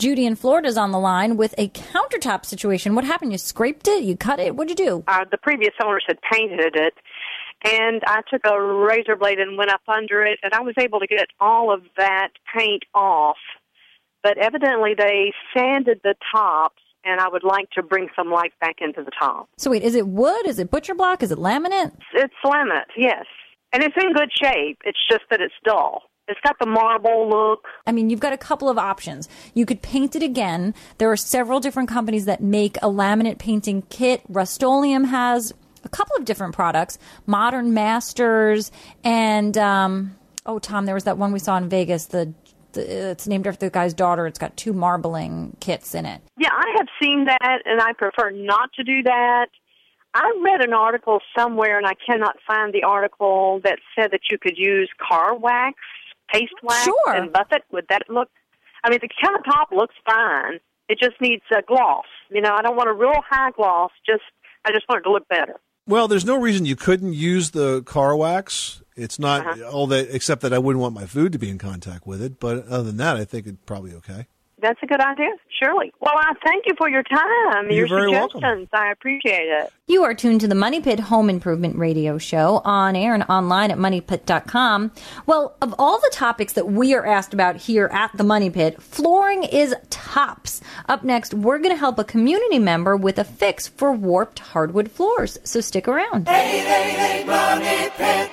Judy 0.00 0.26
in 0.26 0.34
Florida's 0.34 0.76
on 0.76 0.90
the 0.90 0.98
line 0.98 1.36
with 1.36 1.54
a 1.58 1.68
countertop 1.68 2.44
situation. 2.44 2.94
What 2.94 3.04
happened? 3.04 3.30
You 3.30 3.38
scraped 3.38 3.86
it? 3.86 4.02
You 4.02 4.16
cut 4.16 4.40
it? 4.40 4.56
What'd 4.56 4.76
you 4.78 4.86
do? 4.86 5.04
uh, 5.06 5.24
the 5.30 5.38
previous 5.38 5.74
owners 5.84 6.04
had 6.08 6.18
painted 6.28 6.74
it, 6.74 6.94
and 7.64 8.02
I 8.06 8.22
took 8.28 8.40
a 8.44 8.60
razor 8.60 9.14
blade 9.14 9.38
and 9.38 9.56
went 9.56 9.70
up 9.70 9.82
under 9.86 10.24
it, 10.24 10.40
and 10.42 10.52
I 10.54 10.60
was 10.60 10.74
able 10.78 10.98
to 10.98 11.06
get 11.06 11.26
all 11.38 11.72
of 11.72 11.82
that 11.98 12.30
paint 12.56 12.82
off. 12.94 13.36
But 14.24 14.38
evidently, 14.38 14.94
they 14.96 15.32
sanded 15.56 16.00
the 16.02 16.14
tops, 16.34 16.82
and 17.04 17.20
I 17.20 17.28
would 17.28 17.44
like 17.44 17.70
to 17.72 17.82
bring 17.82 18.08
some 18.16 18.30
life 18.30 18.52
back 18.60 18.76
into 18.80 19.04
the 19.04 19.12
top. 19.16 19.48
So 19.56 19.70
wait, 19.70 19.84
is 19.84 19.94
it 19.94 20.08
wood? 20.08 20.46
Is 20.46 20.58
it 20.58 20.70
butcher 20.70 20.94
block? 20.96 21.22
Is 21.22 21.30
it 21.30 21.38
laminate? 21.38 21.92
It's 22.14 22.34
laminate, 22.44 22.86
yes, 22.96 23.26
and 23.72 23.82
it's 23.82 23.96
in 23.96 24.12
good 24.12 24.30
shape. 24.32 24.78
It's 24.84 24.98
just 25.10 25.22
that 25.30 25.40
it's 25.40 25.54
dull. 25.64 26.02
It's 26.28 26.40
got 26.44 26.56
the 26.60 26.66
marble 26.66 27.28
look. 27.28 27.66
I 27.86 27.92
mean, 27.92 28.08
you've 28.08 28.20
got 28.20 28.32
a 28.32 28.38
couple 28.38 28.68
of 28.68 28.78
options. 28.78 29.28
You 29.54 29.66
could 29.66 29.82
paint 29.82 30.14
it 30.14 30.22
again. 30.22 30.74
There 30.98 31.10
are 31.10 31.16
several 31.16 31.58
different 31.58 31.88
companies 31.88 32.26
that 32.26 32.40
make 32.40 32.76
a 32.76 32.86
laminate 32.86 33.38
painting 33.38 33.82
kit. 33.90 34.22
Rust-Oleum 34.28 35.04
has 35.04 35.52
a 35.84 35.88
couple 35.88 36.16
of 36.16 36.24
different 36.24 36.54
products. 36.54 36.98
Modern 37.26 37.74
Masters 37.74 38.70
and 39.02 39.58
um, 39.58 40.16
oh, 40.46 40.58
Tom, 40.58 40.86
there 40.86 40.94
was 40.94 41.04
that 41.04 41.18
one 41.18 41.32
we 41.32 41.38
saw 41.38 41.56
in 41.56 41.68
Vegas. 41.68 42.06
The, 42.06 42.32
the 42.72 43.10
it's 43.10 43.26
named 43.26 43.46
after 43.46 43.66
the 43.66 43.70
guy's 43.70 43.94
daughter. 43.94 44.26
It's 44.26 44.38
got 44.38 44.56
two 44.56 44.72
marbling 44.72 45.56
kits 45.60 45.94
in 45.94 46.06
it. 46.06 46.22
Yeah, 46.38 46.50
I 46.52 46.74
have 46.76 46.86
seen 47.02 47.26
that, 47.26 47.62
and 47.64 47.80
I 47.80 47.92
prefer 47.92 48.30
not 48.30 48.72
to 48.74 48.84
do 48.84 49.02
that. 49.02 49.46
I 50.14 50.32
read 50.44 50.60
an 50.60 50.72
article 50.74 51.20
somewhere, 51.36 51.78
and 51.78 51.86
I 51.86 51.94
cannot 51.94 52.36
find 52.46 52.72
the 52.72 52.82
article 52.82 53.60
that 53.64 53.78
said 53.96 54.10
that 54.12 54.22
you 54.30 54.38
could 54.38 54.56
use 54.58 54.90
car 54.98 55.34
wax, 55.34 55.78
paste 56.32 56.52
wax, 56.62 56.84
Sure. 56.84 57.14
and 57.14 57.32
buff 57.32 57.46
it. 57.52 57.62
Would 57.72 57.86
that 57.88 58.02
look? 58.10 58.28
I 58.84 58.90
mean, 58.90 58.98
the 59.00 59.08
countertop 59.08 59.74
looks 59.76 59.94
fine. 60.04 60.60
It 60.88 60.98
just 60.98 61.20
needs 61.20 61.42
a 61.56 61.62
gloss. 61.62 62.04
You 62.30 62.40
know, 62.40 62.54
I 62.54 62.62
don't 62.62 62.76
want 62.76 62.88
a 62.90 62.92
real 62.92 63.22
high 63.28 63.52
gloss. 63.52 63.90
Just, 64.04 64.22
I 64.66 64.72
just 64.72 64.86
want 64.88 65.00
it 65.00 65.04
to 65.04 65.12
look 65.12 65.26
better. 65.28 65.56
Well, 65.86 66.08
there's 66.08 66.24
no 66.26 66.38
reason 66.38 66.66
you 66.66 66.76
couldn't 66.76 67.14
use 67.14 67.52
the 67.52 67.82
car 67.82 68.14
wax. 68.16 68.82
It's 68.96 69.18
not 69.18 69.46
Uh-huh. 69.46 69.70
all 69.70 69.86
that, 69.88 70.14
except 70.14 70.42
that 70.42 70.52
I 70.52 70.58
wouldn't 70.58 70.82
want 70.82 70.94
my 70.94 71.06
food 71.06 71.32
to 71.32 71.38
be 71.38 71.48
in 71.48 71.58
contact 71.58 72.06
with 72.06 72.22
it. 72.22 72.38
But 72.38 72.66
other 72.68 72.84
than 72.84 72.98
that, 72.98 73.16
I 73.16 73.24
think 73.24 73.46
it's 73.46 73.56
probably 73.66 73.94
okay. 73.94 74.26
That's 74.62 74.78
a 74.82 74.86
good 74.86 75.00
idea. 75.00 75.28
Surely. 75.60 75.92
Well, 76.00 76.14
I 76.16 76.32
thank 76.44 76.64
you 76.66 76.74
for 76.78 76.88
your 76.88 77.02
time, 77.02 77.64
You're 77.66 77.86
your 77.86 77.88
very 77.88 78.10
welcome. 78.10 78.40
suggestions. 78.40 78.68
I 78.72 78.90
appreciate 78.92 79.48
it. 79.48 79.72
You 79.88 80.04
are 80.04 80.14
tuned 80.14 80.40
to 80.42 80.48
the 80.48 80.54
Money 80.54 80.80
Pit 80.80 81.00
Home 81.00 81.28
Improvement 81.28 81.76
Radio 81.76 82.16
Show 82.16 82.62
on 82.64 82.96
air 82.96 83.12
and 83.14 83.24
online 83.28 83.70
at 83.70 83.78
moneypit.com. 83.78 84.92
Well, 85.26 85.56
of 85.60 85.74
all 85.78 85.98
the 86.00 86.10
topics 86.12 86.54
that 86.54 86.68
we 86.68 86.94
are 86.94 87.04
asked 87.04 87.34
about 87.34 87.56
here 87.56 87.90
at 87.92 88.16
the 88.16 88.24
Money 88.24 88.48
Pit, 88.50 88.80
flooring 88.80 89.42
is 89.44 89.74
tops. 89.90 90.60
Up 90.88 91.02
next, 91.04 91.34
we're 91.34 91.58
going 91.58 91.74
to 91.74 91.78
help 91.78 91.98
a 91.98 92.04
community 92.04 92.58
member 92.58 92.96
with 92.96 93.18
a 93.18 93.24
fix 93.24 93.68
for 93.68 93.92
warped 93.92 94.38
hardwood 94.38 94.90
floors. 94.90 95.38
So 95.44 95.60
stick 95.60 95.88
around. 95.88 96.28
888 96.28 97.26
Money 97.26 97.90
Pit. 97.96 98.30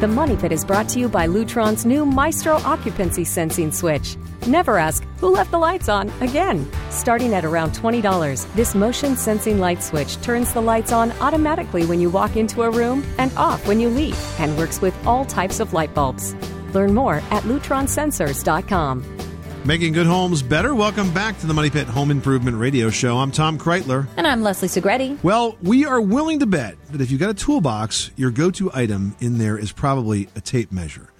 The 0.00 0.08
Money 0.08 0.34
Pit 0.34 0.50
is 0.50 0.64
brought 0.64 0.88
to 0.90 0.98
you 0.98 1.10
by 1.10 1.26
Lutron's 1.26 1.84
new 1.84 2.06
Maestro 2.06 2.54
occupancy 2.54 3.22
sensing 3.22 3.70
switch. 3.70 4.16
Never 4.46 4.78
ask, 4.78 5.04
who 5.18 5.28
left 5.28 5.50
the 5.50 5.58
lights 5.58 5.90
on 5.90 6.08
again? 6.22 6.66
Starting 6.88 7.34
at 7.34 7.44
around 7.44 7.72
$20, 7.72 8.54
this 8.54 8.74
motion 8.74 9.14
sensing 9.14 9.60
light 9.60 9.82
switch 9.82 10.18
turns 10.22 10.54
the 10.54 10.62
lights 10.62 10.90
on 10.90 11.12
automatically 11.20 11.84
when 11.84 12.00
you 12.00 12.08
walk 12.08 12.36
into 12.36 12.62
a 12.62 12.70
room 12.70 13.04
and 13.18 13.30
off 13.36 13.68
when 13.68 13.78
you 13.78 13.90
leave 13.90 14.18
and 14.40 14.56
works 14.56 14.80
with 14.80 14.96
all 15.06 15.26
types 15.26 15.60
of 15.60 15.74
light 15.74 15.92
bulbs. 15.92 16.34
Learn 16.72 16.94
more 16.94 17.16
at 17.30 17.42
lutronsensors.com. 17.42 19.19
Making 19.66 19.92
good 19.92 20.06
homes 20.06 20.42
better. 20.42 20.74
Welcome 20.74 21.12
back 21.12 21.38
to 21.40 21.46
the 21.46 21.52
Money 21.52 21.68
Pit 21.68 21.86
Home 21.86 22.10
Improvement 22.10 22.56
Radio 22.56 22.88
Show. 22.88 23.18
I'm 23.18 23.30
Tom 23.30 23.58
Kraeutler. 23.58 24.08
And 24.16 24.26
I'm 24.26 24.42
Leslie 24.42 24.68
Segrete. 24.68 25.22
Well, 25.22 25.58
we 25.62 25.84
are 25.84 26.00
willing 26.00 26.38
to 26.40 26.46
bet 26.46 26.76
that 26.88 27.02
if 27.02 27.10
you've 27.10 27.20
got 27.20 27.28
a 27.28 27.34
toolbox, 27.34 28.10
your 28.16 28.30
go 28.30 28.50
to 28.52 28.70
item 28.72 29.14
in 29.20 29.36
there 29.36 29.58
is 29.58 29.70
probably 29.70 30.28
a 30.34 30.40
tape 30.40 30.72
measure. 30.72 31.12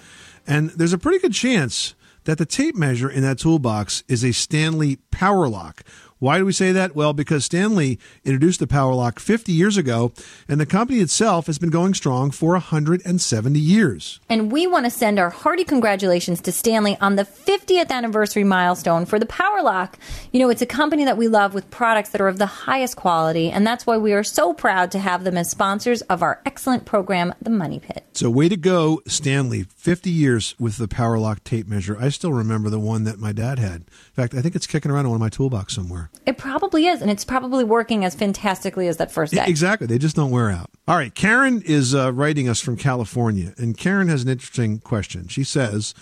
And 0.47 0.71
there's 0.71 0.95
a 0.95 0.99
pretty 0.99 1.19
good 1.19 1.35
chance 1.35 1.95
that 2.25 2.39
the 2.39 2.47
tape 2.47 2.75
measure 2.75 3.11
in 3.11 3.23
that 3.23 3.39
toolbox 3.39 4.05
is 4.09 4.25
a 4.25 4.33
Stanley 4.33 4.97
Power 5.11 5.47
Lock. 5.47 5.83
Why 6.21 6.37
do 6.37 6.45
we 6.45 6.53
say 6.53 6.71
that? 6.73 6.95
Well, 6.95 7.15
because 7.15 7.47
Stanley 7.47 7.99
introduced 8.27 8.61
the 8.61 8.67
Power 8.67 8.93
Lock 8.93 9.19
50 9.19 9.53
years 9.53 9.79
ago, 9.79 10.13
and 10.47 10.61
the 10.61 10.67
company 10.67 10.99
itself 10.99 11.47
has 11.47 11.59
been 11.59 11.71
going 11.71 11.95
strong 11.95 12.31
for 12.31 12.53
170 12.53 13.59
years. 13.59 14.21
And 14.29 14.53
we 14.53 14.67
want 14.67 14.85
to 14.85 14.91
send 14.91 15.19
our 15.19 15.31
hearty 15.31 15.65
congratulations 15.65 16.43
to 16.43 16.53
Stanley 16.53 16.99
on 17.01 17.17
the 17.17 17.25
50th 17.25 17.91
anniversary 17.91 18.45
milestone 18.45 19.07
for 19.07 19.19
the 19.19 19.25
Power 19.25 19.63
Lock. 19.63 19.99
You 20.31 20.41
know, 20.41 20.51
it's 20.51 20.61
a 20.61 20.67
company 20.67 21.07
that 21.07 21.17
we 21.17 21.27
love 21.27 21.55
with 21.55 21.71
products 21.71 22.11
that 22.11 22.21
are 22.21 22.29
of 22.29 22.37
the 22.37 22.45
highest 22.45 22.97
quality, 22.97 23.51
and 23.51 23.67
that's 23.67 23.87
why 23.87 23.97
we 23.97 24.13
are 24.13 24.23
so 24.23 24.53
proud 24.53 24.91
to 24.91 24.99
have 24.99 25.25
them 25.25 25.39
as 25.39 25.49
sponsors 25.51 26.03
of 26.03 26.23
our 26.23 26.43
excellent 26.45 26.85
program, 26.85 27.35
The 27.41 27.49
Money 27.49 27.79
Pit. 27.79 28.05
So, 28.13 28.29
way 28.29 28.51
to 28.51 28.59
go, 28.59 29.01
Stanley. 29.07 29.63
50 29.81 30.11
years 30.11 30.55
with 30.59 30.77
the 30.77 30.87
power 30.87 31.19
lock 31.19 31.43
tape 31.43 31.67
measure. 31.67 31.97
I 31.99 32.11
still 32.11 32.35
remember 32.35 32.69
the 32.69 32.79
one 32.79 33.05
that 33.05 33.19
my 33.19 33.33
dad 33.33 33.59
had. 33.59 33.77
In 33.77 34.13
fact, 34.13 34.35
I 34.35 34.43
think 34.43 34.55
it's 34.55 34.67
kicking 34.67 34.91
around 34.91 35.07
in 35.07 35.11
one 35.11 35.17
of 35.17 35.21
my 35.21 35.31
toolbox 35.31 35.75
somewhere. 35.75 36.11
It 36.27 36.37
probably 36.37 36.87
is, 36.87 37.01
and 37.01 37.11
it's 37.11 37.25
probably 37.25 37.65
working 37.65 38.05
as 38.05 38.15
fantastically 38.15 38.89
as 38.89 38.99
that 38.99 39.11
first 39.11 39.33
day. 39.33 39.45
Exactly. 39.47 39.87
They 39.87 39.97
just 39.97 40.17
don't 40.17 40.31
wear 40.31 40.51
out. 40.51 40.71
All 40.87 40.97
right. 40.97 41.15
Karen 41.15 41.63
is 41.65 41.95
uh, 41.95 42.13
writing 42.13 42.47
us 42.47 42.61
from 42.61 42.77
California, 42.77 43.55
and 43.57 43.75
Karen 43.75 44.09
has 44.09 44.23
an 44.23 44.29
interesting 44.29 44.81
question. 44.81 45.29
She 45.29 45.45
says, 45.45 45.95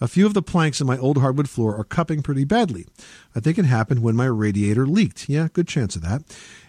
a 0.00 0.08
few 0.08 0.26
of 0.26 0.34
the 0.34 0.42
planks 0.42 0.80
in 0.80 0.86
my 0.86 0.98
old 0.98 1.18
hardwood 1.18 1.48
floor 1.48 1.76
are 1.76 1.84
cupping 1.84 2.22
pretty 2.22 2.44
badly. 2.44 2.86
I 3.34 3.40
think 3.40 3.58
it 3.58 3.64
happened 3.64 4.02
when 4.02 4.16
my 4.16 4.26
radiator 4.26 4.86
leaked. 4.86 5.28
Yeah, 5.28 5.48
good 5.52 5.68
chance 5.68 5.96
of 5.96 6.02
that. 6.02 6.22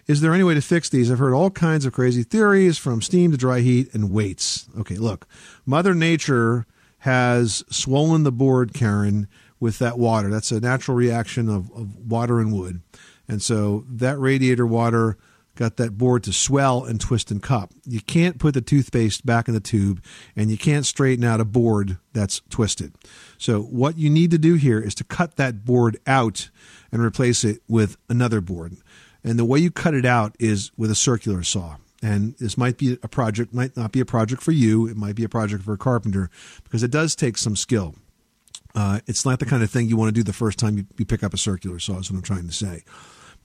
Is 0.06 0.20
there 0.20 0.32
any 0.32 0.44
way 0.44 0.54
to 0.54 0.60
fix 0.60 0.88
these? 0.88 1.10
I've 1.10 1.18
heard 1.18 1.34
all 1.34 1.50
kinds 1.50 1.84
of 1.84 1.92
crazy 1.92 2.22
theories 2.22 2.78
from 2.78 3.02
steam 3.02 3.32
to 3.32 3.36
dry 3.36 3.60
heat 3.60 3.92
and 3.92 4.10
weights. 4.10 4.68
Okay, 4.78 4.96
look, 4.96 5.26
Mother 5.64 5.94
Nature 5.94 6.66
has 6.98 7.64
swollen 7.70 8.22
the 8.22 8.32
board, 8.32 8.72
Karen, 8.72 9.28
with 9.58 9.78
that 9.78 9.98
water. 9.98 10.30
That's 10.30 10.52
a 10.52 10.60
natural 10.60 10.96
reaction 10.96 11.48
of, 11.48 11.70
of 11.72 11.96
water 11.96 12.40
and 12.40 12.52
wood. 12.52 12.80
And 13.28 13.42
so 13.42 13.84
that 13.88 14.18
radiator 14.18 14.66
water 14.66 15.16
got 15.56 15.76
that 15.76 15.98
board 15.98 16.22
to 16.24 16.32
swell 16.32 16.84
and 16.84 17.00
twist 17.00 17.30
and 17.30 17.42
cup. 17.42 17.72
You 17.84 18.00
can't 18.00 18.38
put 18.38 18.54
the 18.54 18.60
toothpaste 18.60 19.26
back 19.26 19.48
in 19.48 19.54
the 19.54 19.60
tube 19.60 20.02
and 20.36 20.50
you 20.50 20.58
can't 20.58 20.86
straighten 20.86 21.24
out 21.24 21.40
a 21.40 21.44
board 21.44 21.98
that's 22.12 22.40
twisted. 22.50 22.94
So 23.38 23.62
what 23.62 23.98
you 23.98 24.08
need 24.08 24.30
to 24.30 24.38
do 24.38 24.54
here 24.54 24.78
is 24.78 24.94
to 24.96 25.04
cut 25.04 25.36
that 25.36 25.64
board 25.64 25.98
out 26.06 26.50
and 26.92 27.02
replace 27.02 27.42
it 27.42 27.62
with 27.68 27.96
another 28.08 28.40
board. 28.40 28.76
And 29.24 29.38
the 29.38 29.44
way 29.44 29.58
you 29.58 29.70
cut 29.70 29.94
it 29.94 30.04
out 30.04 30.36
is 30.38 30.70
with 30.76 30.90
a 30.90 30.94
circular 30.94 31.42
saw. 31.42 31.76
And 32.02 32.36
this 32.38 32.56
might 32.56 32.76
be 32.76 32.98
a 33.02 33.08
project, 33.08 33.52
might 33.52 33.76
not 33.76 33.90
be 33.90 34.00
a 34.00 34.04
project 34.04 34.42
for 34.42 34.52
you. 34.52 34.86
It 34.86 34.96
might 34.96 35.16
be 35.16 35.24
a 35.24 35.28
project 35.28 35.64
for 35.64 35.72
a 35.72 35.78
carpenter 35.78 36.30
because 36.62 36.82
it 36.82 36.90
does 36.90 37.16
take 37.16 37.36
some 37.36 37.56
skill. 37.56 37.96
Uh, 38.74 39.00
it's 39.06 39.24
not 39.24 39.38
the 39.38 39.46
kind 39.46 39.62
of 39.62 39.70
thing 39.70 39.88
you 39.88 39.96
want 39.96 40.08
to 40.08 40.12
do 40.12 40.22
the 40.22 40.34
first 40.34 40.58
time 40.58 40.76
you, 40.76 40.86
you 40.98 41.06
pick 41.06 41.24
up 41.24 41.32
a 41.32 41.38
circular 41.38 41.78
saw, 41.78 41.98
is 41.98 42.10
what 42.10 42.18
I'm 42.18 42.22
trying 42.22 42.46
to 42.46 42.52
say. 42.52 42.84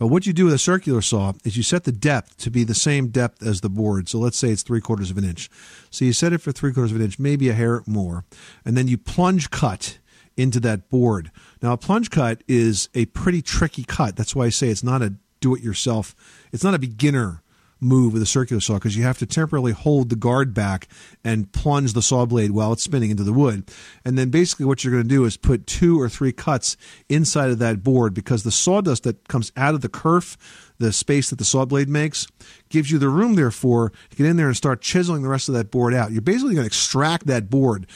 But 0.02 0.08
what 0.08 0.26
you 0.26 0.34
do 0.34 0.46
with 0.46 0.56
a 0.56 0.58
circular 0.58 1.00
saw 1.04 1.34
is 1.44 1.56
you 1.56 1.62
set 1.62 1.84
the 1.84 1.92
depth 1.92 2.36
to 2.38 2.50
be 2.50 2.64
the 2.64 2.74
same 2.74 3.10
depth 3.10 3.46
as 3.46 3.62
the 3.62 3.70
board. 3.70 4.10
So 4.10 4.18
let's 4.18 4.36
say 4.36 4.50
it's 4.50 4.64
three 4.64 4.82
quarters 4.82 5.12
of 5.12 5.18
an 5.20 5.24
inch. 5.24 5.48
So 5.92 6.06
you 6.06 6.12
set 6.12 6.34
it 6.34 6.40
for 6.40 6.52
three 6.52 6.74
quarters 6.74 6.90
of 6.90 6.98
an 6.98 7.04
inch, 7.04 7.20
maybe 7.20 7.50
a 7.50 7.54
hair 7.54 7.84
more, 7.86 8.26
and 8.66 8.76
then 8.76 8.88
you 8.88 8.98
plunge 8.98 9.52
cut 9.52 10.00
into 10.36 10.60
that 10.62 10.90
board. 10.90 11.30
Now, 11.62 11.74
a 11.74 11.78
plunge 11.78 12.10
cut 12.10 12.44
is 12.48 12.90
a 12.96 13.06
pretty 13.06 13.44
tricky 13.44 13.84
cut. 13.84 14.16
That's 14.16 14.36
why 14.36 14.46
I 14.46 14.50
say 14.50 14.70
it's 14.70 14.84
not 14.84 15.04
a 15.04 15.14
do 15.40 15.54
it 15.54 15.62
yourself, 15.62 16.16
it's 16.52 16.64
not 16.64 16.74
a 16.74 16.80
beginner 16.80 17.44
move 17.82 18.14
with 18.14 18.22
a 18.22 18.28
circular 18.28 18.62
saw 18.62 18.76
because 18.76 18.96
you 18.96 19.04
have 19.04 19.18
to 19.18 19.26
temporarily 19.26 19.72
hold 19.72 20.10
the 20.10 20.16
guard 20.16 20.54
back 20.54 20.88
and 21.24 21.52
plunge 21.52 21.94
the 21.94 22.02
saw 22.02 22.26
blade 22.26 22.52
while 22.52 22.72
it's 22.72 22.84
spinning 22.84 23.10
into 23.10 23.24
the 23.24 23.34
wood. 23.34 23.70
And 24.06 24.18
then 24.18 24.30
basically 24.30 24.66
what 24.66 24.84
you're 24.84 24.94
going 24.94 25.04
to 25.04 25.10
do 25.10 25.26
is 25.26 25.36
put 25.36 25.66
two 25.66 26.00
or 26.00 26.08
three 26.08 26.32
cuts 26.32 26.78
inside 27.10 27.50
of 27.50 27.60
that 27.60 27.84
board 27.84 28.14
because 28.14 28.44
the 28.44 28.52
sawdust 28.52 29.04
that 29.04 29.28
comes 29.28 29.52
out 29.58 29.74
of 29.74 29.82
the 29.82 29.90
kerf, 29.90 30.38
the 30.82 30.92
space 30.92 31.30
that 31.30 31.38
the 31.38 31.46
saw 31.46 31.66
blade 31.66 31.88
makes, 31.88 32.28
gives 32.70 32.92
you 32.92 32.98
the 32.98 33.10
room 33.10 33.36
therefore 33.36 33.92
to 34.10 34.16
get 34.16 34.26
in 34.26 34.38
there 34.38 34.48
and 34.48 34.58
start 34.58 34.82
chiseling 34.82 35.22
the 35.22 35.30
rest 35.30 35.48
of 35.48 35.56
that 35.56 35.72
board 35.72 35.94
out. 35.94 36.12
You're 36.12 36.22
basically 36.22 36.56
going 36.56 36.64
to 36.64 36.68
extract 36.68 37.28
that 37.28 37.50
board 37.50 37.88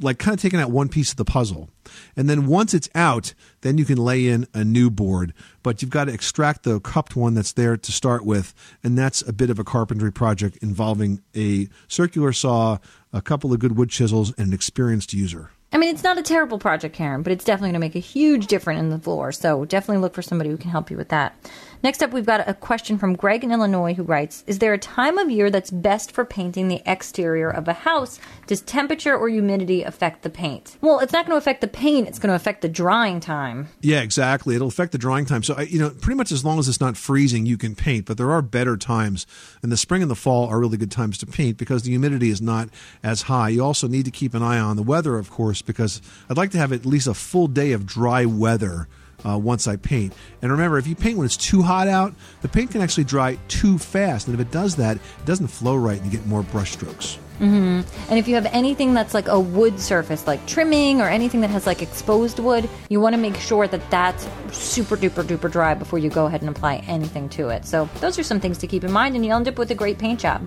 like 0.00 0.18
kind 0.18 0.34
of 0.34 0.40
taking 0.40 0.60
out 0.60 0.70
one 0.70 0.88
piece 0.88 1.10
of 1.10 1.16
the 1.16 1.24
puzzle. 1.24 1.68
And 2.16 2.28
then 2.28 2.46
once 2.46 2.74
it's 2.74 2.88
out, 2.94 3.34
then 3.62 3.78
you 3.78 3.84
can 3.84 3.98
lay 3.98 4.28
in 4.28 4.46
a 4.54 4.64
new 4.64 4.90
board. 4.90 5.34
But 5.62 5.82
you've 5.82 5.90
got 5.90 6.04
to 6.04 6.12
extract 6.12 6.62
the 6.62 6.80
cupped 6.80 7.16
one 7.16 7.34
that's 7.34 7.52
there 7.52 7.76
to 7.76 7.92
start 7.92 8.24
with. 8.24 8.54
And 8.82 8.96
that's 8.96 9.22
a 9.22 9.32
bit 9.32 9.50
of 9.50 9.58
a 9.58 9.64
carpentry 9.64 10.12
project 10.12 10.58
involving 10.58 11.22
a 11.36 11.68
circular 11.88 12.32
saw, 12.32 12.78
a 13.12 13.20
couple 13.20 13.52
of 13.52 13.58
good 13.58 13.76
wood 13.76 13.90
chisels, 13.90 14.32
and 14.38 14.48
an 14.48 14.54
experienced 14.54 15.12
user. 15.12 15.50
I 15.72 15.78
mean, 15.78 15.94
it's 15.94 16.02
not 16.02 16.18
a 16.18 16.22
terrible 16.22 16.58
project, 16.58 16.96
Karen, 16.96 17.22
but 17.22 17.32
it's 17.32 17.44
definitely 17.44 17.68
going 17.68 17.80
to 17.80 17.86
make 17.86 17.94
a 17.94 18.00
huge 18.00 18.48
difference 18.48 18.80
in 18.80 18.90
the 18.90 18.98
floor. 18.98 19.30
So 19.30 19.64
definitely 19.64 20.02
look 20.02 20.14
for 20.14 20.22
somebody 20.22 20.50
who 20.50 20.56
can 20.56 20.70
help 20.70 20.90
you 20.90 20.96
with 20.96 21.10
that. 21.10 21.36
Next 21.82 22.02
up, 22.02 22.12
we've 22.12 22.26
got 22.26 22.46
a 22.46 22.52
question 22.52 22.98
from 22.98 23.16
Greg 23.16 23.42
in 23.42 23.50
Illinois 23.50 23.94
who 23.94 24.02
writes 24.02 24.44
Is 24.46 24.58
there 24.58 24.74
a 24.74 24.78
time 24.78 25.16
of 25.16 25.30
year 25.30 25.50
that's 25.50 25.70
best 25.70 26.12
for 26.12 26.26
painting 26.26 26.68
the 26.68 26.82
exterior 26.84 27.48
of 27.48 27.68
a 27.68 27.72
house? 27.72 28.20
Does 28.46 28.60
temperature 28.60 29.16
or 29.16 29.30
humidity 29.30 29.82
affect 29.82 30.22
the 30.22 30.28
paint? 30.28 30.76
Well, 30.82 30.98
it's 30.98 31.12
not 31.12 31.24
going 31.24 31.34
to 31.34 31.38
affect 31.38 31.62
the 31.62 31.68
paint, 31.68 32.06
it's 32.06 32.18
going 32.18 32.28
to 32.28 32.34
affect 32.34 32.60
the 32.60 32.68
drying 32.68 33.18
time. 33.18 33.68
Yeah, 33.80 34.02
exactly. 34.02 34.54
It'll 34.54 34.68
affect 34.68 34.92
the 34.92 34.98
drying 34.98 35.24
time. 35.24 35.42
So, 35.42 35.58
you 35.60 35.78
know, 35.78 35.88
pretty 35.88 36.16
much 36.16 36.32
as 36.32 36.44
long 36.44 36.58
as 36.58 36.68
it's 36.68 36.80
not 36.80 36.98
freezing, 36.98 37.46
you 37.46 37.56
can 37.56 37.74
paint. 37.74 38.04
But 38.04 38.18
there 38.18 38.30
are 38.30 38.42
better 38.42 38.76
times. 38.76 39.26
And 39.62 39.72
the 39.72 39.78
spring 39.78 40.02
and 40.02 40.10
the 40.10 40.16
fall 40.16 40.48
are 40.48 40.60
really 40.60 40.76
good 40.76 40.90
times 40.90 41.16
to 41.18 41.26
paint 41.26 41.56
because 41.56 41.84
the 41.84 41.90
humidity 41.90 42.28
is 42.28 42.42
not 42.42 42.68
as 43.02 43.22
high. 43.22 43.48
You 43.48 43.64
also 43.64 43.88
need 43.88 44.04
to 44.04 44.10
keep 44.10 44.34
an 44.34 44.42
eye 44.42 44.58
on 44.58 44.76
the 44.76 44.82
weather, 44.82 45.16
of 45.16 45.30
course, 45.30 45.62
because 45.62 46.02
I'd 46.28 46.36
like 46.36 46.50
to 46.50 46.58
have 46.58 46.72
at 46.72 46.84
least 46.84 47.06
a 47.06 47.14
full 47.14 47.46
day 47.46 47.72
of 47.72 47.86
dry 47.86 48.26
weather. 48.26 48.86
Uh, 49.24 49.36
once 49.36 49.68
I 49.68 49.76
paint. 49.76 50.14
And 50.40 50.50
remember, 50.50 50.78
if 50.78 50.86
you 50.86 50.94
paint 50.94 51.18
when 51.18 51.26
it's 51.26 51.36
too 51.36 51.62
hot 51.62 51.88
out, 51.88 52.14
the 52.40 52.48
paint 52.48 52.70
can 52.70 52.80
actually 52.80 53.04
dry 53.04 53.38
too 53.48 53.78
fast. 53.78 54.26
And 54.26 54.34
if 54.34 54.40
it 54.40 54.50
does 54.50 54.76
that, 54.76 54.96
it 54.96 55.26
doesn't 55.26 55.48
flow 55.48 55.76
right 55.76 56.00
and 56.00 56.10
you 56.10 56.18
get 56.18 56.26
more 56.26 56.42
brush 56.42 56.72
strokes. 56.72 57.18
hmm 57.38 57.80
And 58.08 58.18
if 58.18 58.28
you 58.28 58.34
have 58.34 58.46
anything 58.46 58.94
that's 58.94 59.12
like 59.14 59.28
a 59.28 59.38
wood 59.38 59.78
surface, 59.78 60.26
like 60.26 60.44
trimming 60.46 61.00
or 61.00 61.08
anything 61.08 61.40
that 61.42 61.50
has 61.50 61.66
like 61.66 61.82
exposed 61.82 62.38
wood, 62.38 62.68
you 62.88 63.00
want 63.00 63.14
to 63.14 63.20
make 63.20 63.36
sure 63.36 63.66
that 63.68 63.90
that's 63.90 64.26
super 64.52 64.96
duper 64.96 65.22
duper 65.22 65.50
dry 65.50 65.74
before 65.74 65.98
you 65.98 66.10
go 66.10 66.26
ahead 66.26 66.40
and 66.40 66.50
apply 66.50 66.76
anything 66.86 67.28
to 67.30 67.48
it. 67.48 67.66
So 67.66 67.88
those 68.00 68.18
are 68.18 68.22
some 68.22 68.40
things 68.40 68.58
to 68.58 68.66
keep 68.66 68.84
in 68.84 68.92
mind, 68.92 69.16
and 69.16 69.24
you'll 69.24 69.36
end 69.36 69.48
up 69.48 69.58
with 69.58 69.70
a 69.70 69.74
great 69.74 69.98
paint 69.98 70.20
job. 70.20 70.46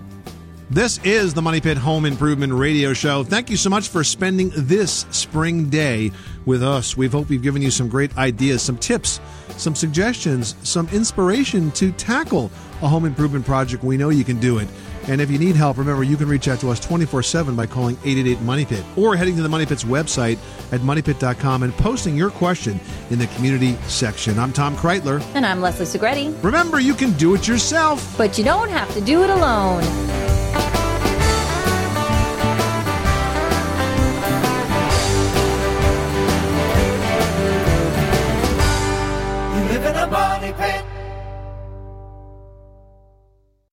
This 0.74 0.98
is 1.04 1.34
the 1.34 1.40
Money 1.40 1.60
Pit 1.60 1.76
Home 1.76 2.04
Improvement 2.04 2.52
Radio 2.52 2.92
Show. 2.94 3.22
Thank 3.22 3.48
you 3.48 3.56
so 3.56 3.70
much 3.70 3.86
for 3.86 4.02
spending 4.02 4.50
this 4.56 5.06
spring 5.12 5.70
day 5.70 6.10
with 6.46 6.64
us. 6.64 6.96
We 6.96 7.06
hope 7.06 7.28
we've 7.28 7.40
given 7.40 7.62
you 7.62 7.70
some 7.70 7.88
great 7.88 8.18
ideas, 8.18 8.60
some 8.60 8.76
tips, 8.78 9.20
some 9.50 9.76
suggestions, 9.76 10.56
some 10.64 10.88
inspiration 10.88 11.70
to 11.72 11.92
tackle 11.92 12.50
a 12.82 12.88
home 12.88 13.04
improvement 13.04 13.46
project. 13.46 13.84
We 13.84 13.96
know 13.96 14.08
you 14.08 14.24
can 14.24 14.40
do 14.40 14.58
it. 14.58 14.66
And 15.06 15.20
if 15.20 15.30
you 15.30 15.38
need 15.38 15.54
help, 15.54 15.78
remember 15.78 16.02
you 16.02 16.16
can 16.16 16.26
reach 16.26 16.48
out 16.48 16.58
to 16.58 16.70
us 16.70 16.80
24 16.80 17.22
7 17.22 17.54
by 17.54 17.66
calling 17.66 17.94
888 18.02 18.40
Money 18.40 18.64
Pit 18.64 18.84
or 18.96 19.14
heading 19.14 19.36
to 19.36 19.42
the 19.42 19.48
Money 19.48 19.66
Pit's 19.66 19.84
website 19.84 20.38
at 20.72 20.80
moneypit.com 20.80 21.62
and 21.62 21.72
posting 21.74 22.16
your 22.16 22.30
question 22.30 22.80
in 23.10 23.20
the 23.20 23.28
community 23.28 23.76
section. 23.86 24.40
I'm 24.40 24.52
Tom 24.52 24.74
Kraeutler. 24.76 25.22
And 25.36 25.46
I'm 25.46 25.60
Leslie 25.60 25.86
Segrete. 25.86 26.42
Remember, 26.42 26.80
you 26.80 26.94
can 26.94 27.12
do 27.12 27.36
it 27.36 27.46
yourself. 27.46 28.18
But 28.18 28.38
you 28.38 28.44
don't 28.44 28.70
have 28.70 28.92
to 28.94 29.00
do 29.00 29.22
it 29.22 29.30
alone. 29.30 29.84